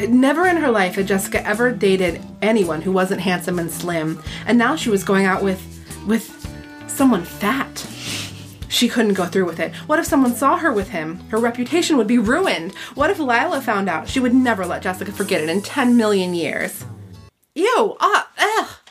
never 0.08 0.44
in 0.44 0.56
her 0.56 0.72
life 0.72 0.96
had 0.96 1.06
Jessica 1.06 1.46
ever 1.46 1.70
dated 1.70 2.20
anyone 2.42 2.82
who 2.82 2.90
wasn't 2.90 3.20
handsome 3.20 3.60
and 3.60 3.70
slim, 3.70 4.20
and 4.44 4.58
now 4.58 4.74
she 4.74 4.90
was 4.90 5.04
going 5.04 5.24
out 5.24 5.40
with 5.40 5.62
with 6.08 6.26
someone 6.88 7.22
fat. 7.22 7.86
She 8.68 8.88
couldn't 8.88 9.14
go 9.14 9.26
through 9.26 9.44
with 9.46 9.60
it. 9.60 9.72
What 9.86 10.00
if 10.00 10.06
someone 10.06 10.34
saw 10.34 10.56
her 10.58 10.72
with 10.72 10.88
him? 10.88 11.20
Her 11.28 11.38
reputation 11.38 11.96
would 11.96 12.08
be 12.08 12.18
ruined. 12.18 12.74
What 12.96 13.10
if 13.10 13.20
Lila 13.20 13.60
found 13.60 13.88
out? 13.88 14.08
She 14.08 14.18
would 14.18 14.34
never 14.34 14.66
let 14.66 14.82
Jessica 14.82 15.12
forget 15.12 15.40
it 15.40 15.48
in 15.48 15.62
10 15.62 15.96
million 15.96 16.34
years. 16.34 16.84
Ew, 17.54 17.96
ah, 18.00 18.17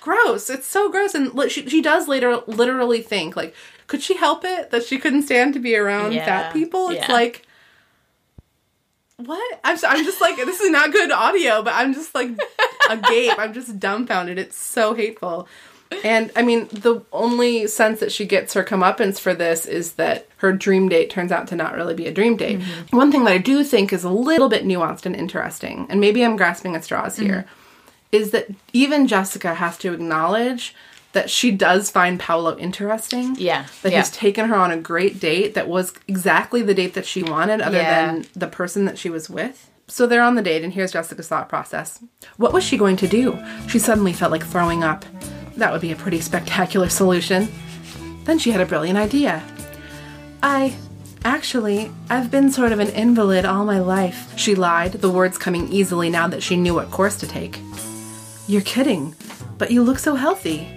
gross. 0.07 0.49
It's 0.49 0.67
so 0.67 0.89
gross. 0.89 1.13
And 1.13 1.33
li- 1.33 1.49
she, 1.49 1.67
she 1.67 1.81
does 1.81 2.07
later 2.07 2.41
literally 2.47 3.01
think, 3.01 3.35
like, 3.35 3.53
could 3.87 4.01
she 4.01 4.15
help 4.15 4.43
it 4.45 4.71
that 4.71 4.83
she 4.83 4.97
couldn't 4.97 5.23
stand 5.23 5.53
to 5.53 5.59
be 5.59 5.75
around 5.75 6.13
Yeah, 6.13 6.25
fat 6.25 6.53
people? 6.53 6.89
It's 6.89 7.07
yeah. 7.07 7.13
like, 7.13 7.45
what? 9.17 9.59
I'm, 9.63 9.77
so, 9.77 9.87
I'm 9.87 10.03
just 10.05 10.21
like, 10.21 10.37
this 10.37 10.61
is 10.61 10.71
not 10.71 10.91
good 10.91 11.11
audio, 11.11 11.61
but 11.61 11.73
I'm 11.73 11.93
just 11.93 12.15
like 12.15 12.29
agape. 12.89 13.37
I'm 13.37 13.53
just 13.53 13.79
dumbfounded. 13.79 14.37
It's 14.37 14.57
so 14.57 14.93
hateful. 14.93 15.47
And 16.03 16.31
I 16.35 16.41
mean, 16.41 16.67
the 16.71 17.01
only 17.13 17.65
sense 17.67 18.01
that 18.01 18.11
she 18.11 18.25
gets 18.25 18.53
her 18.53 18.63
comeuppance 18.63 19.19
for 19.19 19.33
this 19.33 19.65
is 19.65 19.93
that 19.93 20.27
her 20.37 20.51
dream 20.51 20.89
date 20.89 21.09
turns 21.09 21.31
out 21.31 21.47
to 21.47 21.55
not 21.55 21.75
really 21.75 21.95
be 21.95 22.07
a 22.07 22.11
dream 22.11 22.35
date. 22.35 22.59
Mm-hmm. 22.59 22.97
One 22.97 23.11
thing 23.11 23.23
that 23.23 23.33
I 23.33 23.37
do 23.37 23.63
think 23.63 23.93
is 23.93 24.03
a 24.03 24.09
little 24.09 24.49
bit 24.49 24.65
nuanced 24.65 25.05
and 25.05 25.15
interesting, 25.15 25.87
and 25.89 26.01
maybe 26.01 26.23
I'm 26.23 26.35
grasping 26.35 26.75
at 26.75 26.83
straws 26.83 27.15
here, 27.15 27.45
mm-hmm. 27.47 27.66
Is 28.11 28.31
that 28.31 28.47
even 28.73 29.07
Jessica 29.07 29.55
has 29.55 29.77
to 29.79 29.93
acknowledge 29.93 30.73
that 31.13 31.29
she 31.29 31.51
does 31.51 31.89
find 31.89 32.19
Paolo 32.19 32.57
interesting. 32.57 33.35
Yeah, 33.37 33.65
That 33.81 33.91
yeah. 33.91 33.99
he's 33.99 34.11
taken 34.11 34.47
her 34.49 34.55
on 34.55 34.71
a 34.71 34.77
great 34.77 35.19
date 35.19 35.53
that 35.55 35.67
was 35.67 35.93
exactly 36.07 36.61
the 36.61 36.73
date 36.73 36.93
that 36.93 37.05
she 37.05 37.23
wanted, 37.23 37.61
other 37.61 37.77
Yeah. 37.77 38.05
than 38.05 38.25
the 38.35 38.47
person 38.47 38.85
that 38.85 38.97
she 38.97 39.09
was 39.09 39.29
with. 39.29 39.69
So 39.87 40.05
they're 40.05 40.21
on 40.21 40.35
the 40.35 40.41
date, 40.41 40.63
and 40.63 40.73
here's 40.73 40.91
Jessica's 40.91 41.27
thought 41.29 41.47
process. 41.49 41.99
What 42.35 42.51
was 42.53 42.63
she 42.63 42.77
going 42.77 42.97
to 42.97 43.07
do? 43.07 43.39
She 43.69 43.79
suddenly 43.79 44.11
felt 44.13 44.31
like 44.31 44.45
throwing 44.45 44.83
up. 44.83 45.05
That 45.55 45.71
would 45.71 45.81
be 45.81 45.91
a 45.93 45.95
pretty 45.95 46.19
spectacular 46.21 46.89
solution. 46.89 47.47
Then 48.25 48.37
she 48.37 48.51
had 48.51 48.61
a 48.61 48.65
brilliant 48.65 48.99
idea. 48.99 49.41
I. 50.43 50.75
Actually, 51.25 51.91
I've 52.09 52.29
been 52.29 52.51
sort 52.51 52.71
of 52.71 52.79
an 52.79 52.89
invalid 52.89 53.43
all 53.43 53.65
my 53.65 53.79
life, 53.79 54.31
she 54.37 54.53
lied, 54.55 54.93
the 54.93 55.09
words 55.09 55.37
coming 55.37 55.67
easily 55.73 56.09
now 56.09 56.27
that 56.27 56.43
she 56.43 56.55
knew 56.55 56.75
what 56.75 56.91
course 56.91 57.17
to 57.17 57.27
take. 57.27 57.59
You're 58.49 58.61
kidding, 58.61 59.13
but 59.57 59.71
you 59.71 59.83
look 59.83 59.99
so 59.99 60.15
healthy. 60.15 60.69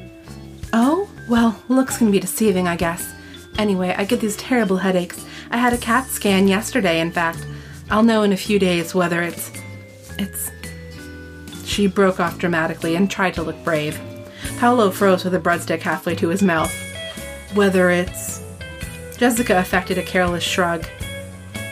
Oh? 0.73 1.09
Well, 1.29 1.63
looks 1.69 1.99
can 1.99 2.11
be 2.11 2.19
deceiving, 2.19 2.67
I 2.67 2.75
guess. 2.75 3.15
Anyway, 3.59 3.95
I 3.97 4.05
get 4.05 4.21
these 4.21 4.37
terrible 4.37 4.77
headaches. 4.77 5.25
I 5.53 5.57
had 5.57 5.73
a 5.73 5.79
CAT 5.79 6.09
scan 6.09 6.49
yesterday, 6.49 6.99
in 7.01 7.13
fact. 7.13 7.47
I'll 7.89 8.03
know 8.03 8.25
in 8.25 8.33
a 8.33 8.37
few 8.37 8.59
days 8.59 8.93
whether 8.93 9.23
it's. 9.23 9.53
It's. 10.19 10.51
She 11.65 11.87
broke 11.87 12.19
off 12.19 12.39
dramatically 12.39 12.97
and 12.97 13.09
tried 13.09 13.35
to 13.35 13.43
look 13.43 13.63
brave. 13.63 14.01
Paolo 14.59 14.91
froze 14.91 15.25
with 15.25 15.35
a 15.35 15.41
breadstick 15.41 15.81
halfway 15.81 16.17
to 16.17 16.29
his 16.29 16.43
mouth. 16.43 16.75
Whether 17.55 17.91
it's. 17.91 18.43
Jessica 19.17 19.59
affected 19.61 19.97
a 19.97 20.03
careless 20.03 20.43
shrug. 20.43 20.87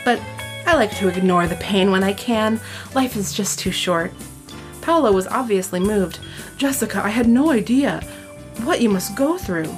But 0.05 0.21
I 0.65 0.75
like 0.75 0.95
to 0.97 1.09
ignore 1.09 1.47
the 1.47 1.55
pain 1.57 1.91
when 1.91 2.03
I 2.03 2.13
can. 2.13 2.61
Life 2.95 3.17
is 3.17 3.33
just 3.33 3.59
too 3.59 3.71
short. 3.71 4.13
Paolo 4.81 5.11
was 5.11 5.27
obviously 5.27 5.79
moved. 5.79 6.19
Jessica, 6.57 7.01
I 7.03 7.09
had 7.09 7.27
no 7.27 7.51
idea 7.51 8.01
what 8.63 8.81
you 8.81 8.89
must 8.89 9.15
go 9.15 9.37
through. 9.37 9.77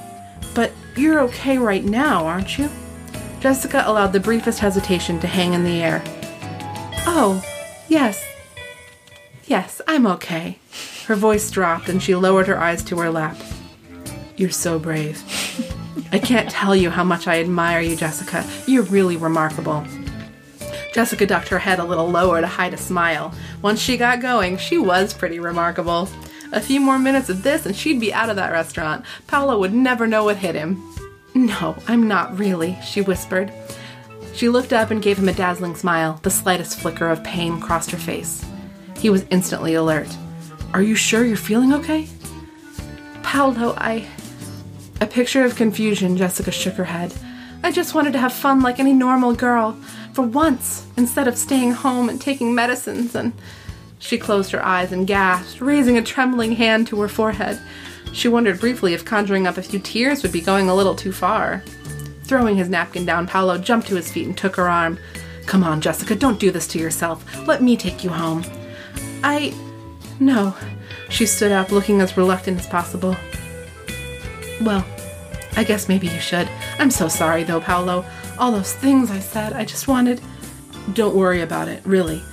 But 0.53 0.71
you're 0.95 1.21
okay 1.21 1.57
right 1.57 1.83
now, 1.83 2.25
aren't 2.25 2.57
you? 2.57 2.69
Jessica 3.39 3.83
allowed 3.85 4.13
the 4.13 4.19
briefest 4.19 4.59
hesitation 4.59 5.19
to 5.19 5.27
hang 5.27 5.53
in 5.53 5.63
the 5.63 5.81
air. 5.81 6.03
Oh, 7.07 7.43
yes. 7.87 8.23
Yes, 9.45 9.81
I'm 9.87 10.05
okay. 10.07 10.59
Her 11.07 11.15
voice 11.15 11.49
dropped 11.49 11.89
and 11.89 12.01
she 12.01 12.15
lowered 12.15 12.47
her 12.47 12.59
eyes 12.59 12.83
to 12.85 12.99
her 12.99 13.09
lap. 13.09 13.37
You're 14.37 14.49
so 14.49 14.79
brave. 14.79 15.21
I 16.11 16.19
can't 16.19 16.49
tell 16.49 16.75
you 16.75 16.89
how 16.89 17.03
much 17.03 17.27
I 17.27 17.39
admire 17.39 17.81
you, 17.81 17.95
Jessica. 17.95 18.45
You're 18.67 18.83
really 18.83 19.17
remarkable. 19.17 19.85
Jessica 20.93 21.25
ducked 21.25 21.49
her 21.49 21.59
head 21.59 21.79
a 21.79 21.83
little 21.83 22.09
lower 22.09 22.41
to 22.41 22.47
hide 22.47 22.73
a 22.73 22.77
smile. 22.77 23.33
Once 23.61 23.79
she 23.79 23.97
got 23.97 24.21
going, 24.21 24.57
she 24.57 24.77
was 24.77 25.13
pretty 25.13 25.39
remarkable. 25.39 26.09
A 26.51 26.59
few 26.59 26.81
more 26.81 26.99
minutes 26.99 27.29
of 27.29 27.43
this 27.43 27.65
and 27.65 27.75
she'd 27.75 27.99
be 27.99 28.13
out 28.13 28.29
of 28.29 28.35
that 28.35 28.51
restaurant. 28.51 29.05
Paolo 29.27 29.57
would 29.59 29.73
never 29.73 30.05
know 30.05 30.25
what 30.25 30.37
hit 30.37 30.55
him. 30.55 30.83
No, 31.33 31.77
I'm 31.87 32.07
not 32.07 32.37
really, 32.37 32.77
she 32.83 33.01
whispered. 33.01 33.53
She 34.33 34.49
looked 34.49 34.73
up 34.73 34.91
and 34.91 35.01
gave 35.01 35.17
him 35.17 35.29
a 35.29 35.33
dazzling 35.33 35.75
smile. 35.75 36.19
The 36.23 36.29
slightest 36.29 36.79
flicker 36.79 37.07
of 37.09 37.23
pain 37.23 37.59
crossed 37.61 37.91
her 37.91 37.97
face. 37.97 38.45
He 38.97 39.09
was 39.09 39.25
instantly 39.29 39.75
alert. 39.75 40.09
Are 40.73 40.81
you 40.81 40.95
sure 40.95 41.25
you're 41.25 41.37
feeling 41.37 41.73
okay? 41.73 42.07
Paolo, 43.23 43.75
I. 43.77 44.07
A 44.99 45.07
picture 45.07 45.43
of 45.43 45.55
confusion, 45.55 46.17
Jessica 46.17 46.51
shook 46.51 46.75
her 46.75 46.83
head. 46.83 47.13
I 47.63 47.71
just 47.71 47.93
wanted 47.93 48.13
to 48.13 48.19
have 48.19 48.33
fun 48.33 48.61
like 48.61 48.79
any 48.79 48.93
normal 48.93 49.33
girl. 49.33 49.77
For 50.13 50.23
once, 50.23 50.85
instead 50.97 51.27
of 51.27 51.37
staying 51.37 51.71
home 51.71 52.09
and 52.09 52.19
taking 52.19 52.53
medicines 52.53 53.15
and. 53.15 53.33
She 53.99 54.17
closed 54.17 54.51
her 54.51 54.65
eyes 54.65 54.91
and 54.91 55.05
gasped, 55.05 55.61
raising 55.61 55.95
a 55.95 56.01
trembling 56.01 56.53
hand 56.53 56.87
to 56.87 56.99
her 57.01 57.07
forehead. 57.07 57.61
She 58.11 58.27
wondered 58.27 58.59
briefly 58.59 58.95
if 58.95 59.05
conjuring 59.05 59.45
up 59.45 59.57
a 59.57 59.61
few 59.61 59.79
tears 59.79 60.23
would 60.23 60.31
be 60.31 60.41
going 60.41 60.69
a 60.69 60.75
little 60.75 60.95
too 60.95 61.11
far. 61.11 61.63
Throwing 62.23 62.57
his 62.57 62.67
napkin 62.67 63.05
down, 63.05 63.27
Paolo 63.27 63.59
jumped 63.59 63.87
to 63.89 63.95
his 63.95 64.11
feet 64.11 64.25
and 64.25 64.35
took 64.35 64.55
her 64.55 64.67
arm. 64.67 64.97
Come 65.45 65.63
on, 65.63 65.81
Jessica, 65.81 66.15
don't 66.15 66.39
do 66.39 66.49
this 66.49 66.67
to 66.69 66.79
yourself. 66.79 67.23
Let 67.47 67.61
me 67.61 67.77
take 67.77 68.03
you 68.03 68.09
home. 68.09 68.43
I. 69.23 69.53
No. 70.19 70.55
She 71.09 71.25
stood 71.25 71.51
up, 71.51 71.71
looking 71.71 72.01
as 72.01 72.17
reluctant 72.17 72.59
as 72.59 72.67
possible. 72.67 73.15
Well, 74.61 74.85
I 75.55 75.63
guess 75.63 75.87
maybe 75.87 76.07
you 76.07 76.19
should. 76.19 76.49
I'm 76.79 76.89
so 76.89 77.07
sorry, 77.07 77.43
though, 77.43 77.61
Paolo. 77.61 78.03
All 78.41 78.51
those 78.51 78.73
things 78.73 79.11
I 79.11 79.19
said, 79.19 79.53
I 79.53 79.63
just 79.65 79.87
wanted. 79.87 80.19
Don't 80.93 81.15
worry 81.15 81.41
about 81.41 81.67
it, 81.67 81.85
really. 81.85 82.23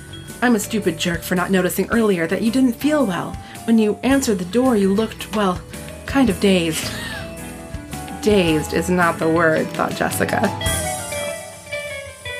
I'm 0.41 0.55
a 0.55 0.59
stupid 0.59 0.97
jerk 0.97 1.21
for 1.21 1.35
not 1.35 1.51
noticing 1.51 1.87
earlier 1.91 2.25
that 2.25 2.41
you 2.41 2.49
didn't 2.49 2.73
feel 2.73 3.05
well. 3.05 3.33
When 3.65 3.77
you 3.77 3.93
answered 4.01 4.39
the 4.39 4.45
door, 4.45 4.75
you 4.75 4.91
looked, 4.91 5.35
well, 5.35 5.61
kind 6.07 6.31
of 6.31 6.39
dazed. 6.39 6.91
Dazed 8.23 8.73
is 8.73 8.89
not 8.89 9.19
the 9.19 9.29
word, 9.29 9.67
thought 9.67 9.95
Jessica. 9.95 10.41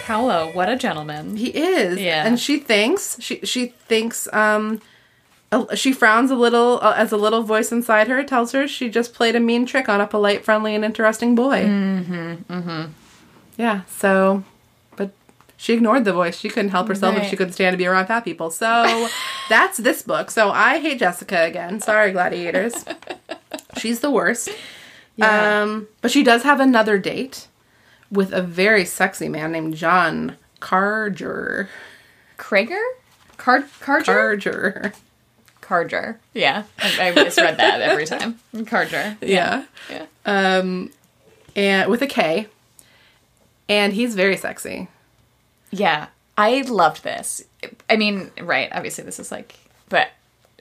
Paolo, 0.02 0.52
what 0.54 0.68
a 0.68 0.76
gentleman. 0.76 1.38
He 1.38 1.50
is. 1.50 2.00
Yeah. 2.00 2.26
And 2.26 2.40
she 2.40 2.58
thinks 2.58 3.18
she 3.22 3.40
she 3.46 3.68
thinks 3.68 4.28
um 4.34 4.82
she 5.76 5.94
frowns 5.94 6.32
a 6.32 6.36
little 6.36 6.80
uh, 6.82 6.96
as 6.98 7.12
a 7.12 7.18
little 7.18 7.44
voice 7.44 7.72
inside 7.72 8.08
her 8.08 8.24
tells 8.24 8.52
her 8.54 8.68
she 8.68 8.90
just 8.90 9.14
played 9.14 9.36
a 9.36 9.40
mean 9.40 9.68
trick 9.68 9.88
on 9.88 10.02
a 10.02 10.08
polite, 10.08 10.44
friendly, 10.44 10.74
and 10.74 10.84
interesting 10.84 11.36
boy. 11.36 11.64
Mm-hmm. 11.66 12.52
Mm-hmm. 12.52 12.92
Yeah. 13.60 13.82
So, 13.90 14.44
but 14.96 15.12
she 15.58 15.74
ignored 15.74 16.06
the 16.06 16.14
voice. 16.14 16.40
She 16.40 16.48
couldn't 16.50 16.72
help 16.72 16.88
herself 16.88 17.18
if 17.18 17.28
she 17.30 17.36
couldn't 17.36 17.54
stand 17.54 17.74
to 17.74 17.78
be 17.78 17.86
around 17.86 18.08
fat 18.08 18.22
people. 18.22 18.50
So 18.50 19.10
that's 19.50 19.78
this 19.78 20.02
book. 20.02 20.32
So 20.32 20.50
I 20.50 20.80
hate 20.80 20.98
Jessica 21.00 21.44
again. 21.44 21.82
Sorry, 21.82 22.12
gladiators. 22.14 22.86
She's 23.78 24.00
the 24.00 24.10
worst. 24.10 24.50
Yeah. 25.18 25.62
Um, 25.62 25.90
but 26.02 26.10
she 26.10 26.24
does 26.24 26.44
have 26.44 26.62
another 26.62 26.98
date 26.98 27.48
with 28.10 28.32
a 28.32 28.42
very 28.42 28.86
sexy 28.86 29.28
man 29.28 29.52
named 29.52 29.76
John 29.76 30.38
Karger. 30.62 31.68
Krager? 32.38 32.82
Car- 33.36 33.66
Karger? 33.82 34.40
Karger. 34.42 34.94
Karger. 35.62 36.18
Yeah. 36.34 36.64
I, 36.80 37.10
I 37.10 37.12
misread 37.12 37.58
that 37.58 37.82
every 37.82 38.06
time. 38.06 38.40
Karger. 38.56 39.18
Yeah. 39.22 39.66
Yeah. 39.90 40.06
Um, 40.26 40.92
and 41.58 41.92
with 41.92 42.02
a 42.02 42.08
K. 42.08 42.48
And 43.70 43.94
he's 43.94 44.16
very 44.16 44.36
sexy. 44.36 44.90
Yeah. 45.72 46.08
I 46.38 46.62
loved 46.62 47.04
this. 47.04 47.44
I 47.90 47.96
mean, 47.98 48.32
right, 48.42 48.70
obviously 48.72 49.04
this 49.04 49.20
is 49.20 49.32
like, 49.32 49.56
but 49.90 50.10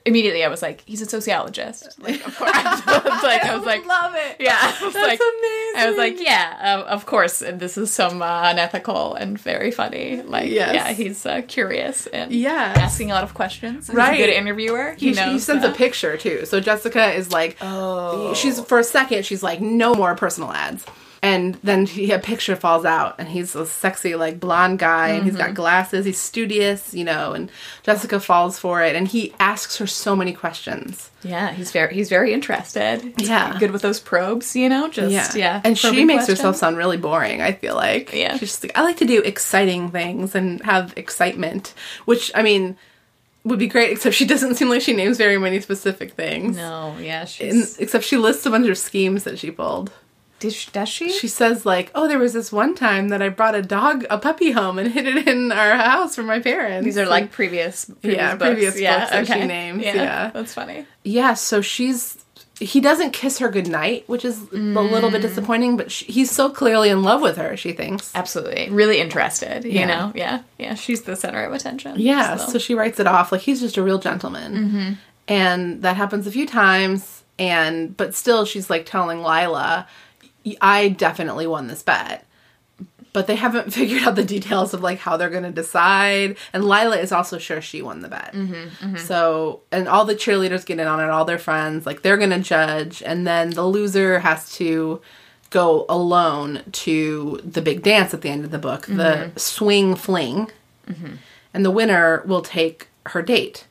immediately 0.05 0.43
I 0.45 0.49
was 0.49 0.61
like, 0.63 0.83
he's 0.87 1.01
a 1.03 1.07
sociologist. 1.07 1.89
Like, 2.01 2.27
of 2.27 2.37
course. 2.37 2.51
I 2.55 3.01
was 3.05 3.23
like, 3.23 3.45
I 3.45 3.57
was 3.57 3.65
like, 3.67 3.87
love 3.87 4.13
it. 4.17 4.37
yeah. 4.41 4.59
I 4.61 4.85
was 4.85 4.93
That's 4.95 5.07
like, 5.07 5.21
amazing. 5.21 5.81
I 5.81 5.87
was 5.89 5.97
like, 5.97 6.21
yeah, 6.21 6.75
um, 6.81 6.81
of 6.89 7.07
course. 7.07 7.41
And 7.43 7.61
this 7.61 7.79
is 7.79 7.93
some 7.93 8.21
uh, 8.23 8.51
unethical 8.51 9.15
and 9.15 9.39
very 9.39 9.71
funny. 9.71 10.21
Like, 10.23 10.51
Yes. 10.51 10.75
yeah, 10.75 10.93
he's 10.93 11.25
uh, 11.25 11.43
curious 11.47 12.07
and 12.09 12.33
yeah, 12.33 12.75
asking 12.77 13.11
a 13.11 13.15
lot 13.15 13.23
of 13.25 13.35
questions. 13.35 13.87
He's 13.87 13.97
Right. 13.97 14.15
a 14.15 14.17
good 14.27 14.31
interviewer. 14.33 14.95
He, 14.99 15.11
He, 15.11 15.15
knows. 15.15 15.33
he 15.33 15.39
sends 15.39 15.65
uh, 15.65 15.69
a 15.69 15.73
picture 15.73 16.17
too. 16.17 16.45
So 16.47 16.59
Jessica 16.61 17.13
is 17.13 17.31
like, 17.33 17.57
Oh. 17.61 18.35
she's 18.35 18.59
for 18.61 18.79
a 18.81 18.85
second, 18.85 19.25
she's 19.25 19.43
like, 19.43 19.61
no 19.61 19.95
more 19.95 20.15
personal 20.17 20.51
ads. 20.53 20.85
And 21.21 21.57
then 21.65 21.87
he, 21.87 22.13
a 22.13 22.19
picture 22.21 22.55
falls 22.55 22.85
out, 22.85 23.17
and 23.19 23.29
he's 23.29 23.57
a 23.57 23.67
sexy, 23.67 24.15
like 24.15 24.39
blonde 24.39 24.79
guy, 24.79 25.09
and 25.09 25.25
he's 25.25 25.35
Mm-hmm. 25.35 25.47
got 25.47 25.55
glasses. 25.55 26.05
He's 26.07 26.21
studious, 26.21 26.95
you 26.95 27.03
know. 27.05 27.33
And 27.33 27.51
Jessica 27.83 28.21
falls 28.21 28.57
for 28.59 28.83
it, 28.83 28.95
and 28.95 29.09
he 29.09 29.35
asks 29.41 29.79
her 29.79 29.87
so 29.89 30.15
many 30.15 30.33
questions. 30.33 31.11
Yeah, 31.25 31.51
he's 31.51 31.73
very 31.73 31.93
he's 31.93 32.09
very 32.09 32.33
interested. 32.33 33.03
He's 33.19 33.29
Yeah. 33.29 33.59
good 33.59 33.73
with 33.73 33.83
those 33.83 33.99
probes, 33.99 34.55
you 34.55 34.69
know. 34.69 34.89
Just 34.89 35.13
yeah, 35.35 35.57
yeah 35.57 35.61
And 35.65 35.77
she 35.77 36.05
makes 36.05 36.19
questions. 36.27 36.39
herself 36.39 36.57
sound 36.57 36.77
really 36.77 36.97
boring, 36.97 37.43
I 37.43 37.51
feel 37.53 37.75
like. 37.75 38.13
Yeah. 38.15 38.33
She's 38.39 38.51
just 38.51 38.63
like, 38.63 38.79
I 38.79 38.83
like 38.83 38.99
to 38.99 39.05
do 39.05 39.21
exciting 39.23 39.91
things 39.91 40.37
and 40.37 40.63
have 40.63 40.93
excitement, 40.97 41.75
which, 42.05 42.31
I 42.35 42.43
mean, 42.43 42.77
would 43.43 43.59
be 43.59 43.67
great, 43.67 43.91
except 43.91 44.15
she 44.15 44.25
doesn't 44.25 44.55
seem 44.55 44.69
like 44.69 44.83
she 44.83 44.93
names 44.93 45.17
very 45.17 45.39
many 45.39 45.59
specific 45.61 46.13
things. 46.13 46.57
No, 46.57 46.95
yeah, 47.01 47.21
And- 47.23 47.29
she's. 47.29 47.77
except 47.79 48.05
she 48.05 48.17
lists 48.17 48.47
a 48.47 48.51
bunch 48.51 48.69
of 48.69 48.79
schemes 48.79 49.25
that 49.25 49.41
she 49.41 49.51
pulled. 49.51 49.91
Does 50.41 50.55
she, 50.55 50.71
does 50.71 50.89
she? 50.89 51.11
She 51.11 51.27
says, 51.29 51.67
like, 51.67 51.91
oh, 51.95 52.07
there 52.07 52.19
was 52.19 52.33
this 52.33 52.53
one 52.53 52.75
time 52.77 53.09
that 53.09 53.21
I 53.21 53.29
brought 53.29 53.55
a 53.57 53.63
dog, 53.63 54.05
a 54.09 54.19
puppy 54.19 54.53
home 54.53 54.79
and 54.79 54.93
hid 54.93 55.07
it 55.07 55.27
in 55.27 55.51
our 55.51 55.77
house 55.77 56.15
for 56.15 56.23
my 56.23 56.39
parents. 56.41 56.85
These 56.85 56.97
are 56.99 57.07
like 57.07 57.33
previous, 57.33 57.87
previous 57.87 58.17
Yeah, 58.17 58.35
books. 58.37 58.49
previous 58.51 58.81
yeah, 58.81 58.99
books 59.01 59.29
that 59.29 59.41
she 59.41 59.47
names, 59.47 59.83
yeah. 59.85 60.31
that's 60.31 60.55
funny. 60.55 60.87
Yeah, 61.05 61.35
so 61.35 61.61
she's. 61.61 62.25
He 62.61 62.81
doesn't 62.81 63.13
kiss 63.13 63.39
her 63.39 63.49
goodnight, 63.51 64.09
which 64.09 64.25
is 64.25 64.41
a 64.53 64.57
little 64.57 65.11
Mm. 65.11 65.13
bit 65.13 65.23
disappointing, 65.23 65.77
but 65.77 65.93
she, 65.93 66.05
he's 66.07 66.31
so 66.33 66.51
clearly 66.51 66.89
in 66.89 67.05
love 67.05 67.21
with 67.23 67.37
her, 67.37 67.57
she 67.57 67.73
thinks. 67.73 68.11
Absolutely, 68.17 68.69
really 68.71 68.99
interested. 69.01 69.63
You 69.65 69.71
Yeah. 69.71 69.87
know, 69.87 70.13
yeah, 70.17 70.43
yeah. 70.59 70.75
She's 70.75 71.03
the 71.03 71.15
center 71.15 71.45
of 71.45 71.53
attention. 71.53 71.95
Yeah, 71.99 72.37
so. 72.37 72.53
so 72.55 72.59
she 72.59 72.75
writes 72.75 72.99
it 72.99 73.07
off 73.07 73.31
like 73.31 73.43
he's 73.43 73.61
just 73.61 73.77
a 73.77 73.83
real 73.83 73.99
gentleman. 74.01 74.55
Mm-hmm. 74.55 74.93
And 75.29 75.83
that 75.83 75.97
happens 75.97 76.27
a 76.27 76.31
few 76.33 76.47
times. 76.47 77.23
and 77.41 77.97
but 77.97 78.17
still 78.17 78.45
she's 78.45 78.69
like 78.69 78.85
telling 78.87 79.23
Lila, 79.23 79.87
I 80.61 80.89
definitely 80.89 81.47
won 81.47 81.67
this 81.67 81.83
bet. 81.83 82.25
But 83.13 83.27
they 83.27 83.37
haven't 83.37 83.71
figured 83.75 84.03
out 84.03 84.15
the 84.15 84.25
details 84.25 84.73
of 84.75 84.83
like 84.83 84.99
how 84.99 85.17
they're 85.17 85.31
going 85.31 85.43
to 85.43 85.51
decide. 85.51 86.37
And 86.53 86.65
Lila 86.65 86.97
is 86.97 87.13
also 87.13 87.39
sure 87.39 87.61
she 87.61 87.83
won 87.83 88.01
the 88.01 88.09
bet. 88.09 88.33
Mm-hmm, 88.33 88.55
mm-hmm. 88.55 88.97
So, 88.97 89.61
and 89.73 89.89
all 89.89 90.05
the 90.05 90.15
cheerleaders 90.15 90.67
get 90.67 90.79
in 90.79 90.87
on 90.87 91.01
it, 91.01 91.11
all 91.11 91.25
their 91.25 91.39
friends, 91.39 91.87
like 91.87 92.03
they're 92.03 92.17
going 92.17 92.31
to 92.31 92.41
judge. 92.41 93.03
And 93.03 93.27
then 93.27 93.51
the 93.51 93.67
loser 93.67 94.21
has 94.21 94.53
to 94.57 95.01
go 95.51 95.87
alone 95.89 96.63
to 96.71 97.41
the 97.43 97.63
big 97.63 97.83
dance 97.83 98.13
at 98.13 98.21
the 98.21 98.29
end 98.29 98.45
of 98.45 98.51
the 98.51 98.59
book, 98.59 98.87
the 98.87 98.93
mm-hmm. 98.93 99.37
swing 99.37 99.95
fling. 99.97 100.51
And 101.55 101.65
the 101.65 101.71
winner 101.71 102.23
will 102.27 102.43
take 102.43 102.89
her 103.07 103.23
date. 103.23 103.67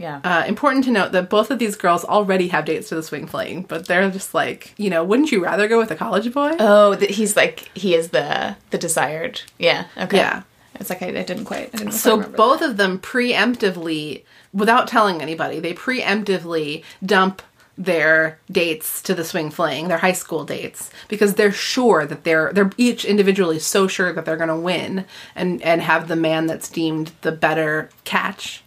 Yeah. 0.00 0.20
Uh, 0.24 0.44
important 0.48 0.84
to 0.84 0.90
note 0.90 1.12
that 1.12 1.28
both 1.28 1.50
of 1.50 1.58
these 1.58 1.76
girls 1.76 2.06
already 2.06 2.48
have 2.48 2.64
dates 2.64 2.88
to 2.88 2.94
the 2.94 3.02
swing 3.02 3.26
fling, 3.26 3.62
but 3.68 3.86
they're 3.86 4.10
just 4.10 4.32
like, 4.32 4.72
you 4.78 4.88
know, 4.88 5.04
wouldn't 5.04 5.30
you 5.30 5.44
rather 5.44 5.68
go 5.68 5.78
with 5.78 5.90
a 5.90 5.96
college 5.96 6.32
boy? 6.32 6.52
oh, 6.58 6.94
th- 6.94 7.14
he's 7.14 7.36
like 7.36 7.70
he 7.76 7.94
is 7.94 8.08
the 8.08 8.56
the 8.70 8.78
desired. 8.78 9.42
Yeah. 9.58 9.84
Okay. 9.98 10.16
Yeah. 10.16 10.42
It's 10.76 10.88
like 10.88 11.02
I, 11.02 11.08
I 11.08 11.22
didn't 11.22 11.44
quite. 11.44 11.68
I 11.74 11.76
didn't 11.76 11.92
so 11.92 12.22
both 12.22 12.62
of 12.62 12.78
them 12.78 12.98
preemptively, 12.98 14.22
without 14.54 14.88
telling 14.88 15.20
anybody, 15.20 15.60
they 15.60 15.74
preemptively 15.74 16.82
dump 17.04 17.42
their 17.76 18.38
dates 18.50 19.02
to 19.02 19.14
the 19.14 19.24
swing 19.24 19.50
fling, 19.50 19.88
their 19.88 19.98
high 19.98 20.12
school 20.12 20.44
dates, 20.44 20.90
because 21.08 21.34
they're 21.34 21.52
sure 21.52 22.06
that 22.06 22.24
they're 22.24 22.52
they're 22.54 22.70
each 22.78 23.04
individually 23.04 23.58
so 23.58 23.86
sure 23.86 24.14
that 24.14 24.24
they're 24.24 24.36
going 24.38 24.48
to 24.48 24.56
win 24.56 25.04
and 25.34 25.60
and 25.60 25.82
have 25.82 26.08
the 26.08 26.16
man 26.16 26.46
that's 26.46 26.70
deemed 26.70 27.12
the 27.20 27.32
better 27.32 27.90
catch, 28.04 28.62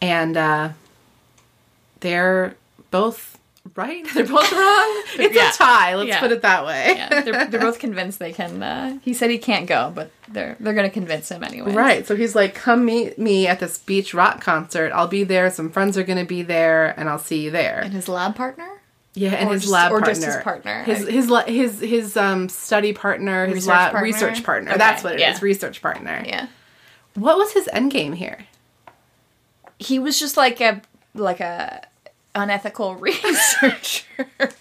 and 0.00 0.36
uh, 0.36 0.70
they're 2.00 2.54
both 2.90 3.38
right. 3.74 4.06
They're 4.14 4.24
both 4.24 4.50
wrong. 4.52 5.02
It's 5.18 5.34
Yeah. 5.34 5.50
a 5.50 5.52
tie. 5.52 5.94
Let's 5.96 6.08
Yeah. 6.08 6.20
put 6.20 6.30
it 6.32 6.42
that 6.42 6.64
way. 6.64 6.94
yeah, 6.96 7.20
they're, 7.22 7.46
they're 7.50 7.60
both 7.60 7.78
convinced 7.78 8.18
they 8.18 8.32
can. 8.32 8.62
Uh, 8.62 8.98
he 9.02 9.12
said 9.12 9.28
he 9.30 9.38
can't 9.38 9.66
go, 9.66 9.90
but 9.94 10.10
they're 10.28 10.56
they're 10.60 10.72
gonna 10.74 10.88
convince 10.90 11.30
him 11.30 11.42
anyway. 11.42 11.72
Right. 11.72 12.06
So 12.06 12.14
he's 12.16 12.34
like, 12.34 12.54
come 12.54 12.84
meet 12.84 13.18
me 13.18 13.46
at 13.48 13.58
this 13.60 13.78
beach 13.78 14.14
rock 14.14 14.40
concert. 14.40 14.92
I'll 14.92 15.08
be 15.08 15.24
there. 15.24 15.50
Some 15.50 15.70
friends 15.70 15.98
are 15.98 16.04
going 16.04 16.18
to 16.18 16.24
be 16.24 16.42
there, 16.42 16.98
and 16.98 17.08
I'll 17.08 17.18
see 17.18 17.42
you 17.42 17.50
there. 17.50 17.80
And 17.82 17.92
his 17.92 18.08
lab 18.08 18.36
partner. 18.36 18.68
Yeah, 19.14 19.30
and 19.30 19.48
Or 19.48 19.54
his 19.54 19.62
just- 19.62 19.72
lab 19.72 19.90
or 19.92 20.00
partner. 20.00 20.14
just 20.14 20.26
his 20.26 20.36
partner. 20.36 20.82
His 20.84 21.06
his 21.08 21.30
his 21.46 21.80
his 21.80 22.16
um 22.16 22.48
study 22.48 22.92
partner, 22.92 23.46
his 23.46 23.54
Research 23.56 23.68
lab 23.68 23.90
partner? 23.92 24.02
research 24.04 24.44
partner. 24.44 24.70
Okay, 24.72 24.78
That's 24.78 25.02
what 25.02 25.14
it 25.14 25.16
is. 25.16 25.20
yeah. 25.22 25.38
Research 25.42 25.82
partner. 25.82 26.22
Yeah. 26.24 26.46
What 27.14 27.36
was 27.38 27.52
his 27.52 27.68
end 27.72 27.90
game 27.90 28.12
here? 28.12 28.38
He 29.78 29.98
was 29.98 30.18
just 30.18 30.36
like 30.36 30.60
a 30.60 30.82
like 31.14 31.40
a 31.40 31.82
unethical 32.34 32.94
researcher. 32.96 34.04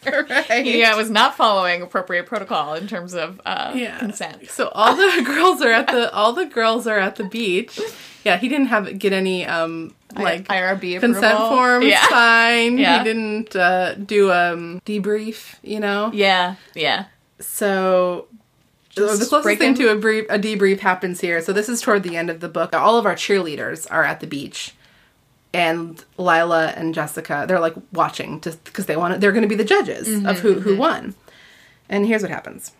Right. 0.05 0.65
He 0.65 0.83
uh, 0.83 0.95
was 0.95 1.09
not 1.09 1.35
following 1.35 1.81
appropriate 1.81 2.25
protocol 2.25 2.73
in 2.73 2.87
terms 2.87 3.13
of 3.13 3.41
uh, 3.45 3.73
consent. 3.99 4.49
So 4.49 4.69
all 4.69 4.95
the 4.95 5.23
girls 5.25 5.61
are 5.61 5.71
at 5.71 5.87
the 5.87 6.11
all 6.13 6.33
the 6.33 6.45
girls 6.45 6.87
are 6.87 6.99
at 6.99 7.17
the 7.17 7.25
beach. 7.25 7.79
Yeah, 8.23 8.37
he 8.37 8.49
didn't 8.49 8.67
have 8.67 8.97
get 8.97 9.13
any 9.13 9.45
um 9.45 9.93
like 10.15 10.47
IRB 10.47 10.99
consent 10.99 11.37
forms 11.37 11.85
Yeah. 11.85 12.07
signed. 12.07 12.79
Yeah. 12.79 12.97
He 12.99 13.03
didn't 13.03 13.55
uh, 13.55 13.95
do 13.95 14.31
a 14.31 14.53
um, 14.53 14.81
debrief. 14.85 15.55
You 15.61 15.79
know. 15.79 16.11
Yeah. 16.13 16.55
Yeah. 16.73 17.05
So 17.39 18.27
Just 18.89 19.19
the 19.19 19.25
closest 19.25 19.59
thing 19.59 19.75
to 19.75 19.89
a 19.91 19.95
brief 19.95 20.25
a 20.29 20.39
debrief 20.39 20.79
happens 20.79 21.19
here. 21.21 21.41
So 21.41 21.51
this 21.53 21.67
is 21.69 21.81
toward 21.81 22.03
the 22.03 22.15
end 22.15 22.29
of 22.29 22.39
the 22.39 22.47
book. 22.49 22.73
All 22.73 22.97
of 22.97 23.05
our 23.05 23.15
cheerleaders 23.15 23.85
are 23.91 24.03
at 24.03 24.21
the 24.21 24.27
beach. 24.27 24.73
And 25.55 26.03
Lila 26.17 26.73
and 26.75 26.93
Jessica, 26.93 27.45
they're 27.47 27.61
like 27.61 27.75
watching 27.93 28.41
just 28.41 28.61
because 28.65 28.87
they 28.87 28.97
want 28.97 29.13
to, 29.13 29.19
they're 29.21 29.31
going 29.31 29.43
to 29.43 29.47
be 29.47 29.55
the 29.55 29.63
judges 29.63 30.05
of 30.09 30.21
mm-hmm, 30.21 30.41
who 30.41 30.59
who 30.59 30.71
mm-hmm. 30.71 30.79
won. 30.79 31.15
And 31.87 32.05
here's 32.05 32.21
what 32.21 32.29
happens. 32.29 32.73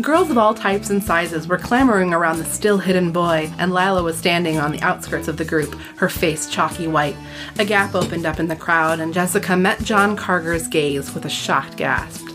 Girls 0.00 0.30
of 0.30 0.38
all 0.38 0.54
types 0.54 0.88
and 0.88 1.04
sizes 1.04 1.46
were 1.46 1.58
clamoring 1.58 2.14
around 2.14 2.38
the 2.38 2.46
still 2.46 2.78
hidden 2.78 3.12
boy, 3.12 3.52
and 3.58 3.74
Lila 3.74 4.02
was 4.02 4.16
standing 4.16 4.56
on 4.56 4.72
the 4.72 4.80
outskirts 4.80 5.28
of 5.28 5.36
the 5.36 5.44
group, 5.44 5.74
her 5.96 6.08
face 6.08 6.48
chalky 6.48 6.86
white. 6.86 7.16
A 7.58 7.66
gap 7.66 7.94
opened 7.94 8.24
up 8.24 8.40
in 8.40 8.48
the 8.48 8.56
crowd, 8.56 8.98
and 8.98 9.12
Jessica 9.12 9.54
met 9.54 9.82
John 9.82 10.16
Karger's 10.16 10.68
gaze 10.68 11.12
with 11.12 11.26
a 11.26 11.30
shocked 11.30 11.76
gasp. 11.76 12.26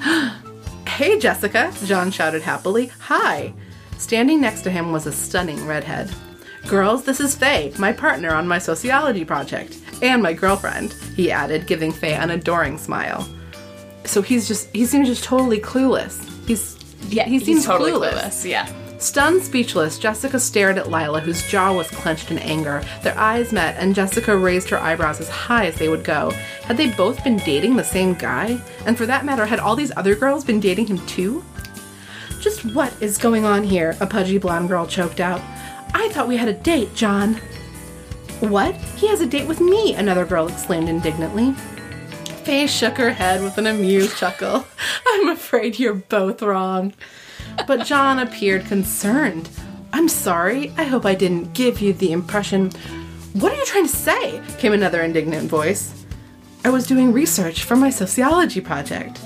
Hey, 0.86 1.18
Jessica, 1.18 1.72
John 1.86 2.12
shouted 2.12 2.42
happily. 2.42 2.86
Hi. 3.00 3.52
Standing 3.98 4.40
next 4.40 4.62
to 4.62 4.70
him 4.70 4.92
was 4.92 5.08
a 5.08 5.12
stunning 5.12 5.66
redhead. 5.66 6.08
Girls, 6.68 7.04
this 7.04 7.20
is 7.20 7.34
Faye, 7.36 7.72
my 7.78 7.92
partner 7.92 8.30
on 8.34 8.48
my 8.48 8.58
sociology 8.58 9.24
project, 9.24 9.76
and 10.02 10.22
my 10.22 10.32
girlfriend, 10.32 10.92
he 11.14 11.30
added, 11.30 11.66
giving 11.66 11.92
Faye 11.92 12.14
an 12.14 12.30
adoring 12.30 12.78
smile. 12.78 13.28
So 14.04 14.22
he's 14.22 14.48
just, 14.48 14.74
he 14.74 14.86
seems 14.86 15.08
just 15.08 15.24
totally 15.24 15.60
clueless. 15.60 16.22
He's, 16.46 16.76
Yeah. 17.08 17.24
he 17.24 17.38
seems 17.38 17.66
totally 17.66 17.92
clueless. 17.92 18.12
clueless. 18.14 18.44
Yeah. 18.48 18.72
Stunned 18.98 19.42
speechless, 19.42 19.98
Jessica 19.98 20.40
stared 20.40 20.78
at 20.78 20.90
Lila, 20.90 21.20
whose 21.20 21.46
jaw 21.48 21.72
was 21.74 21.88
clenched 21.90 22.30
in 22.30 22.38
anger. 22.38 22.82
Their 23.02 23.16
eyes 23.18 23.52
met, 23.52 23.76
and 23.78 23.94
Jessica 23.94 24.34
raised 24.34 24.70
her 24.70 24.78
eyebrows 24.78 25.20
as 25.20 25.28
high 25.28 25.66
as 25.66 25.76
they 25.76 25.90
would 25.90 26.04
go. 26.04 26.30
Had 26.64 26.78
they 26.78 26.88
both 26.90 27.22
been 27.22 27.36
dating 27.38 27.76
the 27.76 27.84
same 27.84 28.14
guy? 28.14 28.58
And 28.86 28.96
for 28.96 29.04
that 29.04 29.26
matter, 29.26 29.44
had 29.44 29.58
all 29.60 29.76
these 29.76 29.92
other 29.96 30.14
girls 30.14 30.44
been 30.44 30.60
dating 30.60 30.86
him 30.86 31.04
too? 31.06 31.44
Just 32.40 32.64
what 32.74 32.94
is 33.02 33.18
going 33.18 33.44
on 33.44 33.62
here? 33.64 33.96
A 34.00 34.06
pudgy 34.06 34.38
blonde 34.38 34.68
girl 34.68 34.86
choked 34.86 35.20
out. 35.20 35.42
I 35.94 36.08
thought 36.08 36.28
we 36.28 36.36
had 36.36 36.48
a 36.48 36.52
date, 36.52 36.94
John. 36.94 37.34
What? 38.40 38.74
He 38.96 39.06
has 39.06 39.20
a 39.20 39.26
date 39.26 39.48
with 39.48 39.60
me, 39.60 39.94
another 39.94 40.26
girl 40.26 40.48
exclaimed 40.48 40.88
indignantly. 40.88 41.52
Faye 42.42 42.66
shook 42.66 42.98
her 42.98 43.10
head 43.10 43.42
with 43.42 43.56
an 43.56 43.68
amused 43.68 44.18
chuckle. 44.18 44.66
I'm 45.06 45.28
afraid 45.28 45.78
you're 45.78 45.94
both 45.94 46.42
wrong. 46.42 46.92
But 47.66 47.86
John 47.86 48.18
appeared 48.18 48.66
concerned. 48.66 49.48
I'm 49.92 50.08
sorry. 50.08 50.72
I 50.76 50.84
hope 50.84 51.06
I 51.06 51.14
didn't 51.14 51.54
give 51.54 51.80
you 51.80 51.92
the 51.92 52.12
impression. 52.12 52.70
What 53.34 53.52
are 53.52 53.56
you 53.56 53.64
trying 53.64 53.86
to 53.86 53.96
say? 53.96 54.42
came 54.58 54.72
another 54.72 55.00
indignant 55.00 55.48
voice. 55.48 56.04
I 56.64 56.70
was 56.70 56.86
doing 56.86 57.12
research 57.12 57.62
for 57.62 57.76
my 57.76 57.90
sociology 57.90 58.60
project. 58.60 59.20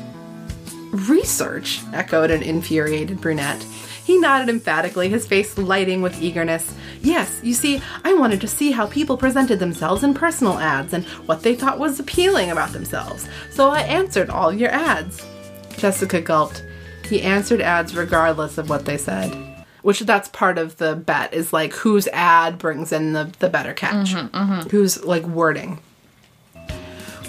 Research? 0.91 1.81
echoed 1.93 2.31
an 2.31 2.43
infuriated 2.43 3.21
brunette. 3.21 3.65
He 4.09 4.17
nodded 4.17 4.49
emphatically, 4.49 5.11
his 5.11 5.27
face 5.27 5.59
lighting 5.59 6.01
with 6.01 6.23
eagerness. 6.23 6.75
Yes, 7.03 7.41
you 7.43 7.53
see, 7.53 7.83
I 8.05 8.15
wanted 8.15 8.41
to 8.41 8.49
see 8.49 8.71
how 8.71 8.87
people 8.87 9.19
presented 9.19 9.59
themselves 9.59 10.03
in 10.03 10.15
personal 10.15 10.59
ads 10.59 10.95
and 10.95 11.05
what 11.27 11.43
they 11.43 11.55
thought 11.55 11.79
was 11.79 12.01
appealing 12.01 12.51
about 12.51 12.73
themselves, 12.73 13.29
so 13.51 13.69
I 13.69 13.83
answered 13.83 14.31
all 14.31 14.51
your 14.51 14.71
ads. 14.71 15.27
Jessica 15.77 16.23
gulped. 16.23 16.65
He 17.05 17.21
answered 17.21 17.61
ads 17.61 17.95
regardless 17.95 18.57
of 18.57 18.71
what 18.71 18.87
they 18.87 18.97
said. 18.97 19.31
Which 19.83 20.01
that's 20.01 20.31
part 20.31 20.57
of 20.57 20.79
the 20.79 20.97
bet 20.97 21.35
is 21.35 21.53
like 21.53 21.75
whose 21.75 22.09
ad 22.09 22.57
brings 22.57 22.93
in 22.93 23.13
the, 23.13 23.31
the 23.41 23.51
better 23.51 23.75
catch. 23.75 24.15
Mm-hmm, 24.15 24.35
mm-hmm. 24.35 24.69
Whose 24.71 25.05
like 25.05 25.25
wording. 25.25 25.81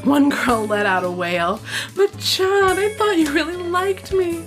One 0.06 0.30
girl 0.30 0.66
let 0.66 0.86
out 0.86 1.04
a 1.04 1.12
wail. 1.12 1.60
But 1.98 2.18
John, 2.20 2.80
I 2.80 2.96
thought 2.98 3.18
you 3.18 3.34
really 3.34 3.58
liked 3.58 4.14
me. 4.14 4.46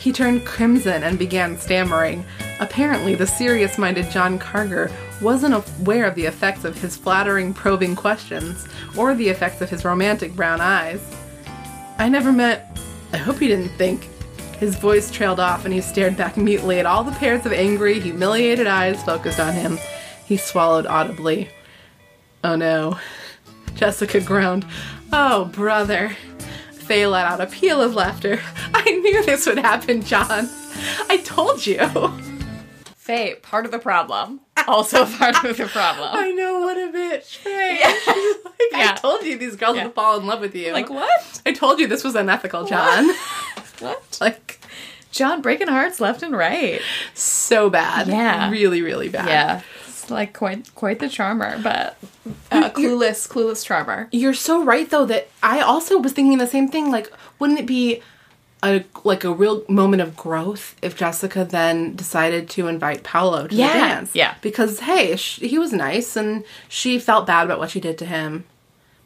He 0.00 0.12
turned 0.12 0.46
crimson 0.46 1.02
and 1.02 1.18
began 1.18 1.58
stammering. 1.58 2.24
Apparently, 2.58 3.14
the 3.14 3.26
serious 3.26 3.76
minded 3.76 4.10
John 4.10 4.38
Karger 4.38 4.90
wasn't 5.20 5.54
aware 5.54 6.06
of 6.06 6.14
the 6.14 6.24
effects 6.24 6.64
of 6.64 6.80
his 6.80 6.96
flattering, 6.96 7.52
probing 7.52 7.94
questions, 7.94 8.66
or 8.96 9.14
the 9.14 9.28
effects 9.28 9.60
of 9.60 9.68
his 9.68 9.84
romantic 9.84 10.34
brown 10.34 10.58
eyes. 10.62 11.02
I 11.98 12.08
never 12.08 12.32
meant. 12.32 12.62
I 13.12 13.18
hope 13.18 13.42
you 13.42 13.48
didn't 13.48 13.76
think. 13.76 14.08
His 14.58 14.74
voice 14.74 15.10
trailed 15.10 15.38
off 15.38 15.66
and 15.66 15.74
he 15.74 15.82
stared 15.82 16.16
back 16.16 16.38
mutely 16.38 16.80
at 16.80 16.86
all 16.86 17.04
the 17.04 17.12
pairs 17.12 17.44
of 17.44 17.52
angry, 17.52 18.00
humiliated 18.00 18.66
eyes 18.66 19.02
focused 19.02 19.38
on 19.38 19.52
him. 19.52 19.78
He 20.24 20.38
swallowed 20.38 20.86
audibly. 20.86 21.50
Oh 22.42 22.56
no. 22.56 22.98
Jessica 23.74 24.20
groaned. 24.20 24.64
Oh, 25.12 25.46
brother. 25.46 26.16
Faye 26.90 27.06
let 27.06 27.24
out 27.24 27.40
a 27.40 27.46
peal 27.46 27.80
of 27.80 27.94
laughter. 27.94 28.40
I 28.74 28.82
knew 28.82 29.24
this 29.24 29.46
would 29.46 29.58
happen, 29.58 30.02
John. 30.02 30.50
I 31.08 31.18
told 31.24 31.64
you. 31.64 31.78
Faye, 32.96 33.36
part 33.36 33.64
of 33.64 33.70
the 33.70 33.78
problem. 33.78 34.40
Also 34.66 35.06
part 35.18 35.44
of 35.44 35.56
the 35.56 35.66
problem. 35.68 36.10
I 36.12 36.32
know 36.32 36.58
what 36.58 36.76
a 36.76 36.90
bitch. 36.92 37.36
Faye. 37.36 37.78
She's 37.78 38.44
like, 38.44 38.54
Yeah. 38.72 38.94
I 38.96 38.98
told 39.00 39.22
you 39.22 39.38
these 39.38 39.54
girls 39.54 39.76
Yeah. 39.76 39.84
would 39.84 39.94
fall 39.94 40.18
in 40.18 40.26
love 40.26 40.40
with 40.40 40.56
you. 40.56 40.72
Like 40.72 40.90
what? 40.90 41.40
I 41.46 41.52
told 41.52 41.78
you 41.78 41.86
this 41.86 42.02
was 42.02 42.16
unethical, 42.16 42.64
John. 42.64 43.08
What? 43.78 44.18
like, 44.20 44.58
John 45.12 45.42
breaking 45.42 45.68
hearts 45.68 46.00
left 46.00 46.24
and 46.24 46.36
right. 46.36 46.80
so 47.14 47.70
bad. 47.70 48.08
Yeah. 48.08 48.50
Really, 48.50 48.82
really 48.82 49.08
bad. 49.08 49.28
Yeah. 49.28 49.60
Like 50.10 50.32
quite 50.32 50.74
quite 50.74 50.98
the 50.98 51.08
charmer, 51.08 51.58
but 51.62 51.96
uh, 52.50 52.70
clueless, 52.70 53.28
clueless 53.28 53.64
charmer. 53.64 54.08
You're 54.12 54.34
so 54.34 54.62
right 54.64 54.88
though 54.90 55.06
that 55.06 55.28
I 55.42 55.60
also 55.60 55.98
was 55.98 56.12
thinking 56.12 56.38
the 56.38 56.46
same 56.46 56.68
thing. 56.68 56.90
Like, 56.90 57.12
wouldn't 57.38 57.58
it 57.60 57.66
be 57.66 58.02
a 58.62 58.84
like 59.04 59.24
a 59.24 59.32
real 59.32 59.64
moment 59.68 60.02
of 60.02 60.16
growth 60.16 60.74
if 60.82 60.96
Jessica 60.96 61.44
then 61.44 61.96
decided 61.96 62.50
to 62.50 62.68
invite 62.68 63.02
Paolo 63.04 63.46
to 63.46 63.54
Yeah, 63.54 63.72
the 63.72 63.78
dance? 63.78 64.14
yeah. 64.14 64.34
Because 64.42 64.80
hey, 64.80 65.16
sh- 65.16 65.38
he 65.40 65.58
was 65.58 65.72
nice 65.72 66.16
and 66.16 66.44
she 66.68 66.98
felt 66.98 67.26
bad 67.26 67.44
about 67.46 67.58
what 67.58 67.70
she 67.70 67.80
did 67.80 67.96
to 67.98 68.04
him. 68.06 68.44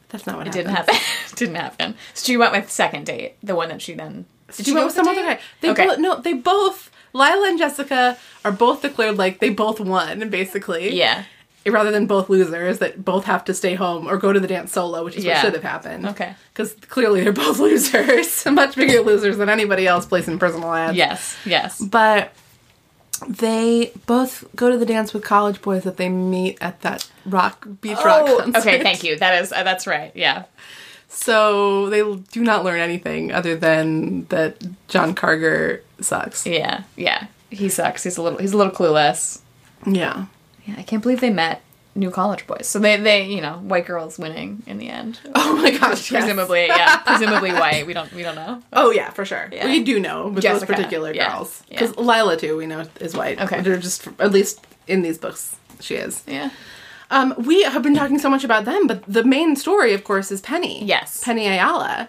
That's 0.08 0.26
not 0.26 0.36
what 0.36 0.46
It 0.46 0.54
happened. 0.54 0.66
didn't 0.66 0.76
happen. 0.76 0.94
didn't 1.36 1.54
happen. 1.56 1.94
So 2.14 2.24
she 2.26 2.36
went 2.36 2.52
with 2.52 2.70
second 2.70 3.06
date, 3.06 3.34
the 3.42 3.54
one 3.54 3.68
that 3.68 3.82
she 3.82 3.94
then. 3.94 4.26
Did 4.56 4.66
She 4.66 4.72
went 4.72 4.86
with 4.86 4.94
some 4.94 5.06
other 5.08 5.22
guy. 5.22 5.40
They 5.60 5.70
okay. 5.70 5.86
both 5.86 5.98
no, 5.98 6.16
they 6.20 6.32
both 6.34 6.90
Lila 7.14 7.48
and 7.48 7.58
Jessica 7.58 8.18
are 8.44 8.52
both 8.52 8.82
declared 8.82 9.16
like 9.16 9.38
they 9.38 9.48
both 9.50 9.80
won, 9.80 10.28
basically. 10.28 10.94
Yeah. 10.94 11.24
Rather 11.66 11.90
than 11.90 12.06
both 12.06 12.28
losers 12.28 12.80
that 12.80 13.02
both 13.06 13.24
have 13.24 13.42
to 13.46 13.54
stay 13.54 13.74
home 13.74 14.06
or 14.06 14.18
go 14.18 14.34
to 14.34 14.38
the 14.40 14.46
dance 14.46 14.72
solo, 14.72 15.02
which 15.02 15.16
is 15.16 15.24
Yeah. 15.24 15.34
what 15.36 15.40
should 15.40 15.54
have 15.54 15.62
happened. 15.62 16.04
Okay. 16.08 16.34
Because 16.52 16.74
clearly 16.90 17.22
they're 17.24 17.32
both 17.32 17.58
losers. 17.68 18.44
Much 18.50 18.76
bigger 18.76 19.00
losers 19.00 19.38
than 19.38 19.48
anybody 19.48 19.86
else 19.86 20.04
placing 20.04 20.38
personal 20.38 20.74
ads. 20.74 20.94
Yes. 20.98 21.34
Yes. 21.46 21.80
But 21.80 22.32
they 23.28 23.92
both 24.06 24.44
go 24.54 24.70
to 24.70 24.76
the 24.76 24.84
dance 24.84 25.14
with 25.14 25.24
college 25.24 25.62
boys 25.62 25.84
that 25.84 25.96
they 25.96 26.08
meet 26.10 26.58
at 26.60 26.80
that 26.82 27.08
rock 27.24 27.66
beach 27.80 27.96
rock 28.04 28.24
Oh, 28.28 28.38
concert. 28.42 28.58
okay. 28.58 28.82
Thank 28.82 29.04
you. 29.04 29.16
That 29.16 29.40
is 29.42 29.52
uh, 29.52 29.62
that's 29.62 29.86
right. 29.86 30.12
Yeah. 30.14 30.44
So 31.14 31.88
they 31.90 32.02
do 32.32 32.42
not 32.42 32.64
learn 32.64 32.80
anything 32.80 33.32
other 33.32 33.56
than 33.56 34.26
that 34.26 34.62
John 34.88 35.14
Karger 35.14 35.80
sucks. 36.00 36.44
Yeah. 36.44 36.82
Yeah. 36.96 37.28
He 37.50 37.68
sucks. 37.68 38.02
He's 38.02 38.18
a 38.18 38.22
little. 38.22 38.38
He's 38.38 38.52
a 38.52 38.56
little 38.56 38.72
clueless. 38.72 39.40
Yeah. 39.86 40.26
Yeah. 40.66 40.74
I 40.76 40.82
can't 40.82 41.02
believe 41.02 41.20
they 41.20 41.30
met 41.30 41.62
new 41.94 42.10
college 42.10 42.46
boys. 42.46 42.66
So 42.66 42.78
they 42.78 42.96
they 42.96 43.26
you 43.26 43.40
know 43.40 43.58
white 43.58 43.86
girls 43.86 44.18
winning 44.18 44.62
in 44.66 44.78
the 44.78 44.88
end. 44.88 45.20
Oh 45.36 45.56
my 45.56 45.70
gosh. 45.70 46.10
yes. 46.10 46.22
Presumably, 46.22 46.66
yeah. 46.66 46.96
Presumably 46.98 47.52
white. 47.52 47.86
We 47.86 47.94
don't 47.94 48.12
we 48.12 48.22
don't 48.22 48.34
know. 48.34 48.62
Oh 48.72 48.90
yeah, 48.90 49.10
for 49.10 49.24
sure. 49.24 49.48
Yeah. 49.52 49.66
We 49.66 49.82
do 49.84 50.00
know 50.00 50.28
with 50.28 50.42
Jessica, 50.42 50.66
those 50.66 50.76
particular 50.76 51.14
yeah, 51.14 51.30
girls 51.32 51.62
yeah. 51.68 51.80
because 51.80 51.96
Lila 51.96 52.36
too. 52.36 52.56
We 52.56 52.66
know 52.66 52.86
is 53.00 53.14
white. 53.14 53.40
Okay. 53.40 53.60
they're 53.60 53.78
just 53.78 54.08
at 54.18 54.32
least 54.32 54.66
in 54.88 55.02
these 55.02 55.16
books 55.16 55.56
she 55.80 55.94
is. 55.94 56.22
Yeah. 56.26 56.50
Um, 57.14 57.32
we 57.38 57.62
have 57.62 57.82
been 57.82 57.94
talking 57.94 58.18
so 58.18 58.28
much 58.28 58.42
about 58.42 58.64
them, 58.64 58.88
but 58.88 59.04
the 59.04 59.22
main 59.22 59.54
story, 59.54 59.94
of 59.94 60.02
course, 60.02 60.32
is 60.32 60.40
Penny. 60.40 60.84
Yes. 60.84 61.22
Penny 61.22 61.46
Ayala, 61.46 62.08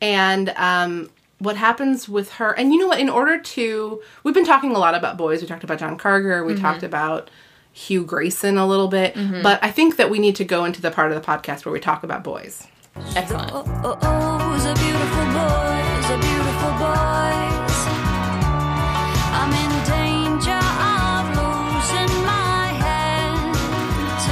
and 0.00 0.48
um, 0.56 1.10
what 1.38 1.56
happens 1.56 2.08
with 2.08 2.32
her. 2.32 2.52
And 2.52 2.72
you 2.72 2.78
know 2.78 2.86
what? 2.88 2.98
In 2.98 3.10
order 3.10 3.38
to, 3.38 4.02
we've 4.24 4.34
been 4.34 4.46
talking 4.46 4.74
a 4.74 4.78
lot 4.78 4.94
about 4.94 5.18
boys. 5.18 5.42
We 5.42 5.46
talked 5.46 5.62
about 5.62 5.78
John 5.78 5.98
Karger. 5.98 6.40
Mm-hmm. 6.40 6.54
We 6.54 6.60
talked 6.60 6.82
about 6.82 7.30
Hugh 7.72 8.04
Grayson 8.04 8.56
a 8.56 8.66
little 8.66 8.88
bit, 8.88 9.14
but 9.42 9.62
I 9.62 9.70
think 9.70 9.96
that 9.96 10.08
we 10.08 10.18
need 10.18 10.36
to 10.36 10.44
go 10.44 10.64
into 10.64 10.80
the 10.80 10.90
part 10.90 11.12
of 11.12 11.22
the 11.22 11.26
podcast 11.26 11.66
where 11.66 11.72
we 11.72 11.80
talk 11.80 12.02
about 12.02 12.24
boys. 12.24 12.66
Excellent. 13.14 13.52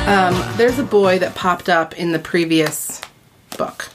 Um, 0.07 0.35
there's 0.59 0.79
a 0.79 0.85
boy 0.85 1.19
that 1.21 1.35
popped 1.35 1.71
up 1.71 1.97
in 1.99 2.13
the 2.13 2.19
previous 2.19 3.01
book. 3.57 3.89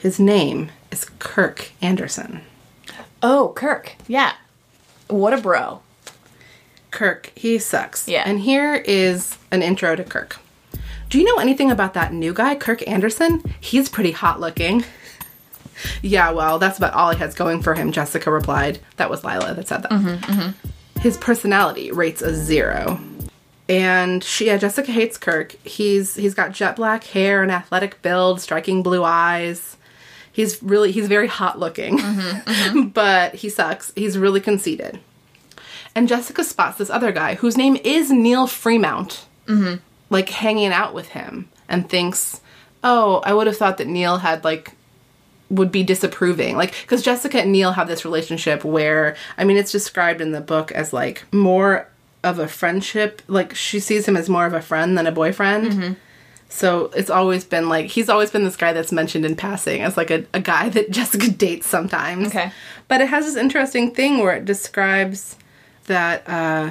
His 0.00 0.20
name 0.20 0.70
is 0.92 1.04
Kirk 1.18 1.72
Anderson. 1.82 2.42
Oh, 3.22 3.52
Kirk. 3.56 3.94
Yeah. 4.06 4.34
What 5.08 5.32
a 5.34 5.38
bro. 5.38 5.82
Kirk, 6.92 7.32
he 7.34 7.58
sucks. 7.58 8.06
Yeah. 8.06 8.22
And 8.24 8.38
here 8.38 8.76
is 8.76 9.36
an 9.50 9.62
intro 9.62 9.96
to 9.96 10.04
Kirk. 10.04 10.38
Do 11.10 11.18
you 11.18 11.24
know 11.24 11.40
anything 11.40 11.72
about 11.72 11.94
that 11.94 12.12
new 12.12 12.32
guy, 12.32 12.54
Kirk 12.54 12.86
Anderson? 12.86 13.42
He's 13.60 13.88
pretty 13.88 14.12
hot 14.12 14.38
looking. 14.38 14.84
yeah, 16.02 16.30
well, 16.30 16.60
that's 16.60 16.78
about 16.78 16.94
all 16.94 17.10
he 17.10 17.18
has 17.18 17.34
going 17.34 17.62
for 17.62 17.74
him, 17.74 17.90
Jessica 17.90 18.30
replied. 18.30 18.78
That 18.96 19.10
was 19.10 19.24
Lila 19.24 19.54
that 19.54 19.66
said 19.66 19.82
that. 19.82 19.90
His 21.00 21.16
personality 21.16 21.90
rates 21.90 22.22
a 22.22 22.32
zero. 22.34 23.00
And 23.68 24.24
she, 24.24 24.46
yeah, 24.46 24.56
Jessica 24.56 24.90
hates 24.90 25.18
Kirk. 25.18 25.52
He's 25.64 26.14
he's 26.14 26.34
got 26.34 26.52
jet 26.52 26.76
black 26.76 27.04
hair, 27.04 27.42
an 27.42 27.50
athletic 27.50 28.00
build, 28.00 28.40
striking 28.40 28.82
blue 28.82 29.04
eyes. 29.04 29.76
He's 30.32 30.62
really 30.62 30.90
he's 30.90 31.08
very 31.08 31.26
hot 31.26 31.58
looking, 31.58 31.98
mm-hmm, 31.98 32.50
mm-hmm. 32.50 32.88
but 32.94 33.34
he 33.34 33.48
sucks. 33.48 33.92
He's 33.94 34.16
really 34.16 34.40
conceited. 34.40 35.00
And 35.94 36.08
Jessica 36.08 36.44
spots 36.44 36.78
this 36.78 36.90
other 36.90 37.12
guy 37.12 37.34
whose 37.34 37.56
name 37.56 37.76
is 37.84 38.10
Neil 38.10 38.46
Freemount, 38.46 39.24
mm-hmm. 39.46 39.76
like 40.08 40.30
hanging 40.30 40.72
out 40.72 40.94
with 40.94 41.08
him, 41.08 41.50
and 41.68 41.90
thinks, 41.90 42.40
"Oh, 42.82 43.20
I 43.24 43.34
would 43.34 43.48
have 43.48 43.56
thought 43.56 43.76
that 43.78 43.86
Neil 43.86 44.18
had 44.18 44.44
like 44.44 44.72
would 45.50 45.72
be 45.72 45.82
disapproving, 45.82 46.56
like 46.56 46.74
because 46.82 47.02
Jessica 47.02 47.40
and 47.40 47.52
Neil 47.52 47.72
have 47.72 47.88
this 47.88 48.04
relationship 48.04 48.64
where 48.64 49.16
I 49.36 49.44
mean 49.44 49.58
it's 49.58 49.72
described 49.72 50.22
in 50.22 50.32
the 50.32 50.40
book 50.40 50.72
as 50.72 50.92
like 50.94 51.24
more 51.32 51.88
of 52.22 52.38
a 52.38 52.48
friendship. 52.48 53.22
Like 53.28 53.54
she 53.54 53.80
sees 53.80 54.06
him 54.06 54.16
as 54.16 54.28
more 54.28 54.46
of 54.46 54.54
a 54.54 54.62
friend 54.62 54.96
than 54.96 55.06
a 55.06 55.12
boyfriend." 55.12 55.96
So 56.50 56.90
it's 56.96 57.10
always 57.10 57.44
been 57.44 57.68
like 57.68 57.86
he's 57.86 58.08
always 58.08 58.30
been 58.30 58.44
this 58.44 58.56
guy 58.56 58.72
that's 58.72 58.92
mentioned 58.92 59.24
in 59.24 59.36
passing 59.36 59.82
as 59.82 59.96
like 59.96 60.10
a, 60.10 60.24
a 60.32 60.40
guy 60.40 60.68
that 60.70 60.90
Jessica 60.98 61.30
dates 61.44 61.66
sometimes. 61.66 62.28
Okay. 62.28 62.52
But 62.88 63.00
it 63.00 63.08
has 63.08 63.26
this 63.26 63.36
interesting 63.36 63.94
thing 63.94 64.18
where 64.18 64.34
it 64.34 64.44
describes 64.44 65.36
that 65.84 66.28
uh, 66.28 66.70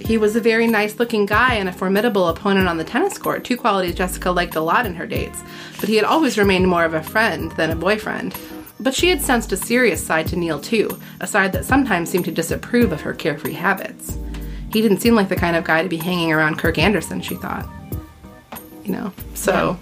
he 0.00 0.16
was 0.16 0.36
a 0.36 0.40
very 0.40 0.66
nice 0.66 0.98
looking 0.98 1.26
guy 1.26 1.54
and 1.54 1.68
a 1.68 1.72
formidable 1.72 2.28
opponent 2.28 2.68
on 2.68 2.78
the 2.78 2.84
tennis 2.84 3.18
court, 3.18 3.44
two 3.44 3.56
qualities 3.56 3.94
Jessica 3.94 4.30
liked 4.30 4.54
a 4.54 4.60
lot 4.60 4.86
in 4.86 4.94
her 4.94 5.06
dates. 5.06 5.42
But 5.80 5.88
he 5.88 5.96
had 5.96 6.04
always 6.04 6.38
remained 6.38 6.68
more 6.68 6.84
of 6.84 6.94
a 6.94 7.02
friend 7.02 7.52
than 7.52 7.70
a 7.70 7.76
boyfriend. 7.76 8.34
But 8.80 8.94
she 8.94 9.08
had 9.10 9.22
sensed 9.22 9.52
a 9.52 9.56
serious 9.56 10.04
side 10.04 10.26
to 10.28 10.36
Neil 10.36 10.60
too, 10.60 10.98
a 11.20 11.26
side 11.26 11.52
that 11.52 11.64
sometimes 11.64 12.10
seemed 12.10 12.24
to 12.24 12.32
disapprove 12.32 12.92
of 12.92 13.02
her 13.02 13.14
carefree 13.14 13.52
habits. 13.52 14.18
He 14.74 14.82
didn't 14.82 14.98
seem 15.00 15.14
like 15.14 15.28
the 15.30 15.36
kind 15.36 15.56
of 15.56 15.64
guy 15.64 15.82
to 15.82 15.88
be 15.88 15.96
hanging 15.96 16.32
around 16.32 16.58
Kirk 16.58 16.76
Anderson, 16.78 17.22
she 17.22 17.36
thought. 17.36 17.66
You 18.84 18.92
know, 18.92 19.12
so 19.34 19.78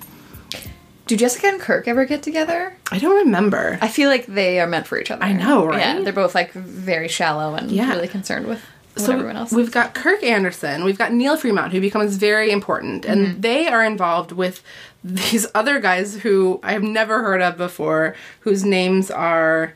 Do 1.09 1.16
Jessica 1.16 1.49
and 1.49 1.61
Kirk 1.61 1.88
ever 1.88 2.05
get 2.05 2.22
together? 2.22 2.76
I 2.93 2.99
don't 2.99 3.24
remember. 3.24 3.78
I 3.82 3.88
feel 3.88 4.09
like 4.09 4.26
they 4.26 4.61
are 4.61 4.66
meant 4.68 4.86
for 4.86 4.99
each 5.01 5.11
other. 5.11 5.24
I 5.24 5.32
know, 5.32 5.66
right? 5.66 5.80
Yeah, 5.80 6.01
they're 6.03 6.12
both 6.12 6.34
like 6.36 6.53
very 6.53 7.09
shallow 7.09 7.55
and 7.57 7.70
Yeah. 7.72 7.90
really 7.90 8.07
concerned 8.07 8.47
with 8.47 8.61
what 8.95 9.05
so 9.07 9.12
everyone 9.14 9.36
else. 9.36 9.51
we've 9.51 9.72
got 9.72 9.95
Kirk 9.95 10.22
Anderson, 10.22 10.84
we've 10.84 10.99
got 10.99 11.12
Neil 11.12 11.36
Freemount, 11.36 11.70
who 11.72 11.80
becomes 11.80 12.16
very 12.16 12.51
important, 12.53 13.05
and 13.07 13.26
Mm-hmm. 13.26 13.40
they 13.40 13.66
are 13.66 13.82
involved 13.82 14.30
with 14.32 14.62
these 15.03 15.47
other 15.55 15.80
guys 15.80 16.16
who 16.16 16.61
I 16.62 16.72
have 16.74 16.82
never 16.84 17.22
heard 17.22 17.40
of 17.43 17.57
before, 17.57 18.14
whose 18.40 18.64
names 18.64 19.11
are 19.11 19.72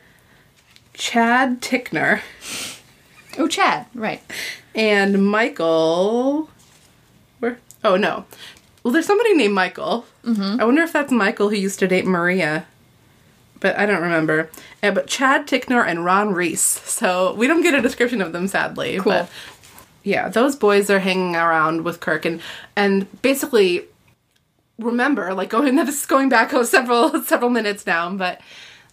Chad 0.94 1.60
Tickner 1.60 2.20
oh, 3.38 3.48
Chad. 3.48 3.86
Right. 3.94 4.22
and 4.74 5.26
Michael. 5.26 6.48
Where? 7.38 7.58
Oh 7.84 7.96
no. 7.96 8.24
Well, 8.82 8.92
there's 8.92 9.06
somebody 9.06 9.34
named 9.34 9.54
Michael. 9.54 10.06
Mm-hmm. 10.24 10.60
I 10.60 10.64
wonder 10.64 10.82
if 10.82 10.92
that's 10.92 11.10
Michael 11.10 11.48
who 11.48 11.56
used 11.56 11.78
to 11.80 11.88
date 11.88 12.06
Maria. 12.06 12.66
But 13.58 13.78
I 13.78 13.86
don't 13.86 14.02
remember. 14.02 14.50
Uh, 14.82 14.90
but 14.90 15.06
Chad 15.06 15.46
Tickner 15.46 15.84
and 15.86 16.04
Ron 16.04 16.32
Reese. 16.32 16.60
So 16.60 17.34
we 17.34 17.46
don't 17.46 17.62
get 17.62 17.74
a 17.74 17.80
description 17.80 18.20
of 18.20 18.32
them, 18.32 18.46
sadly. 18.46 18.98
Cool. 18.98 19.12
But 19.12 19.30
yeah, 20.02 20.28
those 20.28 20.54
boys 20.54 20.88
are 20.88 21.00
hanging 21.00 21.34
around 21.34 21.82
with 21.84 22.00
Kirk 22.00 22.24
and 22.24 22.40
and 22.76 23.20
basically 23.22 23.86
remember, 24.78 25.34
like 25.34 25.50
going 25.50 25.74
this 25.84 26.00
is 26.00 26.06
going 26.06 26.28
back 26.28 26.54
oh, 26.54 26.62
several 26.76 27.22
several 27.22 27.50
minutes 27.50 27.86
now, 27.86 28.12
but 28.12 28.40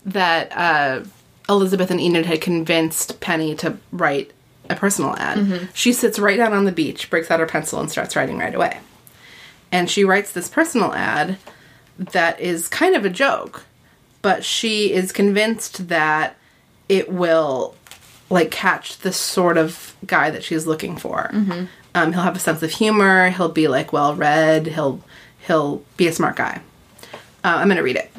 that 0.06 0.52
uh, 0.52 1.04
Elizabeth 1.50 1.92
and 1.92 2.00
Enid 2.00 2.26
had 2.26 2.42
convinced 2.42 3.20
Penny 3.20 3.56
to 3.56 3.78
write 3.92 4.32
a 4.70 4.76
personal 4.76 5.16
ad. 5.18 5.38
She 5.74 5.92
sits 5.94 6.18
right 6.18 6.38
down 6.38 6.54
on 6.54 6.66
the 6.66 6.72
beach, 6.72 7.10
breaks 7.10 7.30
out 7.30 7.40
her 7.40 7.46
pencil, 7.46 7.80
and 7.80 7.92
starts 7.92 8.16
writing 8.16 8.38
right 8.38 8.56
away. 8.56 8.80
And 9.72 9.90
she 9.90 10.04
writes 10.04 10.32
this 10.32 10.48
personal 10.48 10.94
ad 10.94 11.38
that 11.98 12.40
is 12.40 12.68
kind 12.68 12.96
of 12.96 13.06
a 13.06 13.10
joke, 13.10 13.66
but 14.22 14.44
she 14.46 14.94
is 14.94 15.12
convinced 15.12 15.90
that 15.90 16.38
it 16.88 17.12
will 17.12 17.76
like 18.30 18.52
catch 18.52 18.98
the 19.00 19.12
sort 19.12 19.58
of 19.58 19.96
guy 20.06 20.30
that 20.30 20.44
she's 20.44 20.66
looking 20.66 20.96
for. 20.98 21.30
Um, 21.96 22.14
he'll 22.14 22.22
have 22.24 22.36
a 22.36 22.40
sense 22.40 22.64
of 22.64 22.72
humor. 22.72 23.30
He'll 23.30 23.50
be 23.50 23.68
like 23.68 23.92
well 23.94 24.16
read. 24.16 24.68
He'll 24.68 25.02
he'll 25.46 25.84
be 25.98 26.08
a 26.08 26.14
smart 26.14 26.36
guy. 26.38 26.62
Uh, 27.44 27.58
I'm 27.60 27.68
gonna 27.68 27.84
read 27.84 27.98
it. 27.98 28.12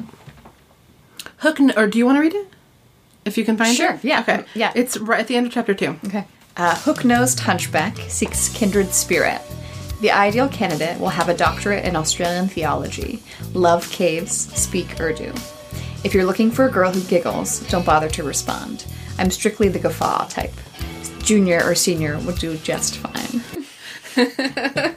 Hook, 1.37 1.59
or 1.75 1.87
do 1.87 1.97
you 1.97 2.05
want 2.05 2.17
to 2.17 2.21
read 2.21 2.33
it? 2.35 2.47
If 3.25 3.37
you 3.37 3.43
can 3.45 3.57
find 3.57 3.75
Sure, 3.75 3.93
it. 3.93 4.03
yeah, 4.03 4.21
Okay. 4.21 4.45
yeah. 4.53 4.71
It's 4.75 4.97
right 4.97 5.19
at 5.19 5.27
the 5.27 5.35
end 5.35 5.47
of 5.47 5.51
chapter 5.53 5.73
two. 5.73 5.97
Okay. 6.05 6.25
Uh, 6.57 6.75
Hook-nosed 6.75 7.39
hunchback 7.41 7.97
seeks 8.07 8.49
kindred 8.49 8.93
spirit. 8.93 9.41
The 10.01 10.11
ideal 10.11 10.47
candidate 10.47 10.99
will 10.99 11.09
have 11.09 11.27
a 11.29 11.33
doctorate 11.33 11.85
in 11.85 11.95
Australian 11.95 12.47
theology, 12.47 13.21
love 13.53 13.89
caves, 13.91 14.31
speak 14.55 14.99
Urdu. 14.99 15.33
If 16.03 16.13
you're 16.13 16.25
looking 16.25 16.51
for 16.51 16.65
a 16.65 16.71
girl 16.71 16.91
who 16.91 17.01
giggles, 17.01 17.61
don't 17.69 17.85
bother 17.85 18.09
to 18.09 18.23
respond. 18.23 18.85
I'm 19.17 19.31
strictly 19.31 19.69
the 19.69 19.79
guffaw 19.79 20.27
type. 20.27 20.53
Junior 21.23 21.61
or 21.65 21.73
senior 21.75 22.19
would 22.19 22.37
do 22.37 22.55
just 22.57 22.97
fine. 22.97 23.41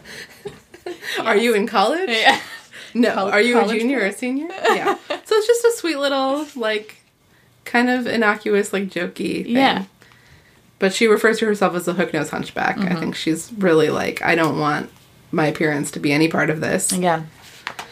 Are 1.20 1.36
you 1.36 1.54
in 1.54 1.66
college? 1.66 2.10
Yeah. 2.10 2.38
No. 2.94 3.30
Are 3.30 3.40
you 3.40 3.58
a 3.58 3.66
junior 3.68 4.00
or 4.00 4.06
a 4.06 4.12
senior? 4.12 4.48
Yeah. 4.64 4.96
so 5.08 5.34
it's 5.36 5.46
just 5.46 5.64
a 5.64 5.72
sweet 5.78 5.96
little 5.98 6.46
like 6.56 6.96
kind 7.68 7.88
of 7.88 8.06
innocuous 8.06 8.72
like 8.72 8.84
jokey 8.88 9.44
thing. 9.44 9.56
Yeah. 9.56 9.84
But 10.80 10.92
she 10.92 11.06
refers 11.06 11.38
to 11.38 11.46
herself 11.46 11.74
as 11.74 11.86
a 11.88 11.92
hook 11.92 12.12
nose 12.12 12.30
hunchback. 12.30 12.76
Mm-hmm. 12.76 12.92
I 12.92 13.00
think 13.00 13.14
she's 13.14 13.52
really 13.58 13.90
like, 13.90 14.22
I 14.22 14.34
don't 14.34 14.58
want 14.58 14.90
my 15.32 15.46
appearance 15.46 15.90
to 15.92 16.00
be 16.00 16.12
any 16.12 16.28
part 16.28 16.50
of 16.50 16.60
this. 16.60 16.92
Yeah. 16.92 17.24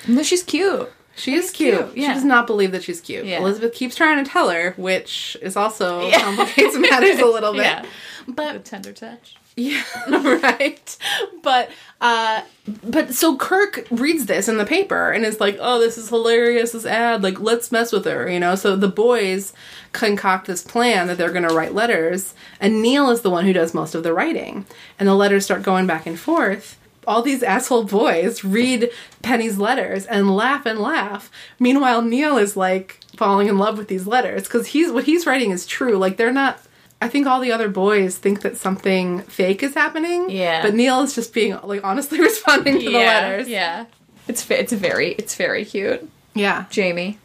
No, 0.08 0.22
she's 0.22 0.42
cute. 0.42 0.90
She 1.16 1.34
is 1.34 1.50
cute. 1.50 1.78
cute, 1.78 1.96
yeah. 1.96 2.08
She 2.08 2.14
does 2.14 2.24
not 2.24 2.46
believe 2.46 2.72
that 2.72 2.82
she's 2.84 3.00
cute. 3.00 3.24
Yeah. 3.24 3.38
Elizabeth 3.40 3.72
keeps 3.72 3.96
trying 3.96 4.22
to 4.22 4.30
tell 4.30 4.50
her, 4.50 4.74
which 4.76 5.36
is 5.42 5.56
also 5.56 6.06
Yeah. 6.08 6.20
complicates 6.22 6.76
matters 6.78 7.18
a 7.18 7.24
little 7.26 7.52
bit. 7.54 7.62
Yeah. 7.62 7.84
But 8.28 8.52
The 8.52 8.58
tender 8.60 8.92
touch. 8.92 9.36
Yeah, 9.56 9.82
right. 10.08 10.96
But 11.42 11.70
uh 12.00 12.42
but 12.84 13.14
so 13.14 13.36
Kirk 13.38 13.86
reads 13.90 14.26
this 14.26 14.48
in 14.48 14.58
the 14.58 14.66
paper 14.66 15.10
and 15.10 15.24
is 15.24 15.40
like, 15.40 15.56
"Oh, 15.60 15.78
this 15.78 15.96
is 15.96 16.10
hilarious 16.10 16.72
this 16.72 16.84
ad. 16.84 17.22
Like, 17.22 17.40
let's 17.40 17.72
mess 17.72 17.90
with 17.90 18.04
her." 18.04 18.30
You 18.30 18.38
know, 18.38 18.54
so 18.54 18.76
the 18.76 18.88
boys 18.88 19.54
concoct 19.92 20.46
this 20.46 20.62
plan 20.62 21.06
that 21.06 21.16
they're 21.16 21.32
going 21.32 21.48
to 21.48 21.54
write 21.54 21.74
letters, 21.74 22.34
and 22.60 22.82
Neil 22.82 23.08
is 23.10 23.22
the 23.22 23.30
one 23.30 23.46
who 23.46 23.54
does 23.54 23.72
most 23.72 23.94
of 23.94 24.02
the 24.02 24.12
writing. 24.12 24.66
And 24.98 25.08
the 25.08 25.14
letters 25.14 25.44
start 25.46 25.62
going 25.62 25.86
back 25.86 26.06
and 26.06 26.18
forth. 26.20 26.78
All 27.06 27.22
these 27.22 27.42
asshole 27.42 27.84
boys 27.84 28.44
read 28.44 28.90
Penny's 29.22 29.56
letters 29.58 30.04
and 30.06 30.36
laugh 30.36 30.66
and 30.66 30.80
laugh. 30.80 31.30
Meanwhile, 31.58 32.02
Neil 32.02 32.36
is 32.36 32.56
like 32.58 33.00
falling 33.16 33.48
in 33.48 33.56
love 33.58 33.78
with 33.78 33.88
these 33.88 34.06
letters 34.06 34.42
because 34.42 34.68
he's 34.68 34.92
what 34.92 35.04
he's 35.04 35.24
writing 35.24 35.50
is 35.50 35.66
true. 35.66 35.96
Like 35.96 36.16
they're 36.18 36.32
not 36.32 36.60
I 37.00 37.08
think 37.08 37.26
all 37.26 37.40
the 37.40 37.52
other 37.52 37.68
boys 37.68 38.16
think 38.16 38.40
that 38.40 38.56
something 38.56 39.20
fake 39.22 39.62
is 39.62 39.74
happening. 39.74 40.30
Yeah. 40.30 40.62
But 40.62 40.74
Neil 40.74 41.02
is 41.02 41.14
just 41.14 41.34
being 41.34 41.58
like 41.62 41.84
honestly 41.84 42.20
responding 42.30 42.78
to 42.78 42.84
the 42.84 42.90
letters. 42.92 43.48
Yeah. 43.48 43.86
It's 44.28 44.50
it's 44.50 44.72
very 44.72 45.12
it's 45.12 45.34
very 45.34 45.64
cute. 45.64 46.08
Yeah. 46.34 46.64
Jamie. 46.70 47.18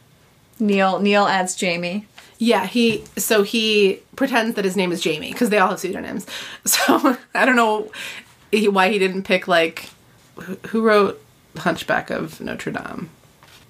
Neil 0.60 1.00
Neil 1.00 1.26
adds 1.26 1.56
Jamie. 1.56 2.06
Yeah, 2.38 2.66
he 2.66 3.04
so 3.18 3.44
he 3.44 4.00
pretends 4.16 4.56
that 4.56 4.66
his 4.66 4.76
name 4.76 4.92
is 4.92 5.00
Jamie 5.00 5.32
because 5.32 5.50
they 5.50 5.60
all 5.60 5.70
have 5.70 5.80
pseudonyms. 5.80 6.26
So 6.66 7.18
I 7.34 7.46
don't 7.46 7.56
know 7.56 7.92
why 8.52 8.90
he 8.90 9.00
didn't 9.00 9.24
pick 9.24 9.48
like 9.48 9.90
who, 10.36 10.56
who 10.68 10.82
wrote 10.82 11.22
Hunchback 11.58 12.10
of 12.10 12.42
Notre 12.42 12.72
Dame? 12.72 13.10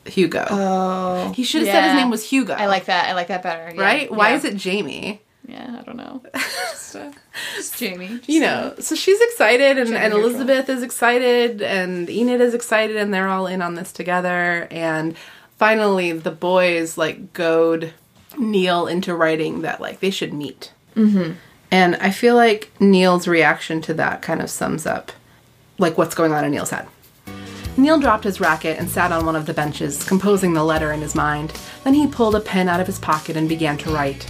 Hugo. 0.05 0.45
Oh. 0.49 1.31
he 1.35 1.43
should 1.43 1.61
have 1.61 1.71
said 1.71 1.91
his 1.91 2.01
name 2.01 2.09
was 2.09 2.27
Hugo. 2.27 2.53
I 2.53 2.65
like 2.65 2.85
that. 2.85 3.07
I 3.07 3.13
like 3.13 3.27
that 3.27 3.43
better. 3.43 3.75
yeah, 3.75 3.81
right? 3.81 4.11
Why 4.11 4.29
yeah. 4.29 4.35
is 4.37 4.45
it 4.45 4.55
Jamie? 4.55 5.21
Yeah, 5.47 5.77
I 5.79 5.83
don't 5.83 5.97
know. 5.97 6.21
Just, 6.33 6.95
uh, 6.95 7.11
just 7.55 7.77
Jamie. 7.77 8.07
Just, 8.07 8.29
you 8.29 8.41
know, 8.41 8.75
so 8.79 8.95
she's 8.95 9.19
excited, 9.21 9.77
and, 9.77 9.93
and. 9.93 10.13
Elizabeth 10.13 10.69
is 10.69 10.83
excited, 10.83 11.61
and 11.61 12.09
Enid 12.09 12.41
is 12.41 12.53
excited, 12.53 12.95
and 12.95 13.13
they're 13.13 13.27
all 13.27 13.47
in 13.47 13.61
on 13.61 13.75
this 13.75 13.91
together. 13.91 14.67
And 14.69 15.15
finally, 15.57 16.11
the 16.11 16.31
boys 16.31 16.97
like 16.97 17.33
goad 17.33 17.93
Neil 18.37 18.87
into 18.87 19.15
writing 19.15 19.61
that 19.61 19.81
like 19.81 19.99
they 19.99 20.11
should 20.11 20.33
meet. 20.33 20.71
Mm-hmm. 20.95 21.33
And 21.71 21.95
I 21.95 22.11
feel 22.11 22.35
like 22.35 22.71
Neil's 22.79 23.27
reaction 23.27 23.81
to 23.81 23.93
that 23.95 24.21
kind 24.21 24.41
of 24.41 24.49
sums 24.49 24.85
up 24.85 25.11
like 25.77 25.97
what's 25.97 26.15
going 26.15 26.33
on 26.33 26.45
in 26.45 26.51
Neil's 26.51 26.69
head. 26.69 26.87
Neil 27.77 27.99
dropped 27.99 28.25
his 28.25 28.41
racket 28.41 28.77
and 28.77 28.89
sat 28.89 29.11
on 29.11 29.25
one 29.25 29.35
of 29.35 29.45
the 29.45 29.53
benches, 29.53 30.03
composing 30.05 30.53
the 30.53 30.63
letter 30.63 30.91
in 30.91 30.99
his 30.99 31.15
mind. 31.15 31.53
Then 31.83 31.93
he 31.93 32.05
pulled 32.05 32.35
a 32.35 32.41
pen 32.41 32.67
out 32.67 32.81
of 32.81 32.87
his 32.87 32.99
pocket 32.99 33.37
and 33.37 33.47
began 33.47 33.77
to 33.79 33.91
write. 33.91 34.29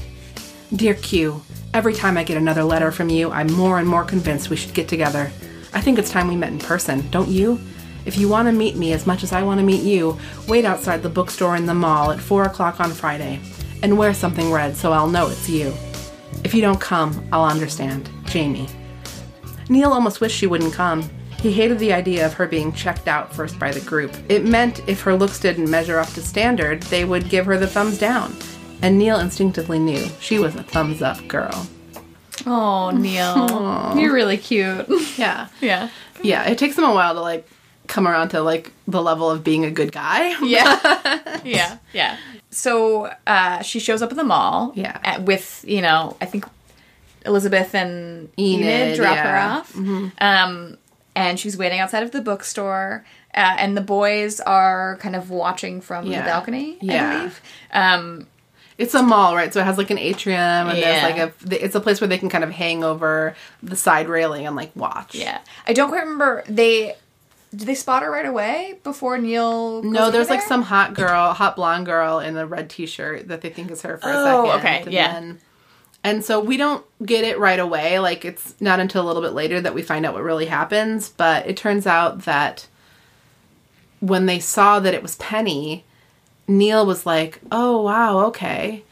Dear 0.74 0.94
Q, 0.94 1.44
every 1.74 1.94
time 1.94 2.18
I 2.18 2.24
get 2.24 2.38
another 2.38 2.64
letter 2.64 2.94
from 2.94 3.10
you, 3.10 3.30
I'm 3.30 3.52
more 3.52 3.78
and 3.78 3.86
more 3.86 4.06
convinced 4.06 4.50
we 4.50 4.56
should 4.56 4.74
get 4.74 4.88
together. 4.88 5.30
I 5.74 5.82
think 5.82 6.00
it's 6.00 6.10
time 6.10 6.30
we 6.30 6.38
met 6.38 6.54
in 6.54 6.60
person, 6.60 7.10
don't 7.10 7.28
you? 7.28 7.60
If 8.06 8.18
you 8.18 8.30
want 8.30 8.48
to 8.48 8.54
meet 8.54 8.78
me 8.78 8.94
as 8.94 9.06
much 9.06 9.22
as 9.22 9.34
I 9.34 9.44
want 9.44 9.60
to 9.60 9.66
meet 9.66 9.84
you, 9.84 10.18
wait 10.48 10.64
outside 10.64 11.04
the 11.04 11.10
bookstore 11.10 11.58
in 11.58 11.66
the 11.66 11.74
mall 11.74 12.10
at 12.12 12.22
4 12.22 12.44
o'clock 12.44 12.80
on 12.80 12.92
Friday 12.92 13.42
and 13.84 13.98
wear 13.98 14.14
something 14.14 14.50
red 14.50 14.78
so 14.78 14.94
I'll 14.94 15.10
know 15.10 15.28
it's 15.28 15.50
you. 15.50 15.74
If 16.46 16.54
you 16.54 16.62
don't 16.62 16.80
come, 16.80 17.28
I'll 17.34 17.44
understand. 17.44 18.10
Jamie. 18.28 18.70
Neil 19.68 19.92
almost 19.92 20.22
wished 20.22 20.38
she 20.38 20.48
wouldn't 20.48 20.74
come. 20.74 21.04
He 21.42 21.52
hated 21.52 21.80
the 21.80 21.92
idea 21.92 22.26
of 22.26 22.34
her 22.36 22.48
being 22.48 22.72
checked 22.72 23.10
out 23.10 23.36
first 23.36 23.60
by 23.60 23.72
the 23.72 23.82
group. 23.82 24.16
It 24.30 24.46
meant 24.46 24.88
if 24.88 25.02
her 25.02 25.16
looks 25.16 25.38
didn't 25.38 25.70
measure 25.70 26.00
up 26.00 26.08
to 26.14 26.22
standard, 26.22 26.84
they 26.84 27.04
would 27.04 27.28
give 27.28 27.46
her 27.46 27.58
the 27.58 27.68
thumbs 27.68 27.98
down. 27.98 28.34
And 28.82 28.98
Neil 28.98 29.20
instinctively 29.20 29.78
knew 29.80 30.06
she 30.20 30.40
was 30.40 30.56
a 30.56 30.64
thumbs 30.64 31.02
up 31.02 31.28
girl. 31.28 31.68
Oh, 32.48 32.90
Neil. 32.92 33.94
You're 33.98 34.14
really 34.14 34.38
cute. 34.38 34.88
Yeah. 35.18 35.50
yeah. 35.60 35.90
Yeah, 36.24 36.48
it 36.50 36.58
takes 36.58 36.78
him 36.78 36.84
a 36.84 36.94
while 36.94 37.14
to 37.14 37.22
like 37.22 37.48
come 37.88 38.08
around 38.08 38.30
to 38.30 38.42
like 38.42 38.72
the 38.88 39.02
level 39.02 39.30
of 39.30 39.44
being 39.44 39.66
a 39.66 39.72
good 39.72 39.92
guy. 39.92 40.36
Yeah. 40.44 41.40
yeah. 41.44 41.78
Yeah. 41.94 42.18
So 42.50 43.12
uh, 43.28 43.62
she 43.62 43.80
shows 43.80 44.02
up 44.02 44.10
at 44.12 44.18
the 44.18 44.24
mall. 44.24 44.72
Yeah. 44.76 44.98
At, 45.04 45.24
with, 45.24 45.64
you 45.68 45.82
know, 45.82 46.18
I 46.20 46.26
think 46.26 46.46
Elizabeth 47.26 47.76
and 47.76 48.30
Enid, 48.40 48.66
Enid, 48.66 48.96
drop 48.98 49.16
yeah. 49.16 49.62
Mm-hmm. 49.74 50.04
her 50.06 50.10
off. 50.10 50.22
Um, 50.50 50.78
and 51.16 51.40
she's 51.40 51.56
waiting 51.58 51.80
outside 51.80 52.02
of 52.04 52.12
the 52.12 52.22
bookstore. 52.22 53.06
Uh, 53.34 53.56
and 53.60 53.78
the 53.78 53.82
boys 53.82 54.40
are 54.42 54.98
kind 54.98 55.16
of 55.16 55.30
watching 55.30 55.82
from 55.82 56.06
Yeah. 56.08 56.22
the 56.22 56.26
balcony, 56.26 56.78
I 56.82 56.86
Yeah. 56.86 57.18
believe. 57.18 57.42
Um, 57.74 58.28
It's 58.82 58.94
a 58.96 59.04
mall, 59.04 59.36
right? 59.36 59.54
So 59.54 59.60
it 59.62 59.64
has 59.66 59.78
like 59.78 59.90
an 59.92 59.98
atrium 60.00 60.40
and 60.40 60.78
Yeah. 60.78 61.10
there's 61.10 61.32
like 61.44 61.52
a 61.52 61.64
it's 61.66 61.76
a 61.76 61.80
place 61.80 62.02
where 62.02 62.08
they 62.08 62.18
can 62.18 62.30
kind 62.30 62.44
of 62.44 62.50
hang 62.52 62.84
over 62.84 63.36
the 63.62 63.76
side 63.76 64.10
railing 64.10 64.46
and 64.48 64.56
like 64.56 64.72
watch. 64.76 65.16
yeah. 65.16 65.40
I 65.68 65.74
don't 65.74 65.90
quite 65.90 66.02
remember. 66.04 66.44
They. 66.48 66.96
Did 67.54 67.68
they 67.68 67.76
spot 67.76 68.02
her 68.02 68.10
right 68.10 68.26
away 68.26 68.80
before 68.82 69.18
Neil? 69.18 69.84
No, 69.84 70.10
there's 70.10 70.30
like 70.30 70.42
some 70.42 70.62
hot 70.62 70.94
girl, 70.94 71.34
hot 71.34 71.58
blonde 71.58 71.86
girl 71.86 72.20
in 72.20 72.38
a 72.38 72.46
red 72.48 72.70
t-shirt 72.70 73.28
that 73.28 73.42
they 73.42 73.50
think 73.50 73.70
is 73.72 73.82
her 73.82 73.98
for 73.98 74.08
a 74.10 74.14
Oh, 74.16 74.46
second. 74.46 74.60
okay, 74.60 74.82
and 74.84 74.94
yeah. 74.94 75.12
then- 75.14 75.40
and 76.04 76.24
so 76.26 76.40
we 76.40 76.56
don't 76.56 76.84
get 77.06 77.26
it 77.26 77.38
right 77.38 77.60
away. 77.60 78.00
Like 78.00 78.24
it's 78.24 78.56
not 78.62 78.80
until 78.80 79.04
a 79.04 79.08
little 79.08 79.22
bit 79.22 79.34
later 79.34 79.60
that 79.60 79.74
we 79.76 79.82
find 79.82 80.06
out 80.06 80.14
what 80.14 80.24
really 80.24 80.46
happens. 80.46 81.10
But 81.10 81.46
it 81.46 81.58
turns 81.58 81.86
out 81.86 82.24
that 82.24 82.68
when 84.00 84.26
they 84.26 84.40
saw 84.40 84.80
that 84.80 84.94
it 84.94 85.04
was 85.04 85.16
Penny, 85.18 85.84
Neil 86.58 86.86
was 86.86 87.06
like, 87.06 87.40
"Oh 87.52 87.82
wow, 87.82 88.26
okay." 88.28 88.84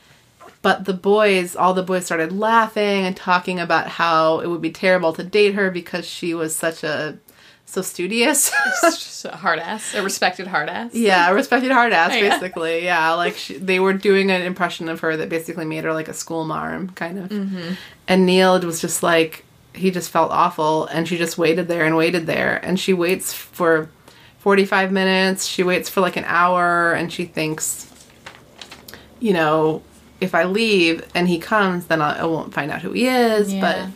But 0.62 0.86
the 0.86 0.94
boys, 0.94 1.56
all 1.56 1.74
the 1.74 1.84
boys 1.84 2.06
started 2.06 2.34
laughing 2.34 3.06
and 3.06 3.16
talking 3.16 3.60
about 3.60 3.88
how 3.88 4.40
it 4.40 4.48
would 4.48 4.62
be 4.62 4.72
terrible 4.72 5.14
to 5.14 5.24
date 5.24 5.54
her 5.54 5.72
because 5.72 6.06
she 6.06 6.34
was 6.34 6.54
such 6.56 6.84
a 6.84 7.18
so 7.70 7.82
studious. 7.82 8.52
Just 8.82 9.26
a 9.26 9.32
hard 9.32 9.60
ass, 9.60 9.94
a 9.94 10.02
respected 10.02 10.48
hard 10.48 10.70
ass. 10.70 10.94
Yeah, 10.94 11.30
a 11.30 11.34
respected 11.34 11.72
hard 11.72 11.94
ass, 11.94 12.12
basically. 12.12 12.84
Yeah, 12.84 13.14
like 13.14 13.36
she, 13.36 13.58
they 13.58 13.80
were 13.80 13.94
doing 13.94 14.32
an 14.32 14.42
impression 14.42 14.90
of 14.90 15.00
her 15.02 15.16
that 15.18 15.30
basically 15.30 15.66
made 15.66 15.84
her 15.84 15.94
like 15.94 16.08
a 16.08 16.14
school 16.14 16.46
marm, 16.46 16.90
kind 16.90 17.20
of. 17.20 17.30
Mm-hmm. 17.30 17.74
And 18.08 18.26
Neil 18.26 18.60
was 18.62 18.82
just 18.82 19.04
like, 19.04 19.46
he 19.74 19.92
just 19.92 20.10
felt 20.10 20.32
awful, 20.32 20.88
and 20.88 21.08
she 21.08 21.18
just 21.18 21.38
waited 21.38 21.68
there 21.68 21.86
and 21.86 21.96
waited 21.96 22.26
there, 22.26 22.60
and 22.66 22.80
she 22.80 22.94
waits 22.94 23.34
for 23.34 23.90
forty-five 24.40 24.92
minutes. 24.92 25.46
She 25.46 25.64
waits 25.64 25.90
for 25.90 26.02
like 26.02 26.18
an 26.18 26.26
hour, 26.26 26.94
and 26.94 27.12
she 27.12 27.26
thinks, 27.26 27.88
you 29.20 29.34
know, 29.34 29.82
if 30.22 30.34
I 30.36 30.44
leave 30.46 31.06
and 31.16 31.28
he 31.28 31.40
comes, 31.40 31.86
then 31.88 32.02
I, 32.02 32.20
I 32.20 32.26
won't 32.26 32.54
find 32.54 32.72
out 32.72 32.82
who 32.82 32.92
he 32.92 33.08
is. 33.08 33.54
Yeah. 33.54 33.62
But 33.62 33.90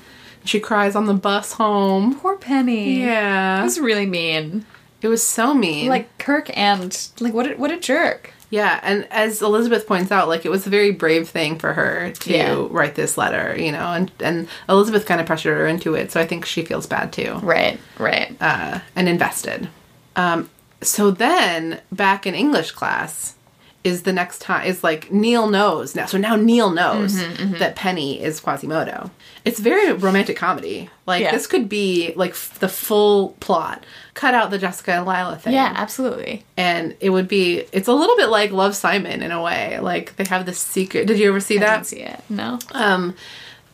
she 0.46 0.60
cries 0.60 0.96
on 0.96 1.06
the 1.06 1.14
bus 1.14 1.54
home. 1.54 2.16
Poor 2.20 2.36
Penny. 2.38 3.02
Yeah, 3.02 3.62
It 3.62 3.64
was 3.64 3.80
really 3.80 4.06
mean. 4.06 4.66
it 5.02 5.08
was 5.08 5.26
so 5.26 5.54
mean. 5.54 5.88
Like 5.90 6.18
Kirk 6.18 6.56
and 6.58 7.10
like 7.20 7.34
what 7.34 7.52
a, 7.52 7.56
what 7.56 7.72
a 7.72 7.80
jerk. 7.80 8.32
Yeah, 8.50 8.80
and 8.84 9.08
as 9.10 9.42
Elizabeth 9.42 9.88
points 9.88 10.12
out, 10.12 10.28
like 10.28 10.46
it 10.46 10.50
was 10.50 10.68
a 10.68 10.70
very 10.70 10.92
brave 10.92 11.28
thing 11.28 11.58
for 11.58 11.74
her 11.74 12.12
to 12.12 12.32
Yeah. 12.32 12.68
write 12.70 12.94
this 12.94 13.18
letter, 13.18 13.56
you 13.58 13.72
know, 13.72 13.94
and 13.94 14.12
and 14.20 14.48
Elizabeth 14.70 15.06
kind 15.08 15.20
of 15.20 15.26
pressured 15.26 15.58
her 15.58 15.66
into 15.66 15.96
it, 15.96 16.12
so 16.12 16.20
I 16.22 16.28
think 16.28 16.46
she 16.46 16.64
feels 16.64 16.86
bad 16.86 17.12
too, 17.12 17.40
Right, 17.42 17.80
right. 17.98 18.36
uh, 18.40 18.80
and 18.96 19.10
invested. 19.10 19.70
Um, 20.16 20.50
so 20.82 21.12
then 21.12 21.80
back 21.92 22.26
in 22.28 22.36
English 22.36 22.72
class 22.72 23.36
is 23.84 24.04
the 24.04 24.14
next 24.14 24.40
time 24.40 24.66
is 24.66 24.82
like 24.84 25.12
Neil 25.12 25.50
knows 25.50 25.94
now. 25.94 26.06
So 26.06 26.18
now 26.18 26.36
Neil 26.38 26.70
knows 26.70 27.16
Mm-hmm, 27.22 27.58
that 27.58 27.76
Penny 27.76 28.22
is 28.22 28.40
Quasimodo. 28.40 29.12
It's 29.44 29.60
very 29.60 29.92
romantic 29.92 30.38
comedy. 30.38 30.90
Like 31.06 31.22
Yeah. 31.22 31.32
this 31.32 31.48
could 31.48 31.68
be 31.68 32.14
like 32.16 32.32
f- 32.32 32.58
the 32.60 32.70
full 32.70 33.36
plot. 33.42 33.86
Cut 34.14 34.34
out 34.34 34.52
the 34.52 34.58
Jessica 34.58 34.92
and 34.94 35.06
Lila 35.06 35.38
thing 35.38 35.54
yeah, 35.54 35.74
absolutely. 35.76 36.46
and 36.56 36.96
it 37.02 37.10
would 37.10 37.28
be 37.28 37.66
it's 37.74 37.90
a 37.90 37.94
little 37.94 38.16
bit 38.16 38.28
like 38.30 38.52
love 38.52 38.74
simon 38.76 39.22
in 39.22 39.32
a 39.32 39.42
way 39.42 39.80
like 39.80 40.16
they 40.18 40.24
have 40.26 40.46
this 40.46 40.60
secret 40.60 41.08
did 41.08 41.18
you 41.20 41.28
ever 41.28 41.40
see 41.42 41.58
I 41.58 41.62
that 41.62 41.74
didn't 41.78 41.88
see 41.88 42.02
it. 42.02 42.20
No. 42.30 42.60
um 42.74 43.16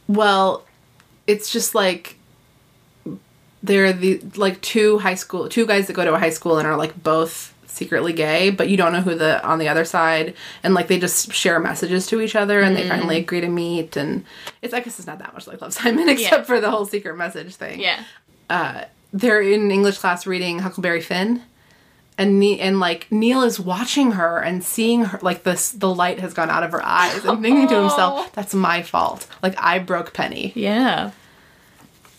well 0.07 0.63
it's 1.27 1.51
just 1.51 1.75
like 1.75 2.15
they're 3.63 3.91
the 3.93 4.21
like 4.35 4.61
two 4.61 4.99
high 4.99 5.15
school 5.15 5.49
two 5.49 5.65
guys 5.65 5.87
that 5.87 5.93
go 5.93 6.05
to 6.05 6.13
a 6.13 6.19
high 6.19 6.29
school 6.29 6.57
and 6.57 6.67
are 6.67 6.77
like 6.77 7.01
both 7.03 7.53
secretly 7.67 8.11
gay 8.13 8.49
but 8.49 8.67
you 8.69 8.75
don't 8.75 8.91
know 8.91 9.01
who 9.01 9.15
the 9.15 9.41
on 9.45 9.57
the 9.59 9.67
other 9.69 9.85
side 9.85 10.33
and 10.63 10.73
like 10.73 10.87
they 10.87 10.99
just 10.99 11.31
share 11.33 11.59
messages 11.59 12.07
to 12.07 12.19
each 12.19 12.35
other 12.35 12.59
and 12.61 12.75
they 12.75 12.87
finally 12.87 13.17
agree 13.17 13.39
to 13.41 13.47
meet 13.47 13.95
and 13.95 14.25
it's 14.61 14.73
i 14.73 14.79
guess 14.79 14.97
it's 14.99 15.07
not 15.07 15.19
that 15.19 15.33
much 15.33 15.47
like 15.47 15.61
love 15.61 15.73
simon 15.73 16.09
except 16.15 16.45
for 16.45 16.59
the 16.59 16.69
whole 16.69 16.85
secret 16.85 17.15
message 17.15 17.55
thing 17.55 17.79
Yeah. 17.79 18.03
uh, 18.49 18.83
they're 19.13 19.41
in 19.41 19.71
English 19.71 19.97
class 19.97 20.27
reading 20.27 20.59
Huckleberry 20.59 21.01
Finn, 21.01 21.41
and 22.17 22.39
ne- 22.39 22.59
and 22.59 22.79
like 22.79 23.07
Neil 23.11 23.41
is 23.41 23.59
watching 23.59 24.11
her 24.11 24.37
and 24.39 24.63
seeing 24.63 25.05
her 25.05 25.17
like 25.23 25.41
this 25.43 25.71
the 25.71 25.91
light 25.91 26.19
has 26.19 26.33
gone 26.35 26.49
out 26.51 26.61
of 26.63 26.71
her 26.73 26.83
eyes 26.85 27.25
and 27.25 27.41
thinking 27.41 27.67
to 27.69 27.75
Oh. 27.77 27.81
himself, 27.81 28.31
"That's 28.33 28.53
my 28.53 28.83
fault. 28.83 29.25
Like 29.41 29.55
I 29.57 29.79
broke 29.79 30.13
Penny." 30.13 30.51
Yeah. 30.55 31.09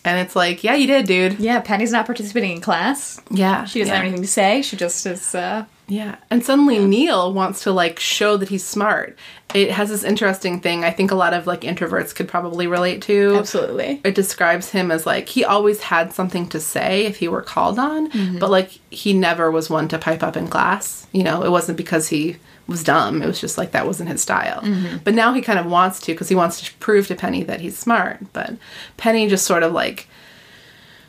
And 0.05 0.19
it's 0.19 0.35
like, 0.35 0.65
"Yeah, 0.65 0.75
you 0.75 0.87
did, 0.87 1.07
dude. 1.07 1.39
Yeah, 1.41 1.61
Penny's 1.61 1.93
not 1.93 2.07
participating 2.07 2.53
in 2.53 2.61
class. 2.61 3.21
Yeah, 3.31 3.65
She 3.65 3.81
doesn't 3.81 3.91
yeah. 3.93 3.97
have 3.97 4.05
anything 4.05 4.23
to 4.23 4.29
say. 4.29 4.63
She 4.63 4.77
just 4.77 5.05
is 5.07 5.35
uh 5.35 5.65
Yeah. 5.89 6.17
And 6.31 6.45
suddenly 6.45 6.79
Neil 6.79 7.33
wants 7.35 7.63
to 7.65 7.73
like 7.73 7.99
show 8.01 8.37
that 8.39 8.49
he's 8.49 8.65
smart. 8.65 9.19
It 9.53 9.73
has 9.73 9.89
this 9.91 10.05
interesting 10.05 10.61
thing 10.61 10.85
I 10.85 10.91
think 10.93 11.11
a 11.11 11.17
lot 11.17 11.35
of 11.35 11.47
like 11.47 11.63
introverts 11.63 12.15
could 12.15 12.29
probably 12.29 12.67
relate 12.69 13.03
to. 13.03 13.37
Absolutely. 13.37 14.01
It 14.05 14.15
describes 14.15 14.71
him 14.71 14.91
as 14.91 15.05
like 15.07 15.29
he 15.29 15.45
always 15.45 15.81
had 15.83 16.13
something 16.13 16.49
to 16.51 16.61
say 16.61 17.05
if 17.05 17.17
he 17.17 17.27
were 17.29 17.43
called 17.43 17.79
on, 17.79 18.39
but 18.39 18.49
like 18.51 18.71
he 18.91 19.13
never 19.13 19.51
was 19.51 19.69
one 19.69 19.89
to 19.89 19.99
pipe 19.99 20.23
up 20.23 20.37
in 20.37 20.47
class. 20.49 21.07
You 21.13 21.25
know, 21.25 21.43
it 21.43 21.51
wasn't 21.51 21.77
because 21.77 22.09
he 22.09 22.37
was 22.71 22.83
dumb. 22.83 23.23
It 23.23 23.27
was 23.27 23.41
just 23.41 23.59
like 23.59 23.73
that 23.73 23.87
wasn't 23.87 24.09
his 24.09 24.23
style. 24.23 24.63
Mm-hmm. 24.63 24.99
But 25.05 25.15
now 25.15 25.35
he 25.35 25.43
kind 25.43 25.59
of 25.59 25.67
wants 25.67 26.01
to 26.01 26.13
because 26.13 26.29
he 26.29 26.35
wants 26.35 26.61
to 26.63 26.73
prove 26.75 27.09
to 27.09 27.15
Penny 27.15 27.43
that 27.43 27.61
he's 27.61 27.77
smart. 27.77 28.21
But 28.33 28.55
Penny 28.97 29.29
just 29.29 29.45
sort 29.45 29.63
of 29.63 29.73
like 29.73 30.09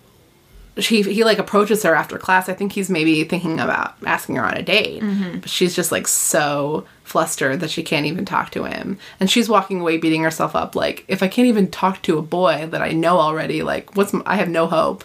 he 0.76 1.02
he 1.02 1.24
like 1.24 1.38
approaches 1.38 1.82
her 1.82 1.94
after 1.94 2.18
class. 2.18 2.48
I 2.48 2.54
think 2.54 2.72
he's 2.72 2.90
maybe 2.90 3.22
thinking 3.24 3.60
about 3.60 3.94
asking 4.04 4.36
her 4.36 4.44
on 4.44 4.54
a 4.54 4.62
date, 4.62 5.02
mm-hmm. 5.02 5.38
but 5.38 5.50
she's 5.50 5.76
just 5.76 5.92
like 5.92 6.08
so 6.08 6.86
flustered 7.04 7.60
that 7.60 7.70
she 7.70 7.82
can't 7.82 8.06
even 8.06 8.24
talk 8.24 8.50
to 8.50 8.64
him, 8.64 8.98
and 9.20 9.30
she's 9.30 9.48
walking 9.48 9.80
away 9.80 9.98
beating 9.98 10.22
herself 10.22 10.56
up. 10.56 10.74
Like 10.74 11.04
if 11.08 11.22
I 11.22 11.28
can't 11.28 11.48
even 11.48 11.70
talk 11.70 12.02
to 12.02 12.18
a 12.18 12.22
boy 12.22 12.66
that 12.70 12.82
I 12.82 12.90
know 12.90 13.18
already, 13.18 13.62
like 13.62 13.96
what's 13.96 14.14
I 14.26 14.36
have 14.36 14.48
no 14.48 14.66
hope. 14.66 15.04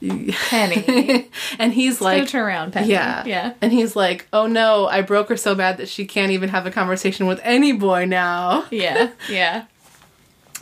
Penny. 0.00 1.28
and 1.58 1.72
he's 1.72 2.00
Like, 2.00 2.20
like, 2.22 2.28
turn 2.28 2.42
around, 2.46 2.72
Penny. 2.72 2.88
yeah, 2.90 3.24
Yeah. 3.24 3.54
and 3.60 3.72
he's 3.72 3.96
like, 3.96 4.26
oh 4.32 4.46
no, 4.46 4.86
I 4.86 5.02
broke 5.02 5.28
her 5.28 5.36
so 5.36 5.54
bad 5.54 5.76
that 5.78 5.88
she 5.88 6.06
can't 6.06 6.30
even 6.32 6.48
have 6.50 6.66
a 6.66 6.70
conversation 6.70 7.26
with 7.26 7.40
any 7.42 7.72
boy 7.72 8.04
now. 8.06 8.66
Yeah. 8.70 9.10
Yeah. 9.28 9.64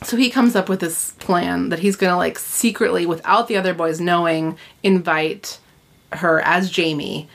So 0.02 0.16
he 0.18 0.28
comes 0.30 0.54
up 0.54 0.68
with 0.68 0.80
this 0.80 1.12
plan 1.12 1.70
that 1.70 1.78
he's 1.78 1.96
gonna 1.96 2.16
like 2.18 2.38
secretly, 2.38 3.06
without 3.06 3.48
the 3.48 3.56
other 3.56 3.72
boys 3.74 3.98
knowing, 4.00 4.58
invite 4.82 5.58
her 6.12 6.40
as 6.42 6.70
Jamie 6.70 7.28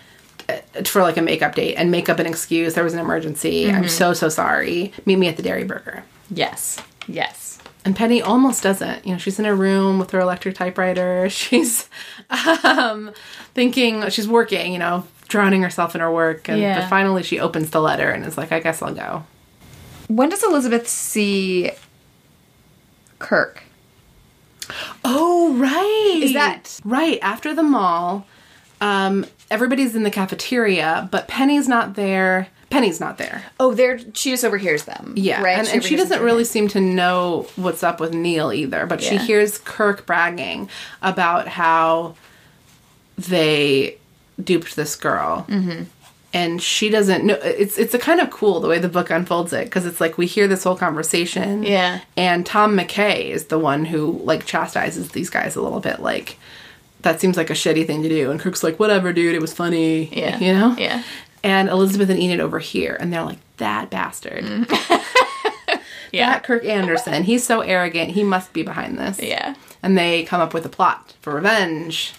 uh, 0.47 0.57
for 0.85 1.01
like 1.01 1.17
a 1.17 1.21
makeup 1.23 1.55
date 1.55 1.73
and 1.75 1.89
make 1.89 2.07
up 2.07 2.19
an 2.19 2.27
excuse. 2.27 2.75
There 2.75 2.83
was 2.83 2.93
an 2.93 2.99
emergency. 2.99 3.69
I'm 3.71 3.87
so 3.87 4.13
so 4.13 4.29
sorry. 4.29 4.93
Meet 5.05 5.15
me 5.17 5.27
at 5.27 5.37
the 5.37 5.43
Dairy 5.43 5.63
Burger. 5.63 6.03
Yes. 6.29 6.79
Yes. 7.07 7.57
And 7.83 7.95
Penny 7.95 8.21
almost 8.21 8.61
doesn't. 8.61 9.05
You 9.05 9.13
know, 9.13 9.17
she's 9.17 9.39
in 9.39 9.45
a 9.45 9.55
room 9.55 9.97
with 9.97 10.11
her 10.11 10.19
electric 10.19 10.53
typewriter. 10.55 11.27
She's 11.31 11.89
um, 12.63 13.11
thinking 13.55 14.07
she's 14.09 14.27
working. 14.27 14.73
You 14.73 14.79
know, 14.79 15.07
drowning 15.27 15.63
herself 15.63 15.95
in 15.95 16.01
her 16.01 16.11
work. 16.11 16.47
And 16.47 16.59
Yeah. 16.61 16.79
but 16.81 16.89
finally, 16.89 17.23
she 17.23 17.39
opens 17.39 17.71
the 17.71 17.81
letter 17.81 18.09
and 18.11 18.23
is 18.25 18.37
like, 18.37 18.51
"I 18.51 18.59
guess 18.59 18.81
I'll 18.83 18.93
go." 18.93 19.23
When 20.07 20.29
does 20.29 20.43
Elizabeth 20.43 20.87
see 20.87 21.71
Kirk? 23.19 23.63
Oh, 25.03 25.53
right. 25.55 26.19
Is 26.23 26.33
that- 26.33 26.79
right 26.85 27.17
after 27.21 27.53
the 27.55 27.63
mall? 27.63 28.25
Um, 28.79 29.25
everybody's 29.49 29.95
in 29.95 30.03
the 30.03 30.11
cafeteria, 30.11 31.07
but 31.11 31.27
Penny's 31.27 31.67
not 31.67 31.95
there. 31.95 32.47
Penny's 32.71 32.99
not 32.99 33.17
there. 33.19 33.43
Oh, 33.59 33.73
there. 33.75 33.99
She 34.13 34.31
just 34.31 34.43
overhears 34.43 34.85
them. 34.85 35.13
Yeah, 35.15 35.43
Right. 35.43 35.59
and, 35.59 35.67
and 35.67 35.83
she 35.83 35.95
doesn't 35.95 36.21
really 36.21 36.45
seem 36.45 36.67
to 36.69 36.81
know 36.81 37.47
what's 37.55 37.83
up 37.83 37.99
with 37.99 38.13
Neil 38.13 38.51
either. 38.51 38.85
But 38.87 39.03
she 39.03 39.17
hears 39.17 39.57
Kirk 39.59 40.05
bragging 40.07 40.69
about 41.01 41.47
how 41.49 42.15
they 43.17 43.97
duped 44.41 44.75
this 44.75 44.95
girl. 44.95 45.45
Mm-hmm. 45.49 45.83
And 46.33 46.61
she 46.61 46.89
doesn't 46.89 47.25
know. 47.25 47.33
It's 47.43 47.77
it's 47.77 47.93
a 47.93 47.99
kind 47.99 48.21
of 48.21 48.29
cool 48.29 48.61
the 48.61 48.69
way 48.69 48.79
the 48.79 48.87
book 48.87 49.09
unfolds 49.09 49.51
it 49.51 49.65
because 49.65 49.85
it's 49.85 49.99
like 49.99 50.17
we 50.17 50.25
hear 50.27 50.47
this 50.47 50.63
whole 50.63 50.77
conversation. 50.77 51.63
Yeah. 51.63 51.99
And 52.15 52.45
Tom 52.45 52.77
McKay 52.77 53.25
is 53.25 53.47
the 53.47 53.59
one 53.59 53.83
who 53.83 54.13
like 54.23 54.45
chastises 54.45 55.09
these 55.09 55.29
guys 55.29 55.57
a 55.57 55.61
little 55.61 55.81
bit. 55.81 55.99
Like 55.99 56.37
that 57.01 57.19
seems 57.19 57.35
like 57.35 57.49
a 57.49 57.53
shitty 57.53 57.85
thing 57.85 58.01
to 58.03 58.07
do. 58.07 58.31
And 58.31 58.39
Kirk's 58.39 58.63
like, 58.63 58.79
whatever, 58.79 59.11
dude. 59.11 59.35
It 59.35 59.41
was 59.41 59.51
funny. 59.53 60.05
Yeah. 60.17 60.39
You 60.39 60.53
know. 60.53 60.75
Yeah. 60.79 61.03
And 61.43 61.69
Elizabeth 61.69 62.09
and 62.09 62.19
Enid 62.19 62.39
over 62.39 62.59
here, 62.59 62.95
and 62.99 63.11
they're 63.11 63.23
like, 63.23 63.39
that 63.57 63.89
bastard. 63.89 64.43
Mm. 64.43 65.01
Yeah. 66.11 66.31
That 66.31 66.43
Kirk 66.43 66.65
Anderson, 66.65 67.23
he's 67.23 67.45
so 67.45 67.61
arrogant. 67.61 68.11
He 68.11 68.23
must 68.23 68.53
be 68.53 68.63
behind 68.63 68.97
this. 68.97 69.19
Yeah. 69.21 69.55
And 69.81 69.97
they 69.97 70.23
come 70.23 70.41
up 70.41 70.53
with 70.53 70.65
a 70.65 70.69
plot 70.69 71.13
for 71.21 71.33
revenge. 71.33 72.13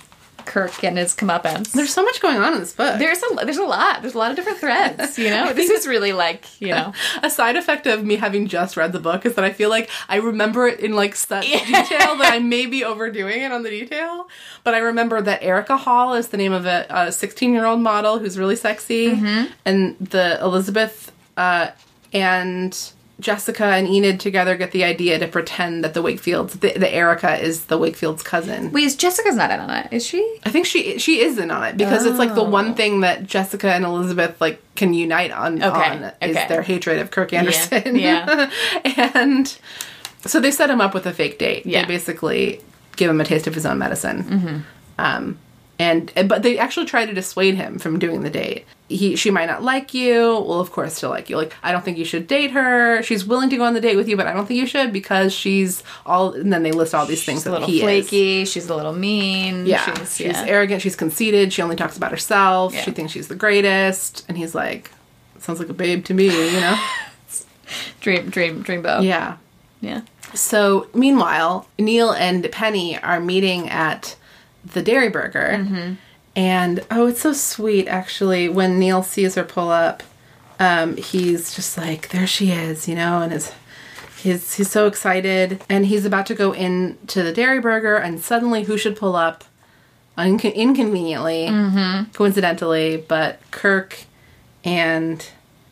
Kirk 0.46 0.82
and 0.84 0.98
his 0.98 1.14
comeuppance. 1.14 1.72
There's 1.72 1.92
so 1.92 2.02
much 2.02 2.20
going 2.20 2.36
on 2.36 2.54
in 2.54 2.60
this 2.60 2.72
book. 2.72 2.98
There's 2.98 3.22
a 3.22 3.44
there's 3.44 3.58
a 3.58 3.64
lot. 3.64 4.02
There's 4.02 4.14
a 4.14 4.18
lot 4.18 4.30
of 4.30 4.36
different 4.36 4.58
threads. 4.58 5.18
You 5.18 5.30
know, 5.30 5.52
this 5.54 5.70
is 5.70 5.86
really 5.86 6.12
like 6.12 6.60
you 6.60 6.68
know. 6.68 6.92
a 7.22 7.30
side 7.30 7.56
effect 7.56 7.86
of 7.86 8.04
me 8.04 8.16
having 8.16 8.46
just 8.46 8.76
read 8.76 8.92
the 8.92 9.00
book 9.00 9.26
is 9.26 9.34
that 9.34 9.44
I 9.44 9.52
feel 9.52 9.70
like 9.70 9.90
I 10.08 10.16
remember 10.16 10.66
it 10.66 10.80
in 10.80 10.94
like 10.94 11.14
such 11.14 11.44
detail 11.44 12.16
that 12.16 12.30
I 12.32 12.38
may 12.40 12.66
be 12.66 12.84
overdoing 12.84 13.42
it 13.42 13.52
on 13.52 13.62
the 13.62 13.70
detail. 13.70 14.28
But 14.64 14.74
I 14.74 14.78
remember 14.78 15.20
that 15.22 15.42
Erica 15.42 15.76
Hall 15.76 16.14
is 16.14 16.28
the 16.28 16.36
name 16.36 16.52
of 16.52 16.66
a 16.66 17.10
16 17.10 17.52
year 17.52 17.66
old 17.66 17.80
model 17.80 18.18
who's 18.18 18.38
really 18.38 18.56
sexy, 18.56 19.10
and 19.64 19.96
the 19.98 20.38
Elizabeth 20.40 21.12
uh, 21.36 21.70
and 22.12 22.92
Jessica 23.22 23.64
and 23.64 23.86
Enid 23.88 24.20
together 24.20 24.56
get 24.56 24.72
the 24.72 24.84
idea 24.84 25.18
to 25.18 25.26
pretend 25.26 25.82
that 25.84 25.94
the 25.94 26.02
Wakefields, 26.02 26.60
the, 26.60 26.72
the 26.78 26.92
Erica 26.92 27.38
is 27.40 27.66
the 27.66 27.78
Wakefield's 27.78 28.22
cousin. 28.22 28.70
Wait, 28.72 28.84
is 28.84 28.96
Jessica's 28.96 29.36
not 29.36 29.50
in 29.50 29.60
on 29.60 29.70
it? 29.70 29.88
Is 29.92 30.04
she? 30.04 30.20
I 30.44 30.50
think 30.50 30.66
she 30.66 30.98
she 30.98 31.20
is 31.20 31.38
in 31.38 31.50
on 31.50 31.62
it 31.64 31.76
because 31.78 32.04
it's 32.04 32.18
like 32.18 32.34
the 32.34 32.42
Oh. 32.44 32.50
one 32.50 32.74
thing 32.74 33.00
that 33.00 33.24
Jessica 33.24 33.72
and 33.72 33.84
Elizabeth 33.84 34.40
like 34.40 34.60
can 34.74 34.92
unite 34.92 35.30
on, 35.30 35.62
Okay, 35.62 35.90
on 35.90 36.02
is 36.20 36.36
okay. 36.36 36.48
their 36.48 36.62
hatred 36.62 36.98
of 36.98 37.10
Kirk 37.10 37.32
Anderson. 37.32 37.96
yeah. 37.96 38.50
and 39.14 39.56
so 40.26 40.38
they 40.40 40.50
set 40.50 40.68
him 40.70 40.80
up 40.80 40.92
with 40.94 41.06
a 41.06 41.12
fake 41.12 41.38
date. 41.38 41.64
Yeah. 41.64 41.82
They 41.82 41.88
basically 41.88 42.60
give 42.96 43.08
him 43.10 43.20
a 43.20 43.24
taste 43.24 43.46
of 43.46 43.54
his 43.54 43.64
own 43.64 43.78
medicine. 43.78 44.64
Um, 44.98 45.38
and 45.82 46.28
but 46.28 46.42
they 46.44 46.58
actually 46.58 46.86
try 46.86 47.04
to 47.04 47.12
dissuade 47.12 47.56
him 47.56 47.78
from 47.78 47.98
doing 47.98 48.22
the 48.22 48.30
date. 48.30 48.66
He 48.88 49.16
she 49.16 49.30
might 49.30 49.46
not 49.46 49.62
like 49.62 49.92
you. 49.92 50.20
Well, 50.20 50.60
of 50.60 50.70
course 50.70 51.00
she'll 51.00 51.10
like 51.10 51.28
you. 51.28 51.36
Like 51.36 51.52
I 51.62 51.72
don't 51.72 51.84
think 51.84 51.98
you 51.98 52.04
should 52.04 52.28
date 52.28 52.52
her. 52.52 53.02
She's 53.02 53.24
willing 53.24 53.50
to 53.50 53.56
go 53.56 53.64
on 53.64 53.74
the 53.74 53.80
date 53.80 53.96
with 53.96 54.08
you, 54.08 54.16
but 54.16 54.28
I 54.28 54.32
don't 54.32 54.46
think 54.46 54.60
you 54.60 54.66
should 54.66 54.92
because 54.92 55.32
she's 55.32 55.82
all. 56.06 56.34
And 56.34 56.52
then 56.52 56.62
they 56.62 56.70
list 56.70 56.94
all 56.94 57.04
these 57.04 57.24
things 57.24 57.40
She's 57.40 57.46
a 57.46 57.50
that 57.50 57.60
little 57.60 57.68
he 57.68 57.78
is. 57.78 57.82
flaky. 57.82 58.44
She's 58.44 58.68
a 58.68 58.76
little 58.76 58.92
mean. 58.92 59.66
Yeah, 59.66 59.94
she's, 59.94 60.16
she's, 60.16 60.26
yeah. 60.26 60.44
arrogant. 60.46 60.82
She's 60.82 60.94
conceited. 60.94 61.52
She 61.52 61.62
only 61.62 61.76
talks 61.76 61.96
about 61.96 62.12
herself. 62.12 62.74
Yeah. 62.74 62.82
She 62.82 62.92
thinks 62.92 63.12
she's 63.12 63.28
the 63.28 63.34
greatest. 63.34 64.24
And 64.28 64.38
he's 64.38 64.54
like, 64.54 64.90
sounds 65.40 65.58
like 65.58 65.68
a 65.68 65.74
babe 65.74 66.04
to 66.04 66.14
me, 66.14 66.26
you 66.26 66.60
know? 66.60 66.78
dream, 68.00 68.30
dream, 68.30 68.62
dreamboat. 68.62 69.04
yeah. 69.04 69.36
yeah. 69.80 70.02
So 70.34 70.88
meanwhile, 70.94 71.66
Neil 71.78 72.12
and 72.12 72.48
Penny 72.52 72.98
are 72.98 73.20
meeting 73.20 73.68
at 73.68 74.16
the 74.64 74.82
Dairy 74.82 75.08
Burger, 75.08 75.56
Mm-hmm. 75.58 75.92
and 76.36 76.80
oh, 76.90 77.06
it's 77.06 77.20
so 77.20 77.32
sweet 77.32 77.88
actually. 77.88 78.48
When 78.48 78.78
Neil 78.78 79.02
sees 79.02 79.34
her 79.34 79.44
pull 79.44 79.70
up, 79.70 80.02
um, 80.60 80.96
he's 80.96 81.54
just 81.54 81.76
like, 81.76 82.08
"There 82.10 82.26
she 82.26 82.50
is," 82.52 82.86
you 82.88 82.94
know, 82.94 83.20
and 83.22 83.32
his. 83.32 83.52
He's, 84.22 84.54
he's 84.54 84.70
so 84.70 84.86
excited 84.86 85.64
and 85.68 85.84
he's 85.86 86.04
about 86.04 86.26
to 86.26 86.34
go 86.36 86.52
into 86.52 87.24
the 87.24 87.32
dairy 87.32 87.58
burger 87.58 87.96
and 87.96 88.20
suddenly 88.20 88.62
who 88.62 88.78
should 88.78 88.94
pull 88.94 89.16
up 89.16 89.42
Inco- 90.16 90.54
inconveniently 90.54 91.46
coincidentally 92.12 92.98
but 93.08 93.40
kirk 93.50 94.04
and 94.62 95.26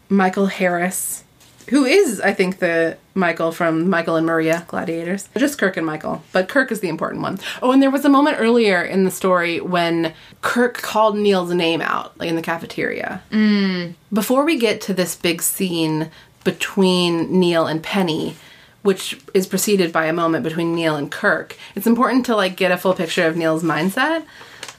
michael 0.08 0.46
harris 0.46 1.22
who 1.70 1.84
is 1.84 2.20
i 2.20 2.32
think 2.32 2.58
the 2.58 2.96
michael 3.14 3.50
from 3.50 3.88
michael 3.88 4.16
and 4.16 4.26
maria 4.26 4.64
gladiators 4.68 5.28
just 5.36 5.58
kirk 5.58 5.76
and 5.76 5.86
michael 5.86 6.22
but 6.32 6.48
kirk 6.48 6.70
is 6.70 6.80
the 6.80 6.88
important 6.88 7.22
one. 7.22 7.38
Oh, 7.62 7.72
and 7.72 7.82
there 7.82 7.90
was 7.90 8.04
a 8.04 8.08
moment 8.08 8.36
earlier 8.38 8.82
in 8.82 9.04
the 9.04 9.10
story 9.10 9.60
when 9.60 10.14
kirk 10.42 10.74
called 10.74 11.16
neil's 11.16 11.52
name 11.52 11.80
out 11.80 12.18
like 12.18 12.28
in 12.28 12.36
the 12.36 12.42
cafeteria 12.42 13.22
mm. 13.30 13.94
before 14.12 14.44
we 14.44 14.58
get 14.58 14.80
to 14.82 14.94
this 14.94 15.16
big 15.16 15.42
scene 15.42 16.10
between 16.44 17.38
Neil 17.38 17.66
and 17.66 17.82
Penny, 17.82 18.36
which 18.82 19.20
is 19.34 19.46
preceded 19.46 19.92
by 19.92 20.06
a 20.06 20.12
moment 20.12 20.44
between 20.44 20.74
Neil 20.74 20.96
and 20.96 21.10
Kirk, 21.10 21.56
it's 21.74 21.86
important 21.86 22.26
to 22.26 22.36
like 22.36 22.56
get 22.56 22.72
a 22.72 22.78
full 22.78 22.94
picture 22.94 23.26
of 23.26 23.36
Neil's 23.36 23.62
mindset. 23.62 24.24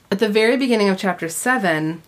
At 0.10 0.20
the 0.20 0.30
very 0.30 0.58
beginning 0.58 0.90
of 0.90 0.98
chapter 0.98 1.30
7, 1.30 2.02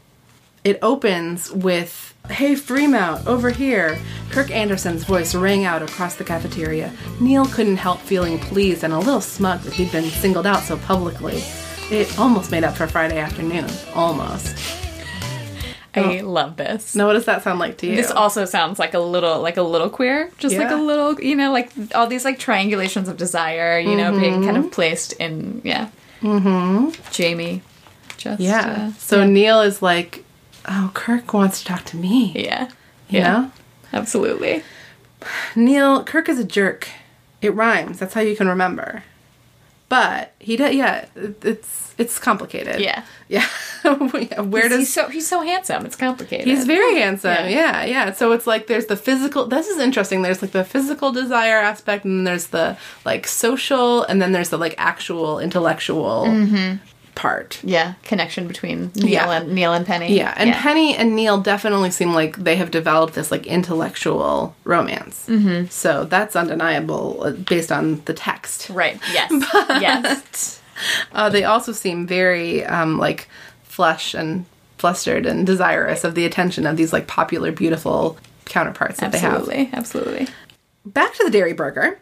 it 0.64 0.80
opens 0.82 1.52
with 1.52 2.13
Hey 2.30 2.54
Freemount, 2.54 3.26
over 3.28 3.50
here. 3.50 4.00
Kirk 4.32 4.50
Anderson's 4.50 5.04
voice 5.04 5.36
rang 5.36 5.66
out 5.66 5.82
across 5.84 6.16
the 6.16 6.24
cafeteria. 6.24 6.92
Neil 7.20 7.46
couldn't 7.46 7.78
help 7.78 8.00
feeling 8.00 8.40
pleased 8.40 8.84
and 8.84 8.94
a 8.94 8.98
little 8.98 9.22
smug 9.22 9.60
that 9.62 9.74
he'd 9.74 9.92
been 9.92 10.06
singled 10.10 10.48
out 10.48 10.64
so 10.64 10.78
publicly. 10.78 11.44
It 11.92 12.18
almost 12.18 12.50
made 12.50 12.64
up 12.64 12.76
for 12.76 12.88
Friday 12.88 13.20
afternoon. 13.20 13.68
Almost. 13.94 14.58
I 15.96 16.22
love 16.22 16.56
this. 16.56 16.96
Now, 16.96 17.06
what 17.06 17.14
does 17.14 17.26
that 17.26 17.44
sound 17.44 17.60
like 17.60 17.78
to 17.80 17.88
you? 17.88 17.96
This 17.96 18.10
also 18.10 18.46
sounds 18.46 18.80
like 18.80 18.96
a 18.96 19.00
little 19.00 19.40
like 19.42 19.58
a 19.58 19.62
little 19.62 19.90
queer, 19.92 20.32
just 20.40 20.56
like 20.58 20.72
a 20.72 20.76
little, 20.76 21.22
you 21.22 21.36
know, 21.36 21.52
like 21.52 21.72
all 21.94 22.08
these 22.08 22.26
like 22.26 22.40
triangulations 22.40 23.08
of 23.10 23.18
desire, 23.18 23.78
you 23.78 23.96
know, 23.96 24.18
being 24.18 24.42
kind 24.44 24.56
Mm-hmm. 24.58 24.66
of 24.68 24.72
placed 24.72 25.14
in 25.14 25.62
yeah. 25.64 25.90
Mm-hmm. 26.22 26.90
Jamie, 27.12 27.62
just 28.18 28.40
Yeah. 28.42 28.90
uh, 28.96 28.98
so 28.98 29.20
yeah. 29.20 29.26
Neil 29.28 29.62
is 29.62 29.84
like, 29.84 30.23
oh, 30.68 30.92
Kirk 30.94 31.34
wants 31.34 31.60
to 31.60 31.66
talk 31.66 31.84
to 31.86 31.98
me. 31.98 32.34
yeah, 32.36 32.66
You 33.10 33.20
yeah, 33.20 33.32
know? 33.32 33.52
absolutely. 33.92 34.64
Neil, 35.56 36.04
Kirk 36.04 36.30
is 36.30 36.40
a 36.40 36.44
jerk. 36.44 36.90
It 37.42 37.54
rhymes. 37.54 38.00
That's 38.00 38.14
how 38.14 38.22
you 38.22 38.36
can 38.36 38.48
remember. 38.48 39.04
But 39.90 40.34
he 40.40 40.56
does. 40.56 40.74
Yeah, 40.74 41.06
it's 41.16 41.94
it's 41.98 42.18
complicated. 42.18 42.80
Yeah. 42.82 43.04
yeah. 43.28 43.48
Where 43.84 44.70
does 44.70 44.80
he's 44.80 44.94
so 44.94 45.08
he's 45.10 45.28
so 45.28 45.42
handsome. 45.42 45.86
It's 45.86 45.96
complicated. 45.96 46.48
He's 46.48 46.66
very 46.66 46.96
handsome. 46.96 47.32
Yeah. 47.32 47.84
Yeah. 47.84 47.86
yeah, 47.86 48.12
So 48.14 48.32
it's 48.32 48.48
like 48.48 48.68
there's 48.68 48.88
the 48.88 48.96
physical. 48.96 49.46
This 49.46 49.68
is 49.68 49.80
interesting. 49.80 50.22
There's 50.24 50.42
like 50.42 50.52
the 50.52 50.64
physical 50.64 51.12
desire 51.12 51.58
aspect, 51.58 52.06
and 52.06 52.20
then 52.20 52.24
there's 52.24 52.48
the 52.48 52.78
like 53.06 53.28
social, 53.28 54.04
and 54.04 54.22
then 54.22 54.32
there's 54.32 54.50
the 54.50 54.58
like 54.58 54.74
actual 54.78 55.40
intellectual 55.40 56.26
mm-hmm. 56.28 56.78
Part. 57.16 57.60
yeah 57.64 57.94
connection 58.04 58.48
between 58.48 58.92
Neil 58.96 59.08
Yeah. 59.08 59.32
and 59.32 59.54
Neil 59.54 59.74
and 59.74 59.86
Penny. 59.86 60.16
Yeah, 60.18 60.34
and 60.36 60.52
Penny 60.54 60.96
and 60.96 61.16
Neil 61.16 61.40
definitely 61.40 61.92
seem 61.92 62.14
like 62.14 62.38
they 62.38 62.56
have 62.56 62.72
developed 62.72 63.14
this 63.14 63.32
like 63.32 63.46
intellectual 63.46 64.56
romance. 64.64 65.26
Mm-hmm. 65.28 65.68
So 65.68 66.06
that's 66.06 66.36
undeniable 66.36 67.24
uh, 67.24 67.32
based 67.32 67.72
on 67.72 68.02
the 68.06 68.14
text. 68.14 68.70
right. 68.70 69.00
Yes. 69.12 69.32
yes. 69.82 70.62
Uh, 71.12 71.30
they 71.30 71.44
also 71.44 71.72
seem 71.72 72.08
very 72.08 72.66
um, 72.66 72.98
like 72.98 73.28
flush 73.64 74.14
and 74.14 74.46
flustered 74.78 75.26
and 75.26 75.46
desirous 75.46 76.04
of 76.04 76.16
the 76.16 76.26
attention 76.26 76.66
of 76.66 76.78
these 76.78 76.92
like 76.92 77.08
popular, 77.08 77.52
beautiful 77.52 78.18
counterparts 78.46 79.00
that 79.00 79.12
they 79.12 79.20
have. 79.20 79.34
Absolutely. 79.36 79.70
Absolutely. 79.72 80.28
back 80.86 81.14
to 81.14 81.24
the 81.24 81.32
dairy 81.32 81.54
burger 81.54 81.98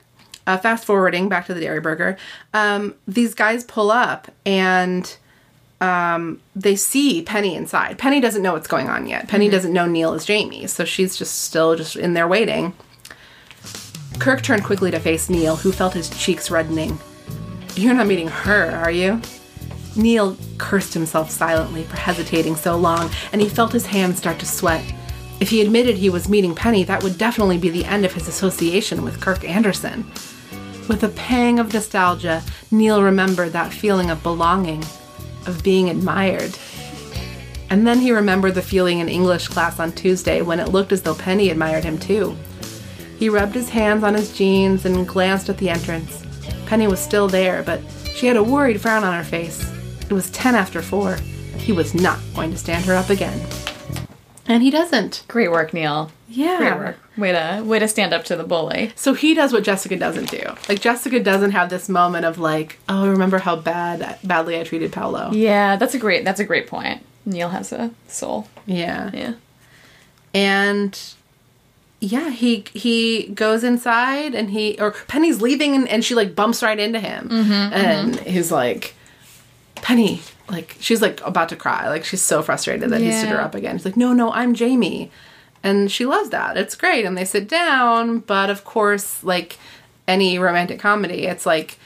uh, 0.51 0.57
fast 0.57 0.85
forwarding 0.85 1.29
back 1.29 1.45
to 1.45 1.53
the 1.53 1.61
dairy 1.61 1.79
burger. 1.79 2.17
Um, 2.53 2.95
these 3.07 3.33
guys 3.33 3.63
pull 3.63 3.89
up 3.89 4.29
and 4.45 5.15
um, 5.79 6.41
they 6.55 6.75
see 6.75 7.21
penny 7.21 7.55
inside. 7.55 7.97
Penny 7.97 8.19
doesn't 8.19 8.41
know 8.41 8.53
what's 8.53 8.67
going 8.67 8.89
on 8.89 9.07
yet. 9.07 9.27
Penny 9.27 9.49
doesn't 9.49 9.73
know 9.73 9.85
neil 9.85 10.13
is 10.13 10.25
jamie. 10.25 10.67
So 10.67 10.83
she's 10.85 11.15
just 11.15 11.43
still 11.43 11.75
just 11.75 11.95
in 11.95 12.13
there 12.13 12.27
waiting. 12.27 12.73
Kirk 14.19 14.41
turned 14.41 14.63
quickly 14.63 14.91
to 14.91 14.99
face 14.99 15.29
neil 15.29 15.55
who 15.55 15.71
felt 15.71 15.93
his 15.93 16.09
cheeks 16.09 16.51
reddening. 16.51 16.99
You're 17.75 17.93
not 17.93 18.07
meeting 18.07 18.27
her 18.27 18.71
are 18.71 18.91
you? 18.91 19.21
Neil 19.95 20.37
cursed 20.57 20.93
himself 20.93 21.29
silently 21.29 21.83
for 21.83 21.97
hesitating 21.97 22.55
so 22.55 22.77
long, 22.77 23.09
and 23.33 23.41
he 23.41 23.49
felt 23.49 23.73
his 23.73 23.85
hands 23.85 24.17
start 24.17 24.39
to 24.39 24.45
sweat. 24.45 24.93
If 25.41 25.49
he 25.49 25.61
admitted 25.61 25.97
he 25.97 26.09
was 26.09 26.29
meeting 26.29 26.55
Penny, 26.55 26.83
that 26.85 27.03
would 27.03 27.17
definitely 27.17 27.57
be 27.57 27.69
the 27.69 27.83
end 27.85 28.05
of 28.05 28.13
his 28.13 28.27
association 28.27 29.03
with 29.03 29.19
Kirk 29.19 29.43
Anderson. 29.43 30.09
With 30.91 31.05
a 31.05 31.07
pang 31.07 31.57
of 31.57 31.73
nostalgia, 31.73 32.43
Neil 32.69 33.01
remembered 33.01 33.53
that 33.53 33.71
feeling 33.71 34.09
of 34.09 34.21
belonging, 34.23 34.83
of 35.47 35.63
being 35.63 35.89
admired. 35.89 36.57
And 37.69 37.87
then 37.87 38.01
he 38.01 38.11
remembered 38.11 38.55
the 38.55 38.61
feeling 38.61 38.99
in 38.99 39.07
English 39.07 39.47
class 39.47 39.79
on 39.79 39.93
Tuesday 39.93 40.41
when 40.41 40.59
it 40.59 40.67
looked 40.67 40.91
as 40.91 41.01
though 41.01 41.15
Penny 41.15 41.49
admired 41.49 41.85
him 41.85 41.97
too. 41.97 42.35
He 43.17 43.29
rubbed 43.29 43.55
his 43.55 43.69
hands 43.69 44.03
on 44.03 44.15
his 44.15 44.37
jeans 44.37 44.83
and 44.83 45.07
glanced 45.07 45.47
at 45.47 45.59
the 45.59 45.69
entrance. 45.69 46.25
Penny 46.65 46.87
was 46.87 46.99
still 46.99 47.29
there, 47.29 47.63
but 47.63 47.79
she 48.13 48.27
had 48.27 48.35
a 48.35 48.43
worried 48.43 48.81
frown 48.81 49.05
on 49.05 49.13
her 49.13 49.23
face. 49.23 49.65
It 50.01 50.11
was 50.11 50.29
ten 50.31 50.55
after 50.55 50.81
four. 50.81 51.15
He 51.55 51.71
was 51.71 51.93
not 51.93 52.19
going 52.35 52.51
to 52.51 52.57
stand 52.57 52.83
her 52.83 52.95
up 52.95 53.09
again. 53.09 53.39
And 54.47 54.63
he 54.63 54.69
doesn't. 54.69 55.23
Great 55.27 55.51
work, 55.51 55.73
Neil. 55.73 56.11
Yeah. 56.27 56.57
Great 56.57 56.75
work. 56.75 56.97
Way 57.17 57.31
to 57.33 57.63
way 57.65 57.79
to 57.79 57.87
stand 57.87 58.13
up 58.13 58.23
to 58.25 58.35
the 58.35 58.43
bully. 58.43 58.91
So 58.95 59.13
he 59.13 59.33
does 59.33 59.53
what 59.53 59.63
Jessica 59.63 59.97
doesn't 59.97 60.29
do. 60.29 60.41
Like 60.69 60.79
Jessica 60.79 61.19
doesn't 61.19 61.51
have 61.51 61.69
this 61.69 61.89
moment 61.89 62.25
of 62.25 62.37
like, 62.37 62.79
oh, 62.87 63.09
remember 63.09 63.39
how 63.39 63.55
bad 63.55 64.17
badly 64.23 64.59
I 64.59 64.63
treated 64.63 64.91
Paolo. 64.91 65.31
Yeah, 65.33 65.75
that's 65.75 65.93
a 65.93 65.99
great 65.99 66.23
that's 66.23 66.39
a 66.39 66.45
great 66.45 66.67
point. 66.67 67.05
Neil 67.25 67.49
has 67.49 67.71
a 67.71 67.91
soul. 68.07 68.47
Yeah. 68.65 69.11
Yeah. 69.13 69.33
And 70.33 70.99
yeah, 71.99 72.29
he 72.31 72.65
he 72.73 73.27
goes 73.27 73.63
inside 73.63 74.33
and 74.33 74.49
he 74.49 74.77
or 74.79 74.91
Penny's 74.91 75.41
leaving 75.41 75.75
and, 75.75 75.87
and 75.87 76.03
she 76.03 76.15
like 76.15 76.33
bumps 76.33 76.63
right 76.63 76.79
into 76.79 76.99
him. 76.99 77.29
Mm-hmm, 77.29 77.51
and 77.51 78.15
mm-hmm. 78.15 78.29
he's 78.29 78.51
like 78.51 78.95
Penny, 79.75 80.21
like 80.51 80.75
she's 80.79 81.01
like 81.01 81.21
about 81.25 81.49
to 81.49 81.55
cry. 81.55 81.87
Like 81.89 82.03
she's 82.05 82.21
so 82.21 82.41
frustrated 82.43 82.89
that 82.91 83.01
he 83.01 83.11
stood 83.11 83.29
her 83.29 83.41
up 83.41 83.55
again. 83.55 83.77
She's 83.77 83.85
like, 83.85 83.97
"No, 83.97 84.13
no, 84.13 84.31
I'm 84.31 84.53
Jamie." 84.53 85.09
And 85.63 85.91
she 85.91 86.05
loves 86.05 86.29
that. 86.31 86.57
It's 86.57 86.75
great 86.75 87.05
and 87.05 87.17
they 87.17 87.25
sit 87.25 87.47
down, 87.47 88.19
but 88.19 88.49
of 88.49 88.63
course, 88.65 89.23
like 89.23 89.57
any 90.07 90.39
romantic 90.39 90.79
comedy, 90.79 91.25
it's 91.27 91.45
like 91.45 91.77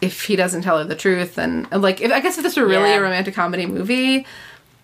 if 0.00 0.24
he 0.24 0.36
doesn't 0.36 0.62
tell 0.62 0.78
her 0.78 0.84
the 0.84 0.94
truth 0.94 1.38
and, 1.38 1.66
and 1.72 1.82
like 1.82 2.00
if 2.00 2.12
I 2.12 2.20
guess 2.20 2.36
if 2.38 2.44
this 2.44 2.56
were 2.56 2.66
really 2.66 2.90
Yeah. 2.90 2.98
a 2.98 3.02
romantic 3.02 3.34
comedy 3.34 3.66
movie, 3.66 4.26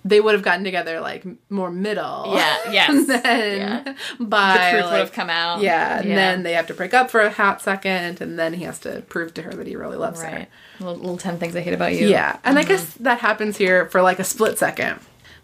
they 0.04 0.20
would 0.20 0.34
have 0.34 0.42
gotten 0.42 0.64
together 0.64 1.00
like 1.00 1.24
more 1.48 1.70
middle. 1.70 2.34
Yeah, 2.34 2.56
yes. 2.70 2.90
and 2.90 3.06
then 3.08 3.58
Yeah. 3.58 3.94
by 4.20 4.52
The 4.52 4.70
truth 4.78 4.92
would 4.92 5.00
have 5.00 5.12
come 5.12 5.30
out. 5.30 5.62
Yeah, 5.62 5.98
and 5.98 6.08
Yeah. 6.08 6.14
then 6.14 6.42
they 6.42 6.52
have 6.52 6.66
to 6.66 6.74
break 6.74 6.92
up 6.92 7.10
for 7.10 7.20
a 7.20 7.30
hot 7.30 7.62
second, 7.62 8.20
and 8.20 8.38
then 8.38 8.52
he 8.54 8.64
has 8.64 8.78
to 8.80 9.02
prove 9.08 9.32
to 9.34 9.42
her 9.42 9.52
that 9.52 9.66
he 9.66 9.76
really 9.76 9.96
loves 9.96 10.22
her. 10.22 10.46
Little, 10.78 10.96
little 10.96 11.16
ten 11.16 11.38
things 11.38 11.56
I 11.56 11.60
hate 11.60 11.74
about 11.74 11.94
you. 11.94 12.08
Yeah, 12.08 12.36
and 12.44 12.58
I 12.58 12.62
uh-huh. 12.62 12.68
guess 12.68 12.94
that 12.94 13.20
happens 13.20 13.56
here 13.56 13.86
for 13.86 14.02
like 14.02 14.18
a 14.18 14.24
split 14.24 14.58
second. 14.58 15.00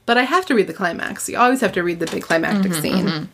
But 0.07 0.19
I 0.19 0.23
have 0.23 0.45
to 0.47 0.55
read 0.55 0.67
the 0.67 0.75
climax. 0.75 1.29
You 1.29 1.39
always 1.39 1.61
have 1.61 1.73
to 1.73 1.83
read 1.83 2.01
the 2.01 2.07
big 2.07 2.23
climactic 2.23 2.73
mm-hmm, 2.73 2.83
scene. 2.83 3.07
Mm-hmm. 3.07 3.25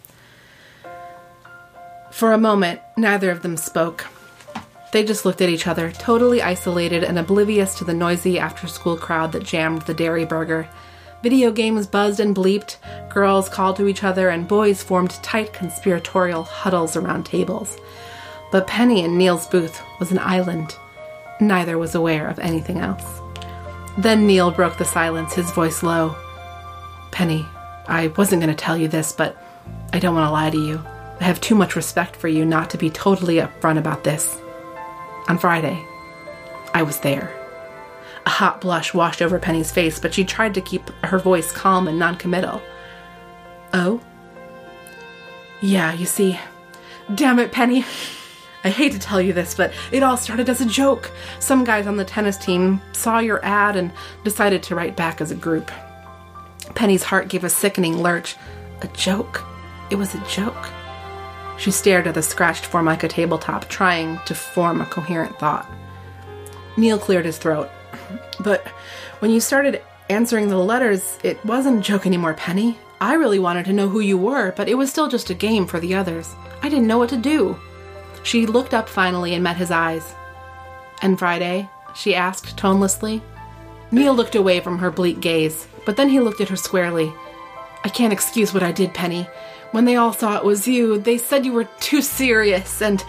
For 2.10 2.32
a 2.32 2.38
moment, 2.38 2.80
neither 2.96 3.30
of 3.30 3.42
them 3.42 3.56
spoke. 3.56 4.06
They 4.92 5.04
just 5.04 5.24
looked 5.24 5.40
at 5.40 5.48
each 5.48 5.66
other, 5.66 5.90
totally 5.90 6.40
isolated 6.40 7.02
and 7.04 7.18
oblivious 7.18 7.76
to 7.78 7.84
the 7.84 7.94
noisy 7.94 8.38
after 8.38 8.66
school 8.66 8.96
crowd 8.96 9.32
that 9.32 9.42
jammed 9.42 9.82
the 9.82 9.94
Dairy 9.94 10.24
Burger. 10.24 10.68
Video 11.26 11.50
games 11.50 11.88
buzzed 11.88 12.20
and 12.20 12.36
bleeped, 12.36 12.76
girls 13.08 13.48
called 13.48 13.74
to 13.74 13.88
each 13.88 14.04
other, 14.04 14.28
and 14.28 14.46
boys 14.46 14.80
formed 14.80 15.10
tight 15.24 15.52
conspiratorial 15.52 16.44
huddles 16.44 16.94
around 16.94 17.26
tables. 17.26 17.76
But 18.52 18.68
Penny 18.68 19.02
in 19.02 19.18
Neil's 19.18 19.48
booth 19.48 19.82
was 19.98 20.12
an 20.12 20.20
island. 20.20 20.76
Neither 21.40 21.78
was 21.78 21.96
aware 21.96 22.28
of 22.28 22.38
anything 22.38 22.78
else. 22.78 23.20
Then 23.98 24.24
Neil 24.24 24.52
broke 24.52 24.78
the 24.78 24.84
silence, 24.84 25.34
his 25.34 25.50
voice 25.50 25.82
low. 25.82 26.14
Penny, 27.10 27.44
I 27.88 28.06
wasn't 28.16 28.42
going 28.42 28.54
to 28.54 28.64
tell 28.64 28.76
you 28.76 28.86
this, 28.86 29.10
but 29.10 29.36
I 29.92 29.98
don't 29.98 30.14
want 30.14 30.28
to 30.28 30.32
lie 30.32 30.50
to 30.50 30.56
you. 30.56 30.80
I 31.18 31.24
have 31.24 31.40
too 31.40 31.56
much 31.56 31.74
respect 31.74 32.14
for 32.14 32.28
you 32.28 32.44
not 32.44 32.70
to 32.70 32.78
be 32.78 32.88
totally 32.88 33.38
upfront 33.38 33.78
about 33.78 34.04
this. 34.04 34.40
On 35.26 35.38
Friday, 35.38 35.84
I 36.72 36.84
was 36.84 37.00
there. 37.00 37.34
A 38.26 38.30
hot 38.30 38.60
blush 38.60 38.92
washed 38.92 39.22
over 39.22 39.38
Penny's 39.38 39.70
face, 39.70 39.98
but 39.98 40.12
she 40.12 40.24
tried 40.24 40.54
to 40.54 40.60
keep 40.60 40.90
her 41.04 41.18
voice 41.18 41.52
calm 41.52 41.86
and 41.86 41.98
noncommittal. 41.98 42.60
Oh? 43.72 44.00
Yeah, 45.62 45.92
you 45.92 46.06
see. 46.06 46.38
Damn 47.14 47.38
it, 47.38 47.52
Penny. 47.52 47.84
I 48.64 48.68
hate 48.68 48.92
to 48.92 48.98
tell 48.98 49.20
you 49.20 49.32
this, 49.32 49.54
but 49.54 49.72
it 49.92 50.02
all 50.02 50.16
started 50.16 50.48
as 50.48 50.60
a 50.60 50.66
joke. 50.66 51.12
Some 51.38 51.62
guys 51.62 51.86
on 51.86 51.96
the 51.96 52.04
tennis 52.04 52.36
team 52.36 52.80
saw 52.90 53.20
your 53.20 53.42
ad 53.44 53.76
and 53.76 53.92
decided 54.24 54.60
to 54.64 54.74
write 54.74 54.96
back 54.96 55.20
as 55.20 55.30
a 55.30 55.36
group. 55.36 55.70
Penny's 56.74 57.04
heart 57.04 57.28
gave 57.28 57.44
a 57.44 57.48
sickening 57.48 58.02
lurch. 58.02 58.34
A 58.82 58.88
joke? 58.88 59.44
It 59.88 59.96
was 59.96 60.16
a 60.16 60.26
joke. 60.28 60.68
She 61.58 61.70
stared 61.70 62.08
at 62.08 62.14
the 62.14 62.22
scratched 62.22 62.66
Formica 62.66 63.06
tabletop, 63.06 63.68
trying 63.68 64.18
to 64.26 64.34
form 64.34 64.80
a 64.80 64.86
coherent 64.86 65.38
thought. 65.38 65.70
Neil 66.76 66.98
cleared 66.98 67.24
his 67.24 67.38
throat. 67.38 67.70
But 68.40 68.66
when 69.20 69.30
you 69.30 69.40
started 69.40 69.82
answering 70.08 70.48
the 70.48 70.58
letters, 70.58 71.18
it 71.22 71.44
wasn't 71.44 71.80
a 71.80 71.82
joke 71.82 72.06
anymore, 72.06 72.34
Penny. 72.34 72.78
I 73.00 73.14
really 73.14 73.38
wanted 73.38 73.66
to 73.66 73.72
know 73.72 73.88
who 73.88 74.00
you 74.00 74.16
were, 74.16 74.52
but 74.52 74.68
it 74.68 74.74
was 74.74 74.90
still 74.90 75.08
just 75.08 75.30
a 75.30 75.34
game 75.34 75.66
for 75.66 75.80
the 75.80 75.94
others. 75.94 76.34
I 76.62 76.68
didn't 76.68 76.86
know 76.86 76.98
what 76.98 77.10
to 77.10 77.16
do. 77.16 77.58
She 78.22 78.46
looked 78.46 78.74
up 78.74 78.88
finally 78.88 79.34
and 79.34 79.44
met 79.44 79.56
his 79.56 79.70
eyes. 79.70 80.14
And 81.02 81.18
Friday? 81.18 81.68
she 81.94 82.14
asked 82.14 82.56
tonelessly. 82.56 83.22
Neil 83.90 84.14
looked 84.14 84.34
away 84.34 84.60
from 84.60 84.78
her 84.78 84.90
bleak 84.90 85.20
gaze, 85.20 85.66
but 85.84 85.96
then 85.96 86.08
he 86.08 86.20
looked 86.20 86.40
at 86.40 86.48
her 86.48 86.56
squarely. 86.56 87.12
I 87.84 87.88
can't 87.88 88.12
excuse 88.12 88.52
what 88.52 88.62
I 88.62 88.72
did, 88.72 88.92
Penny. 88.94 89.28
When 89.70 89.84
they 89.84 89.96
all 89.96 90.12
saw 90.12 90.36
it 90.36 90.44
was 90.44 90.66
you, 90.66 90.98
they 90.98 91.18
said 91.18 91.46
you 91.46 91.52
were 91.52 91.68
too 91.80 92.02
serious, 92.02 92.82
and 92.82 93.04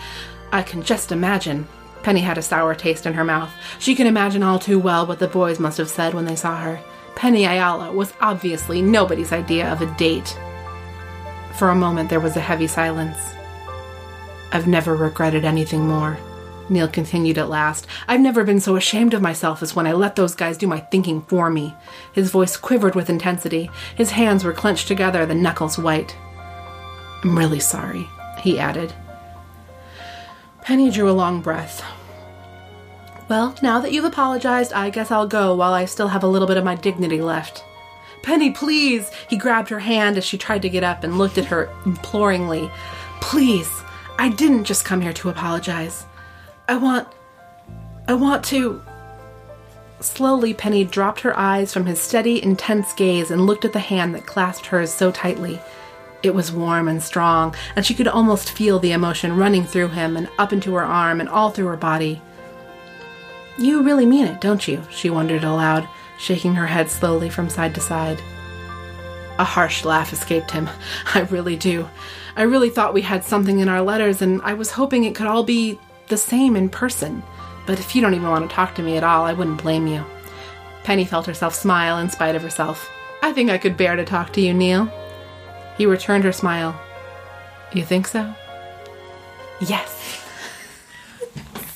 I 0.51 0.61
can 0.61 0.83
just 0.83 1.11
imagine. 1.11 1.67
Penny 2.07 2.21
had 2.21 2.37
a 2.37 2.41
sour 2.41 2.73
taste 2.73 3.05
in 3.05 3.15
her 3.15 3.25
mouth. 3.25 3.51
She 3.79 3.93
could 3.93 4.07
imagine 4.07 4.41
all 4.41 4.59
too 4.59 4.79
well 4.79 5.05
what 5.05 5.19
the 5.19 5.27
boys 5.27 5.59
must 5.59 5.77
have 5.77 5.89
said 5.89 6.13
when 6.13 6.23
they 6.23 6.37
saw 6.37 6.57
her. 6.57 6.79
Penny 7.17 7.43
Ayala 7.43 7.91
was 7.91 8.13
obviously 8.21 8.81
nobody's 8.81 9.33
idea 9.33 9.69
of 9.69 9.81
a 9.81 9.93
date. 9.97 10.39
For 11.55 11.67
a 11.67 11.75
moment, 11.75 12.09
there 12.09 12.21
was 12.21 12.37
a 12.37 12.39
heavy 12.39 12.65
silence. 12.65 13.17
I've 14.53 14.67
never 14.67 14.95
regretted 14.95 15.43
anything 15.43 15.85
more. 15.85 16.17
Neil 16.69 16.87
continued 16.87 17.37
at 17.37 17.49
last. 17.49 17.87
I've 18.07 18.21
never 18.21 18.45
been 18.45 18.61
so 18.61 18.77
ashamed 18.77 19.13
of 19.13 19.21
myself 19.21 19.61
as 19.61 19.75
when 19.75 19.85
I 19.85 19.91
let 19.91 20.15
those 20.15 20.33
guys 20.33 20.57
do 20.57 20.65
my 20.65 20.79
thinking 20.79 21.23
for 21.23 21.49
me. 21.49 21.75
His 22.13 22.31
voice 22.31 22.55
quivered 22.55 22.95
with 22.95 23.09
intensity. 23.09 23.69
His 23.97 24.11
hands 24.11 24.45
were 24.45 24.53
clenched 24.53 24.87
together, 24.87 25.25
the 25.25 25.35
knuckles 25.35 25.77
white. 25.77 26.15
I'm 27.21 27.37
really 27.37 27.59
sorry, 27.59 28.07
he 28.39 28.59
added. 28.59 28.93
Penny 30.61 30.89
drew 30.89 31.09
a 31.09 31.11
long 31.11 31.41
breath. 31.41 31.83
Well, 33.29 33.55
now 33.61 33.79
that 33.81 33.91
you've 33.91 34.05
apologized, 34.05 34.71
I 34.71 34.89
guess 34.89 35.11
I'll 35.11 35.27
go 35.27 35.53
while 35.53 35.73
I 35.73 35.85
still 35.85 36.07
have 36.07 36.23
a 36.23 36.27
little 36.27 36.47
bit 36.47 36.57
of 36.57 36.63
my 36.63 36.75
dignity 36.75 37.21
left. 37.21 37.63
Penny, 38.23 38.51
please! 38.51 39.11
He 39.29 39.37
grabbed 39.37 39.69
her 39.69 39.79
hand 39.79 40.17
as 40.17 40.23
she 40.23 40.37
tried 40.37 40.61
to 40.61 40.69
get 40.69 40.83
up 40.83 41.03
and 41.03 41.17
looked 41.17 41.37
at 41.37 41.45
her 41.45 41.69
imploringly. 41.85 42.71
Please, 43.19 43.69
I 44.17 44.29
didn't 44.29 44.63
just 44.63 44.85
come 44.85 45.01
here 45.01 45.13
to 45.13 45.29
apologize. 45.29 46.05
I 46.69 46.77
want. 46.77 47.07
I 48.07 48.13
want 48.13 48.45
to. 48.45 48.81
Slowly, 49.99 50.53
Penny 50.53 50.83
dropped 50.85 51.21
her 51.21 51.37
eyes 51.37 51.73
from 51.73 51.85
his 51.85 51.99
steady, 51.99 52.41
intense 52.41 52.93
gaze 52.93 53.31
and 53.31 53.45
looked 53.45 53.65
at 53.65 53.73
the 53.73 53.79
hand 53.79 54.15
that 54.15 54.25
clasped 54.25 54.67
hers 54.67 54.91
so 54.91 55.11
tightly. 55.11 55.59
It 56.23 56.33
was 56.33 56.51
warm 56.51 56.87
and 56.87 57.01
strong, 57.01 57.55
and 57.75 57.85
she 57.85 57.93
could 57.93 58.07
almost 58.07 58.51
feel 58.51 58.79
the 58.79 58.91
emotion 58.91 59.35
running 59.35 59.65
through 59.65 59.89
him 59.89 60.15
and 60.15 60.29
up 60.37 60.53
into 60.53 60.73
her 60.75 60.83
arm 60.83 61.19
and 61.19 61.29
all 61.29 61.49
through 61.49 61.67
her 61.67 61.77
body. 61.77 62.21
You 63.59 63.81
really 63.81 64.05
mean 64.05 64.25
it, 64.25 64.39
don't 64.39 64.67
you? 64.67 64.83
She 64.91 65.09
wondered 65.09 65.43
aloud, 65.43 65.87
shaking 66.19 66.55
her 66.55 66.67
head 66.67 66.89
slowly 66.89 67.29
from 67.29 67.49
side 67.49 67.73
to 67.75 67.81
side. 67.81 68.21
A 69.39 69.43
harsh 69.43 69.83
laugh 69.83 70.13
escaped 70.13 70.51
him. 70.51 70.69
I 71.13 71.21
really 71.21 71.55
do. 71.55 71.87
I 72.35 72.43
really 72.43 72.69
thought 72.69 72.93
we 72.93 73.01
had 73.01 73.23
something 73.23 73.59
in 73.59 73.69
our 73.69 73.81
letters, 73.81 74.21
and 74.21 74.41
I 74.43 74.53
was 74.53 74.71
hoping 74.71 75.03
it 75.03 75.15
could 75.15 75.27
all 75.27 75.43
be 75.43 75.79
the 76.07 76.17
same 76.17 76.55
in 76.55 76.69
person. 76.69 77.23
But 77.65 77.79
if 77.79 77.95
you 77.95 78.01
don't 78.01 78.13
even 78.13 78.29
want 78.29 78.47
to 78.47 78.55
talk 78.55 78.75
to 78.75 78.83
me 78.83 78.95
at 78.95 79.03
all, 79.03 79.25
I 79.25 79.33
wouldn't 79.33 79.61
blame 79.61 79.87
you. 79.87 80.05
Penny 80.83 81.03
felt 81.03 81.25
herself 81.25 81.53
smile 81.55 81.97
in 81.97 82.09
spite 82.09 82.35
of 82.35 82.43
herself. 82.43 82.89
I 83.21 83.33
think 83.33 83.49
I 83.49 83.57
could 83.57 83.75
bear 83.75 83.95
to 83.95 84.05
talk 84.05 84.31
to 84.33 84.41
you, 84.41 84.53
Neil. 84.53 84.89
He 85.77 85.85
returned 85.85 86.23
her 86.23 86.31
smile. 86.31 86.79
You 87.73 87.83
think 87.83 88.07
so? 88.07 88.33
Yes. 89.59 90.26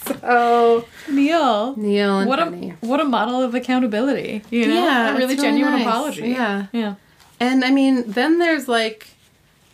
so, 0.22 0.86
Neil. 1.10 1.76
Neil 1.78 2.20
and 2.20 2.30
What 2.30 2.40
a 2.40 2.46
what 2.82 3.00
a 3.00 3.06
model 3.06 3.42
of 3.42 3.54
accountability. 3.56 4.42
You 4.50 4.68
know, 4.68 4.74
Yeah, 4.74 5.16
a 5.16 5.18
really 5.18 5.36
genuine 5.36 5.74
nice. 5.74 5.86
apology. 5.88 6.30
Yeah. 6.30 6.68
yeah. 6.72 6.96
And 7.40 7.64
I 7.64 7.72
mean, 7.72 8.04
then 8.12 8.40
there's 8.40 8.68
like 8.68 9.08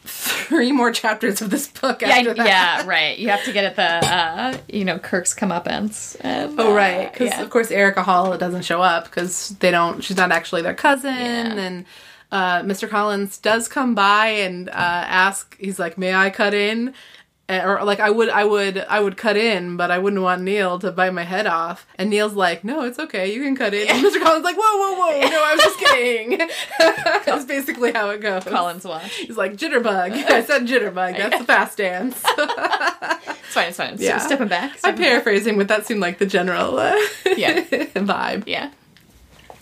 three 0.05 0.71
more 0.71 0.91
chapters 0.91 1.41
of 1.41 1.49
this 1.49 1.67
book 1.67 2.01
Yeah, 2.01 2.09
after 2.09 2.33
that. 2.35 2.45
yeah, 2.47 2.85
right. 2.85 3.17
You 3.17 3.29
have 3.29 3.43
to 3.43 3.51
get 3.51 3.65
at 3.65 3.75
the, 3.75 4.07
uh, 4.07 4.57
you 4.69 4.85
know, 4.85 4.97
Kirk's 4.99 5.33
comeuppance. 5.35 6.15
And, 6.21 6.57
Oh 6.59 6.71
uh, 6.71 6.75
right, 6.75 7.11
because 7.11 7.29
yeah. 7.29 7.41
of 7.41 7.49
course 7.49 7.71
Erica 7.71 8.03
Hall 8.03 8.37
doesn't 8.37 8.63
show 8.63 8.81
up 8.81 9.05
because 9.05 9.49
they 9.59 9.71
don't. 9.71 10.01
She's 10.03 10.17
not 10.17 10.31
actually 10.31 10.61
their 10.61 10.73
cousin, 10.73 11.09
and 11.13 11.85
uh, 12.31 12.61
Mr. 12.61 12.89
Collins 12.89 13.37
does 13.37 13.67
come 13.67 13.95
by 13.95 14.27
and 14.27 14.69
uh, 14.69 14.73
ask. 14.73 15.57
He's 15.59 15.77
like, 15.79 15.97
"May 15.97 16.13
I 16.15 16.29
cut 16.29 16.53
in?" 16.53 16.93
Or 17.49 17.81
like 17.85 18.01
I 18.01 18.09
would, 18.09 18.27
I 18.29 18.43
would, 18.43 18.77
I 18.89 18.99
would 18.99 19.15
cut 19.15 19.37
in, 19.37 19.77
but 19.77 19.89
I 19.89 19.99
wouldn't 19.99 20.21
want 20.21 20.41
Neil 20.41 20.79
to 20.79 20.91
bite 20.91 21.13
my 21.13 21.23
head 21.23 21.47
off. 21.47 21.87
And 21.95 22.09
Neil's 22.09 22.33
like, 22.33 22.65
"No, 22.65 22.81
it's 22.83 22.99
okay, 22.99 23.33
you 23.33 23.41
can 23.41 23.55
cut 23.55 23.73
in." 23.73 23.87
And 23.87 24.03
Mr. 24.05 24.21
Collins 24.21 24.43
like, 24.43 24.57
"Whoa, 24.57 24.63
whoa, 24.63 24.95
whoa! 24.99 25.29
No, 25.29 25.43
I 25.45 25.53
was 25.55 25.63
just 25.63 25.79
kidding." 25.79 26.39
That's 27.25 27.45
basically 27.45 27.93
how 27.93 28.09
it 28.09 28.19
goes. 28.19 28.43
Collins 28.43 28.83
watch. 28.83 29.13
He's 29.15 29.37
like, 29.37 29.53
"Jitterbug." 29.55 30.11
I 30.11 30.43
said 30.43 30.63
jitterbug. 30.67 31.15
That's 31.15 31.37
the 31.37 31.45
fast 31.45 31.77
dance. 31.77 32.21
It's 32.25 33.53
fine, 33.53 33.69
it's 33.69 33.77
fine. 33.77 33.95
Yeah. 33.97 34.17
Stepping 34.17 34.49
back. 34.49 34.71
I'm 34.73 34.77
stepping 34.79 35.01
back. 35.01 35.09
paraphrasing, 35.09 35.57
but 35.57 35.69
that 35.69 35.85
seemed 35.85 36.01
like 36.01 36.17
the 36.17 36.25
general 36.25 36.77
uh, 36.77 36.97
Yeah. 37.37 37.61
vibe. 37.95 38.43
Yeah. 38.45 38.71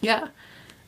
Yeah. 0.02 0.30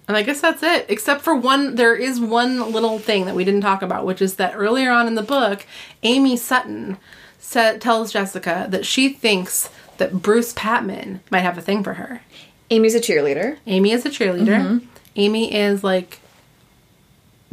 And 0.08 0.16
I 0.16 0.22
guess 0.24 0.40
that's 0.42 0.64
it. 0.64 0.86
Except 0.90 1.22
for 1.22 1.36
one, 1.36 1.76
there 1.76 1.96
is 1.96 2.20
one 2.20 2.72
little 2.72 2.98
thing 3.00 3.26
that 3.26 3.36
we 3.36 3.44
didn't 3.44 3.62
talk 3.62 3.82
about, 3.82 4.06
which 4.06 4.22
is 4.22 4.36
that 4.36 4.54
earlier 4.56 4.90
on 4.92 5.06
in 5.08 5.16
the 5.16 5.22
book, 5.22 5.66
Amy 6.04 6.38
Sutton 6.38 6.98
sa- 7.40 7.74
tells 7.74 8.14
Jessica 8.14 8.68
that 8.70 8.86
she 8.86 9.10
thinks 9.10 9.70
that 9.98 10.22
Bruce 10.22 10.54
Patman 10.56 11.20
might 11.30 11.42
have 11.42 11.58
a 11.58 11.62
thing 11.62 11.84
for 11.84 11.96
her. 11.96 12.22
Amy's 12.70 12.96
a 12.96 13.00
cheerleader. 13.02 13.58
Amy 13.68 13.92
is 13.92 14.06
a 14.06 14.10
cheerleader. 14.10 14.82
Amy 15.16 15.54
is 15.54 15.84
like 15.84 16.20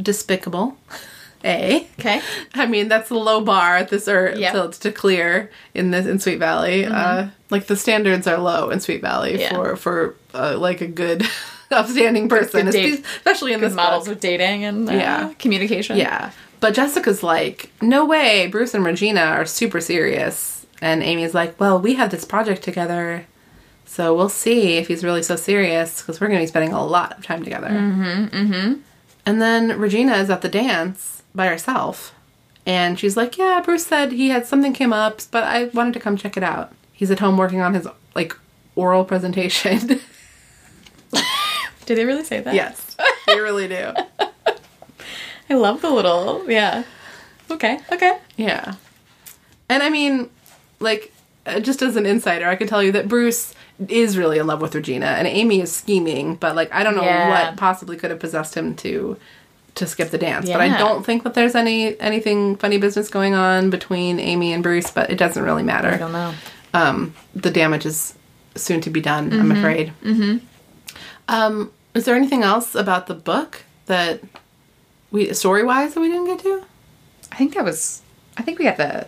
despicable. 0.00 0.76
A. 1.46 1.86
Okay. 2.00 2.22
I 2.54 2.64
mean, 2.64 2.88
that's 2.88 3.10
the 3.10 3.16
low 3.18 3.42
bar 3.42 3.76
at 3.76 3.90
this 3.90 4.08
or 4.08 4.34
Yep. 4.34 4.52
to, 4.72 4.80
to 4.80 4.90
clear 4.92 5.50
in 5.74 5.90
this 5.90 6.06
in 6.06 6.18
Sweet 6.18 6.38
Valley. 6.38 6.86
Uh, 6.86 7.28
like 7.50 7.66
the 7.66 7.76
standards 7.76 8.26
are 8.26 8.38
low 8.38 8.70
in 8.70 8.80
Sweet 8.80 9.02
Valley 9.02 9.38
Yeah. 9.40 9.50
for 9.50 9.76
for 9.76 10.14
uh, 10.32 10.56
like 10.56 10.80
a 10.80 10.86
good, 10.86 11.22
upstanding 11.70 12.28
person, 12.28 12.70
date. 12.70 13.04
especially 13.16 13.52
in 13.52 13.60
this 13.60 13.74
models 13.74 14.06
book. 14.06 14.16
of 14.16 14.20
dating 14.20 14.64
and 14.64 14.88
uh, 14.88 14.92
Yeah. 14.92 15.32
communication. 15.38 15.96
Yeah, 15.96 16.30
but 16.60 16.74
Jessica's 16.74 17.22
like, 17.22 17.70
no 17.82 18.04
way. 18.04 18.46
Bruce 18.48 18.74
and 18.74 18.84
Regina 18.84 19.20
are 19.20 19.44
super 19.46 19.80
serious, 19.80 20.66
and 20.80 21.02
Amy's 21.02 21.34
like, 21.34 21.58
well, 21.60 21.78
we 21.78 21.94
have 21.94 22.10
this 22.10 22.24
project 22.24 22.62
together. 22.62 23.26
So 23.86 24.14
we'll 24.14 24.28
see 24.30 24.78
if 24.78 24.88
he's 24.88 25.04
really 25.04 25.22
so 25.22 25.36
serious 25.36 26.00
because 26.00 26.20
we're 26.20 26.26
going 26.28 26.40
to 26.40 26.42
be 26.42 26.48
spending 26.48 26.72
a 26.72 26.84
lot 26.84 27.16
of 27.18 27.24
time 27.24 27.44
together. 27.44 27.68
Mm-hmm. 27.68 28.36
Mm-hmm. 28.36 28.80
And 29.26 29.40
then 29.42 29.78
Regina 29.78 30.16
is 30.16 30.30
at 30.30 30.42
the 30.42 30.48
dance 30.48 31.22
by 31.34 31.46
herself, 31.46 32.14
and 32.66 32.98
she's 32.98 33.16
like, 33.16 33.36
"Yeah, 33.38 33.60
Bruce 33.64 33.86
said 33.86 34.12
he 34.12 34.28
had 34.30 34.46
something 34.46 34.72
came 34.72 34.92
up, 34.92 35.20
but 35.30 35.44
I 35.44 35.64
wanted 35.66 35.94
to 35.94 36.00
come 36.00 36.16
check 36.16 36.36
it 36.36 36.42
out. 36.42 36.72
He's 36.92 37.10
at 37.10 37.20
home 37.20 37.36
working 37.36 37.60
on 37.60 37.74
his 37.74 37.86
like 38.14 38.34
oral 38.74 39.04
presentation." 39.04 40.00
Did 41.86 41.98
they 41.98 42.04
really 42.04 42.24
say 42.24 42.40
that? 42.40 42.54
yes, 42.54 42.96
they 43.26 43.38
really 43.40 43.68
do. 43.68 43.92
I 45.50 45.54
love 45.54 45.82
the 45.82 45.90
little. 45.90 46.48
Yeah. 46.50 46.84
Okay. 47.50 47.78
Okay. 47.92 48.18
Yeah. 48.36 48.74
And 49.68 49.82
I 49.82 49.90
mean, 49.90 50.30
like, 50.80 51.12
uh, 51.46 51.60
just 51.60 51.82
as 51.82 51.96
an 51.96 52.06
insider, 52.06 52.48
I 52.48 52.56
can 52.56 52.66
tell 52.66 52.82
you 52.82 52.92
that 52.92 53.08
Bruce 53.08 53.54
is 53.88 54.16
really 54.16 54.38
in 54.38 54.46
love 54.46 54.60
with 54.62 54.74
Regina, 54.74 55.06
and 55.06 55.26
Amy 55.26 55.60
is 55.60 55.74
scheming, 55.74 56.36
but 56.36 56.54
like, 56.56 56.72
I 56.72 56.82
don't 56.82 56.96
know 56.96 57.02
Yeah. 57.02 57.28
what 57.48 57.56
possibly 57.56 57.96
could 57.96 58.10
have 58.10 58.20
possessed 58.20 58.54
him 58.56 58.74
to 58.76 59.16
to 59.74 59.86
skip 59.86 60.10
the 60.10 60.18
dance. 60.18 60.48
But 60.48 60.60
I 60.60 60.78
don't 60.78 61.04
think 61.04 61.24
that 61.24 61.34
there's 61.34 61.56
any 61.56 61.98
anything 62.00 62.54
funny 62.56 62.78
business 62.78 63.08
going 63.10 63.34
on 63.34 63.70
between 63.70 64.20
Amy 64.20 64.52
and 64.52 64.62
Bruce, 64.62 64.90
but 64.92 65.10
it 65.10 65.16
doesn't 65.18 65.42
really 65.42 65.64
matter. 65.64 65.88
I 65.88 65.96
don't 65.98 66.12
know. 66.12 66.32
Um, 66.72 67.14
the 67.34 67.50
damage 67.50 67.84
is 67.84 68.14
soon 68.54 68.80
to 68.82 68.90
be 68.90 69.00
done, 69.00 69.32
I'm 69.32 69.50
afraid. 69.50 69.92
Mm-hmm. 70.04 70.46
Um, 71.28 71.72
is 71.94 72.04
there 72.04 72.14
anything 72.16 72.42
else 72.42 72.74
about 72.74 73.06
the 73.06 73.14
book 73.14 73.62
that 73.86 74.20
we 75.10 75.32
story 75.32 75.62
wise 75.62 75.94
that 75.94 76.00
we 76.00 76.08
didn't 76.08 76.26
get 76.26 76.38
to? 76.40 76.64
I 77.32 77.36
think 77.36 77.54
that 77.54 77.64
was. 77.64 78.02
I 78.36 78.42
think 78.42 78.58
we 78.58 78.64
got 78.64 78.76
the 78.76 79.06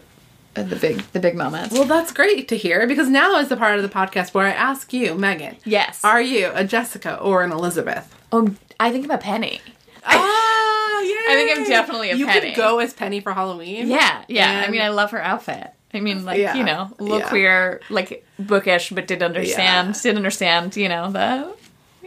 uh, 0.56 0.62
the 0.62 0.76
big 0.76 0.98
the 1.12 1.20
big 1.20 1.34
moments. 1.34 1.74
Well, 1.74 1.84
that's 1.84 2.12
great 2.12 2.48
to 2.48 2.56
hear 2.56 2.86
because 2.86 3.08
now 3.08 3.38
is 3.38 3.48
the 3.48 3.56
part 3.56 3.76
of 3.76 3.82
the 3.82 3.88
podcast 3.88 4.34
where 4.34 4.46
I 4.46 4.50
ask 4.52 4.92
you, 4.92 5.14
Megan. 5.14 5.56
yes. 5.64 6.04
Are 6.04 6.20
you 6.22 6.50
a 6.54 6.64
Jessica 6.64 7.18
or 7.20 7.42
an 7.44 7.52
Elizabeth? 7.52 8.12
oh, 8.32 8.54
I 8.80 8.90
think 8.92 9.04
I'm 9.04 9.10
a 9.10 9.18
penny. 9.18 9.60
Ah, 10.04 11.00
yeah. 11.00 11.14
I 11.28 11.34
think 11.34 11.58
I'm 11.58 11.64
definitely 11.64 12.10
a 12.10 12.16
you 12.16 12.26
Penny. 12.26 12.48
You 12.48 12.54
could 12.54 12.60
go 12.60 12.78
as 12.78 12.92
Penny 12.94 13.20
for 13.20 13.32
Halloween. 13.32 13.88
Yeah, 13.88 14.24
yeah. 14.28 14.64
I 14.66 14.70
mean, 14.70 14.80
I 14.82 14.88
love 14.88 15.10
her 15.12 15.20
outfit. 15.20 15.70
I 15.94 16.00
mean, 16.00 16.24
like 16.24 16.38
Yeah, 16.38 16.54
you 16.54 16.64
know, 16.64 16.90
little 16.98 17.20
yeah. 17.20 17.28
queer, 17.28 17.80
like 17.90 18.26
bookish, 18.38 18.90
but 18.90 19.06
did 19.06 19.22
understand, 19.22 19.94
Yeah. 19.96 20.02
did 20.02 20.16
understand, 20.16 20.76
you 20.76 20.88
know, 20.88 21.10
the 21.10 21.54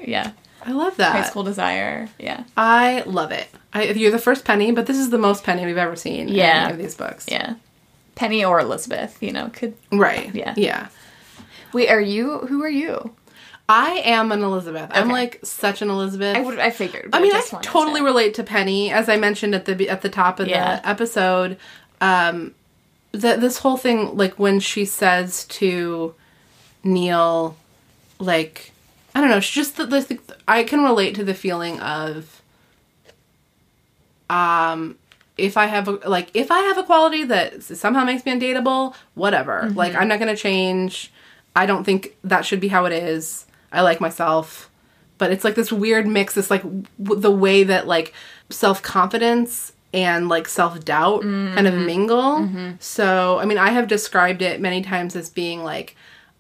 yeah, 0.06 0.32
I 0.66 0.72
love 0.72 0.98
that. 0.98 1.12
high 1.14 1.24
school 1.30 1.44
desire. 1.44 2.10
Yeah, 2.20 2.44
I 2.58 3.04
love 3.06 3.32
it. 3.32 3.48
I, 3.74 3.84
you're 3.86 4.12
the 4.12 4.18
first 4.20 4.46
Penny, 4.46 4.72
but 4.72 4.86
this 4.88 4.98
is 4.98 5.10
the 5.10 5.18
most 5.18 5.44
Penny 5.44 5.66
we've 5.66 5.78
ever 5.78 5.96
seen. 5.96 6.28
in 6.30 6.36
Yeah. 6.36 6.64
any 6.66 6.74
of 6.74 6.80
these 6.80 6.96
books. 6.96 7.26
yeah. 7.30 7.56
Penny 8.16 8.44
or 8.44 8.60
Elizabeth, 8.60 9.18
you 9.22 9.32
know, 9.32 9.50
could. 9.54 9.76
Right. 9.92 10.34
Yeah. 10.36 10.54
Yeah. 10.58 10.88
Wait, 11.72 11.90
are 11.90 12.02
you? 12.02 12.40
Who 12.40 12.62
are 12.64 12.70
you? 12.70 13.12
I 13.70 14.02
am 14.04 14.32
an 14.32 14.42
Elizabeth. 14.44 14.90
I'm 14.94 15.10
like 15.10 15.40
such 15.44 15.82
an 15.84 15.90
Elizabeth. 15.92 16.36
I 16.36 16.42
would. 16.42 16.58
I 16.60 16.72
figured. 16.72 17.12
I 17.14 17.22
mean, 17.22 17.34
I 17.36 17.40
to 17.42 17.58
totally 17.62 18.00
say. 18.00 18.06
relate 18.06 18.34
to 18.34 18.44
Penny, 18.44 18.92
as 18.92 19.08
I 19.08 19.16
mentioned 19.18 19.54
at 19.56 19.66
the 19.66 19.88
at 19.88 20.02
the 20.02 20.10
top 20.10 20.40
of 20.40 20.48
Yeah. 20.48 20.78
the 20.78 20.90
episode. 20.90 21.58
Um, 22.02 22.56
that 23.12 23.40
this 23.42 23.60
whole 23.60 23.78
thing, 23.78 24.18
like 24.18 24.38
when 24.40 24.60
she 24.60 24.86
says 24.86 25.46
to 25.46 26.14
Neil, 26.84 27.56
like 28.20 28.72
I 29.20 29.22
don't 29.22 29.30
know, 29.30 29.38
it's 29.38 29.50
just 29.50 29.78
that 29.78 29.90
the, 29.90 30.20
I 30.48 30.64
can 30.64 30.84
relate 30.84 31.14
to 31.16 31.24
the 31.24 31.34
feeling 31.34 31.80
of, 31.82 32.42
um, 34.30 34.98
if 35.38 35.58
I 35.58 35.66
have 35.66 35.88
a 35.88 35.92
like 36.08 36.30
if 36.34 36.52
I 36.52 36.60
have 36.60 36.78
a 36.78 36.84
quality 36.84 37.24
that 37.26 37.64
somehow 37.64 38.04
makes 38.04 38.26
me 38.26 38.34
undateable, 38.34 38.94
whatever. 39.16 39.64
Mm-hmm. 39.64 39.78
Like 39.78 39.96
I'm 39.96 40.08
not 40.08 40.20
gonna 40.20 40.36
change. 40.36 41.12
I 41.56 41.66
don't 41.66 41.84
think 41.84 42.18
that 42.24 42.46
should 42.46 42.60
be 42.60 42.68
how 42.68 42.86
it 42.86 42.92
is. 42.92 43.46
I 43.72 43.82
like 43.82 44.02
myself 44.02 44.70
but 45.20 45.32
it's 45.32 45.44
like 45.44 45.54
this 45.54 45.72
weird 45.72 46.08
mix 46.08 46.36
it's 46.36 46.50
like 46.50 46.64
w- 46.64 47.22
the 47.22 47.30
way 47.30 47.64
that 47.64 47.86
like 47.86 48.12
self-confidence 48.50 49.72
and 49.94 50.28
like 50.28 50.48
self-doubt 50.48 51.22
kind 51.22 51.68
of 51.68 51.74
mm-hmm. 51.76 51.86
mingle 51.86 52.40
mm-hmm. 52.40 52.72
so 52.80 53.38
i 53.38 53.46
mean 53.46 53.60
i 53.60 53.70
have 53.70 53.88
described 53.88 54.42
it 54.42 54.60
many 54.60 54.82
times 54.82 55.16
as 55.16 55.30
being 55.30 55.64
like 55.64 55.96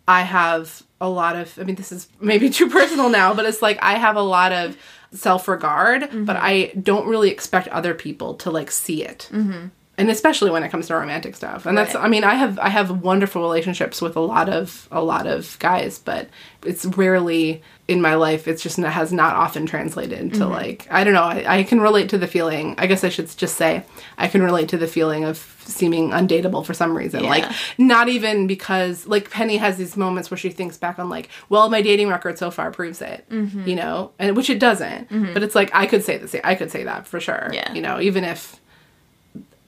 i 0.10 0.22
have 0.22 0.84
a 1.00 1.08
lot 1.08 1.36
of 1.36 1.58
i 1.60 1.64
mean 1.64 1.76
this 1.76 1.92
is 1.92 2.08
maybe 2.20 2.50
too 2.60 2.70
personal 2.70 3.10
now 3.10 3.34
but 3.34 3.46
it's 3.46 3.62
like 3.62 3.78
i 3.82 3.94
have 3.94 4.16
a 4.16 4.22
lot 4.22 4.52
of 4.52 4.76
self-regard 5.12 6.02
but 6.02 6.10
mm-hmm. 6.12 6.46
i 6.46 6.72
don't 6.82 7.08
really 7.08 7.30
expect 7.30 7.68
other 7.70 7.94
people 7.94 8.36
to 8.36 8.52
like 8.52 8.72
see 8.72 9.04
it. 9.04 9.30
Mm-hmm. 9.32 9.68
And 9.98 10.10
especially 10.10 10.50
when 10.50 10.64
it 10.64 10.70
comes 10.70 10.88
to 10.88 10.96
romantic 10.96 11.36
stuff. 11.36 11.66
And 11.66 11.78
that's 11.78 11.94
I 11.94 12.08
mean, 12.08 12.24
I 12.24 12.36
have 12.36 12.58
I 12.60 12.70
have 12.70 13.02
wonderful 13.02 13.42
relationships 13.42 14.02
with 14.02 14.16
a 14.16 14.22
lot 14.22 14.48
of 14.48 14.88
a 14.92 15.04
lot 15.04 15.28
of 15.28 15.60
guys, 15.60 16.00
but 16.00 16.30
it's 16.66 16.86
rarely 16.86 17.62
in 17.90 18.02
my 18.02 18.16
life 18.16 18.48
it's 18.48 18.62
just 18.64 18.78
has 18.78 19.12
not 19.12 19.36
often 19.36 19.66
translated 19.66 20.34
to 20.36 20.46
like 20.46 20.88
I 20.92 21.04
don't 21.04 21.14
know, 21.14 21.24
I, 21.24 21.60
I 21.60 21.64
can 21.64 21.82
relate 21.82 22.10
to 22.10 22.18
the 22.18 22.28
feeling. 22.28 22.76
I 22.78 22.86
guess 22.88 23.04
I 23.04 23.10
should 23.10 23.28
just 23.38 23.56
say 23.56 23.84
I 24.18 24.28
can 24.28 24.42
relate 24.44 24.70
to 24.70 24.78
the 24.78 24.88
feeling 24.88 25.24
of 25.26 25.38
seeming 25.66 26.10
undateable 26.12 26.66
for 26.66 26.74
some 26.74 26.96
reason. 26.96 27.24
Like 27.24 27.46
not 27.78 28.08
even 28.10 28.48
because 28.48 29.06
like 29.08 29.30
Penny 29.30 29.58
has 29.58 29.78
these 29.78 29.98
moments 29.98 30.30
where 30.32 30.38
she 30.38 30.50
thinks 30.50 30.78
back 30.78 31.00
on 31.00 31.10
like, 31.10 31.30
well, 31.50 31.70
my 31.70 31.82
dating 31.82 32.10
record 32.10 32.38
so 32.38 32.50
far 32.52 32.72
proves 32.72 33.02
it, 33.02 33.26
Mm-hmm. 33.30 33.68
you 33.68 33.76
know, 33.76 34.12
and 34.20 34.36
which 34.38 34.50
it 34.50 34.60
doesn't. 34.60 35.10
But 35.34 35.44
it's 35.44 35.56
like 35.56 35.70
I 35.74 35.86
could 35.88 36.04
say 36.04 36.18
the 36.18 36.28
same. 36.28 36.42
I 36.44 36.56
could 36.56 36.72
say 36.72 36.84
that 36.84 37.08
for 37.08 37.20
sure. 37.20 37.50
Yeah. 37.52 37.74
You 37.74 37.82
know, 37.82 38.00
even 38.00 38.24
if 38.24 38.60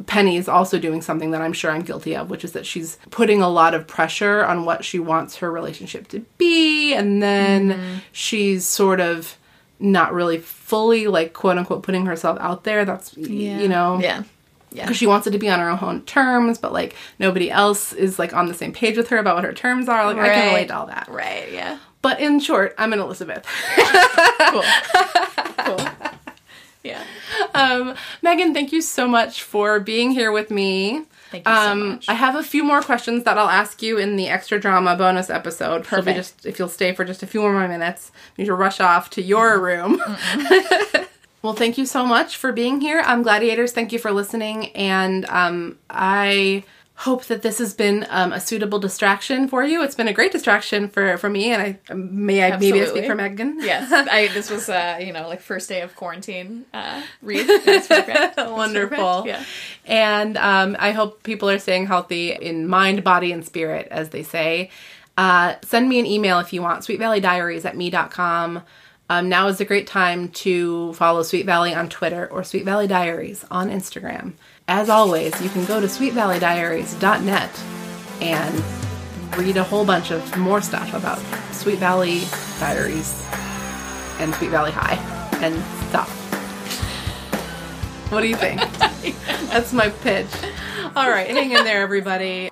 Penny 0.08 0.38
is 0.38 0.48
also 0.48 0.80
doing 0.80 1.02
something 1.02 1.32
that 1.32 1.42
I'm 1.42 1.54
sure 1.54 1.72
I'm 1.72 1.82
guilty 1.82 2.16
of, 2.16 2.30
which 2.30 2.44
is 2.44 2.52
that 2.54 2.66
she's 2.66 2.98
putting 3.10 3.42
a 3.42 3.50
lot 3.50 3.74
of 3.74 3.88
pressure 3.88 4.44
on 4.46 4.66
what 4.66 4.84
she 4.86 5.00
wants 5.00 5.38
her 5.38 5.52
relationship 5.52 6.08
to 6.10 6.20
be, 6.38 6.94
and 6.94 7.22
then 7.22 7.70
Mm-hmm. 7.72 7.96
she's 8.12 8.68
sort 8.68 9.00
of 9.00 9.38
not 9.80 10.14
really 10.14 10.38
fully 10.38 11.08
like 11.08 11.34
quote 11.34 11.58
unquote 11.58 11.84
putting 11.84 12.06
herself 12.06 12.38
out 12.40 12.64
there. 12.64 12.86
That's 12.86 13.16
you 13.18 13.68
know 13.68 14.00
Yeah. 14.00 14.24
Yeah. 14.74 14.84
because 14.86 14.96
she 14.98 15.08
wants 15.08 15.28
it 15.28 15.32
to 15.32 15.38
be 15.40 15.50
on 15.50 15.60
her 15.60 15.70
own 15.86 16.02
terms, 16.04 16.58
but 16.58 16.72
like 16.72 16.96
nobody 17.20 17.50
else 17.52 17.92
is 17.92 18.18
like 18.20 18.34
on 18.34 18.48
the 18.48 18.54
same 18.54 18.72
page 18.74 18.96
with 18.96 19.10
her 19.10 19.18
about 19.18 19.36
what 19.36 19.44
her 19.44 19.54
terms 19.54 19.90
are. 19.90 20.06
Like 20.06 20.18
I 20.18 20.30
can 20.34 20.48
relate 20.54 20.68
to 20.70 20.78
all 20.78 20.86
that. 20.88 21.08
Right. 21.10 21.52
Yeah. 21.52 21.78
But 22.02 22.20
in 22.20 22.40
short, 22.40 22.74
I'm 22.78 22.94
an 22.94 23.00
Elizabeth. 23.00 23.46
Cool. 24.52 24.64
cool. 25.60 25.78
Yeah. 26.84 27.04
um, 27.54 27.96
Megan, 28.22 28.54
thank 28.54 28.72
you 28.72 28.82
so 28.82 29.08
much 29.08 29.44
for 29.44 29.80
being 29.80 30.12
here 30.12 30.32
with 30.32 30.50
me. 30.50 31.04
Thank 31.30 31.48
you 31.48 31.54
so 31.54 31.72
Um, 31.72 31.90
much. 31.90 32.10
I 32.10 32.14
have 32.14 32.36
a 32.36 32.44
few 32.44 32.64
more 32.64 32.82
questions 32.82 33.24
that 33.24 33.38
I'll 33.38 33.50
ask 33.50 33.82
you 33.82 33.98
in 33.98 34.16
the 34.18 34.28
extra 34.28 34.60
drama 34.60 34.96
bonus 34.96 35.30
episode. 35.30 35.86
So 35.86 35.98
if, 35.98 36.06
Perfect. 36.06 36.18
just, 36.18 36.46
if 36.46 36.60
you'll 36.60 36.68
stay 36.70 36.94
for 36.94 37.06
just 37.06 37.24
a 37.24 37.28
few 37.28 37.42
more 37.42 37.68
minutes, 37.68 38.12
you 38.36 38.44
need 38.44 38.48
to 38.48 38.54
rush 38.56 38.80
off 38.82 39.10
to 39.12 39.22
your 39.22 39.60
room. 39.60 40.02
well, 41.42 41.54
thank 41.54 41.78
you 41.78 41.86
so 41.86 42.06
much 42.06 42.36
for 42.38 42.52
being 42.52 42.82
here. 42.82 43.02
Um, 43.06 43.24
Gladiators, 43.24 43.72
thank 43.72 43.92
you 43.94 44.00
for 44.00 44.12
listening. 44.12 44.68
And 44.76 45.26
um, 45.30 45.78
I 45.90 46.64
hope 47.02 47.26
that 47.26 47.42
this 47.42 47.58
has 47.58 47.74
been 47.74 48.06
um, 48.12 48.32
a 48.32 48.40
suitable 48.40 48.78
distraction 48.78 49.48
for 49.48 49.64
you. 49.64 49.82
It's 49.84 49.96
been 49.96 50.08
a 50.08 50.14
great 50.14 50.32
distraction 50.32 50.88
for, 50.88 51.18
for 51.18 51.32
me, 51.32 51.52
and 51.52 51.62
I 51.90 51.94
may 51.94 52.44
I 52.44 52.58
maybe 52.58 52.80
I 52.80 52.86
speak 52.86 53.06
for 53.08 53.16
Megan. 53.16 53.60
Yes, 53.62 53.92
I. 53.92 54.28
This 54.28 54.52
was, 54.52 54.70
uh, 54.70 55.00
you 55.02 55.12
know, 55.12 55.28
like 55.28 55.42
first 55.42 55.68
day 55.68 55.82
of 55.82 55.96
quarantine. 55.96 56.66
Uh, 56.72 57.02
read. 57.24 57.48
It's 57.50 57.88
perfect. 57.88 58.38
It's 58.38 58.52
Wonderful. 58.52 59.24
perfect. 59.24 59.28
Yeah. 59.28 59.44
And 59.86 60.38
um, 60.38 60.76
I 60.80 60.92
hope 60.92 61.24
people 61.24 61.50
are 61.50 61.58
staying 61.58 61.88
healthy 61.88 62.34
in 62.34 62.68
mind, 62.68 63.04
body, 63.04 63.32
and 63.32 63.44
spirit, 63.44 63.88
as 63.90 64.10
they 64.10 64.22
say. 64.22 64.70
Uh, 65.18 65.56
send 65.64 65.90
me 65.90 66.00
an 66.00 66.06
email 66.06 66.40
if 66.40 66.54
you 66.54 66.62
want, 66.62 66.84
sweetvalleydiaries 66.84 67.66
at 67.66 67.76
me.com. 67.76 68.62
Um, 69.10 69.28
now 69.28 69.48
is 69.48 69.60
a 69.60 69.66
great 69.66 69.88
time 69.88 70.30
to 70.30 70.94
follow 70.94 71.24
Sweet 71.24 71.46
Valley 71.46 71.74
on 71.74 71.90
Twitter 71.90 72.28
or 72.32 72.44
Sweet 72.44 72.64
Valley 72.64 72.88
Diaries 72.88 73.44
on 73.52 73.70
Instagram. 73.70 74.34
As 74.74 74.90
always, 74.90 75.40
you 75.42 75.50
can 75.50 75.66
go 75.66 75.82
to 75.82 75.86
sweetvalleydiaries.net 75.86 77.64
and 78.22 78.64
read 79.38 79.58
a 79.58 79.66
whole 79.66 79.84
bunch 79.84 80.12
of 80.12 80.38
more 80.38 80.62
stuff 80.62 80.94
about 80.94 81.20
Sweet 81.54 81.78
Valley 81.78 82.22
Diaries 82.58 83.22
and 84.20 84.34
Sweet 84.36 84.50
Valley 84.50 84.72
High 84.72 84.96
and 85.44 85.56
stuff. 85.90 86.10
What 88.14 88.22
do 88.22 88.28
you 88.28 88.38
think? 88.38 88.62
That's 89.50 89.74
my 89.74 89.90
pitch. 89.90 90.30
All 90.96 91.10
right, 91.10 91.30
hang 91.30 91.52
in 91.52 91.66
there, 91.66 91.82
everybody. 91.82 92.50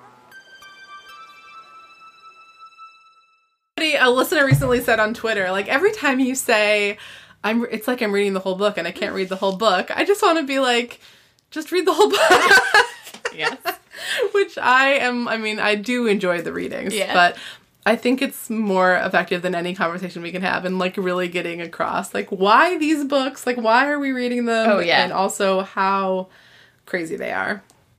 A 3.78 4.10
listener 4.10 4.44
recently 4.44 4.82
said 4.82 5.00
on 5.00 5.14
Twitter, 5.14 5.50
like 5.50 5.68
every 5.68 5.92
time 5.92 6.20
you 6.20 6.34
say, 6.34 6.98
"I'm," 7.42 7.64
it's 7.70 7.88
like 7.88 8.02
I'm 8.02 8.12
reading 8.12 8.34
the 8.34 8.40
whole 8.40 8.56
book, 8.56 8.76
and 8.76 8.86
I 8.86 8.92
can't 8.92 9.14
read 9.14 9.30
the 9.30 9.36
whole 9.36 9.56
book. 9.56 9.90
I 9.96 10.04
just 10.04 10.20
want 10.20 10.38
to 10.38 10.44
be 10.44 10.58
like, 10.58 11.00
just 11.50 11.72
read 11.72 11.86
the 11.86 11.92
whole 11.92 12.10
book. 12.10 12.20
Yes. 13.32 13.56
Which 14.32 14.58
I 14.58 14.94
am. 14.94 15.28
I 15.28 15.36
mean, 15.36 15.60
I 15.60 15.76
do 15.76 16.06
enjoy 16.08 16.42
the 16.42 16.52
readings, 16.52 16.92
Yeah. 16.94 17.14
but 17.14 17.36
I 17.86 17.94
think 17.96 18.20
it's 18.20 18.50
more 18.50 18.96
effective 18.96 19.40
than 19.42 19.54
any 19.54 19.74
conversation 19.74 20.20
we 20.20 20.32
can 20.32 20.42
have, 20.42 20.64
and 20.64 20.78
like 20.78 20.96
really 20.96 21.28
getting 21.28 21.60
across, 21.62 22.12
like 22.12 22.28
why 22.30 22.76
these 22.78 23.04
books, 23.04 23.46
like 23.46 23.56
why 23.56 23.88
are 23.88 23.98
we 24.00 24.10
reading 24.12 24.46
them, 24.46 24.68
Oh, 24.68 24.78
yeah. 24.80 25.04
and 25.04 25.12
also 25.12 25.60
how 25.62 26.28
crazy 26.86 27.16
they 27.16 27.30
are. 27.32 27.62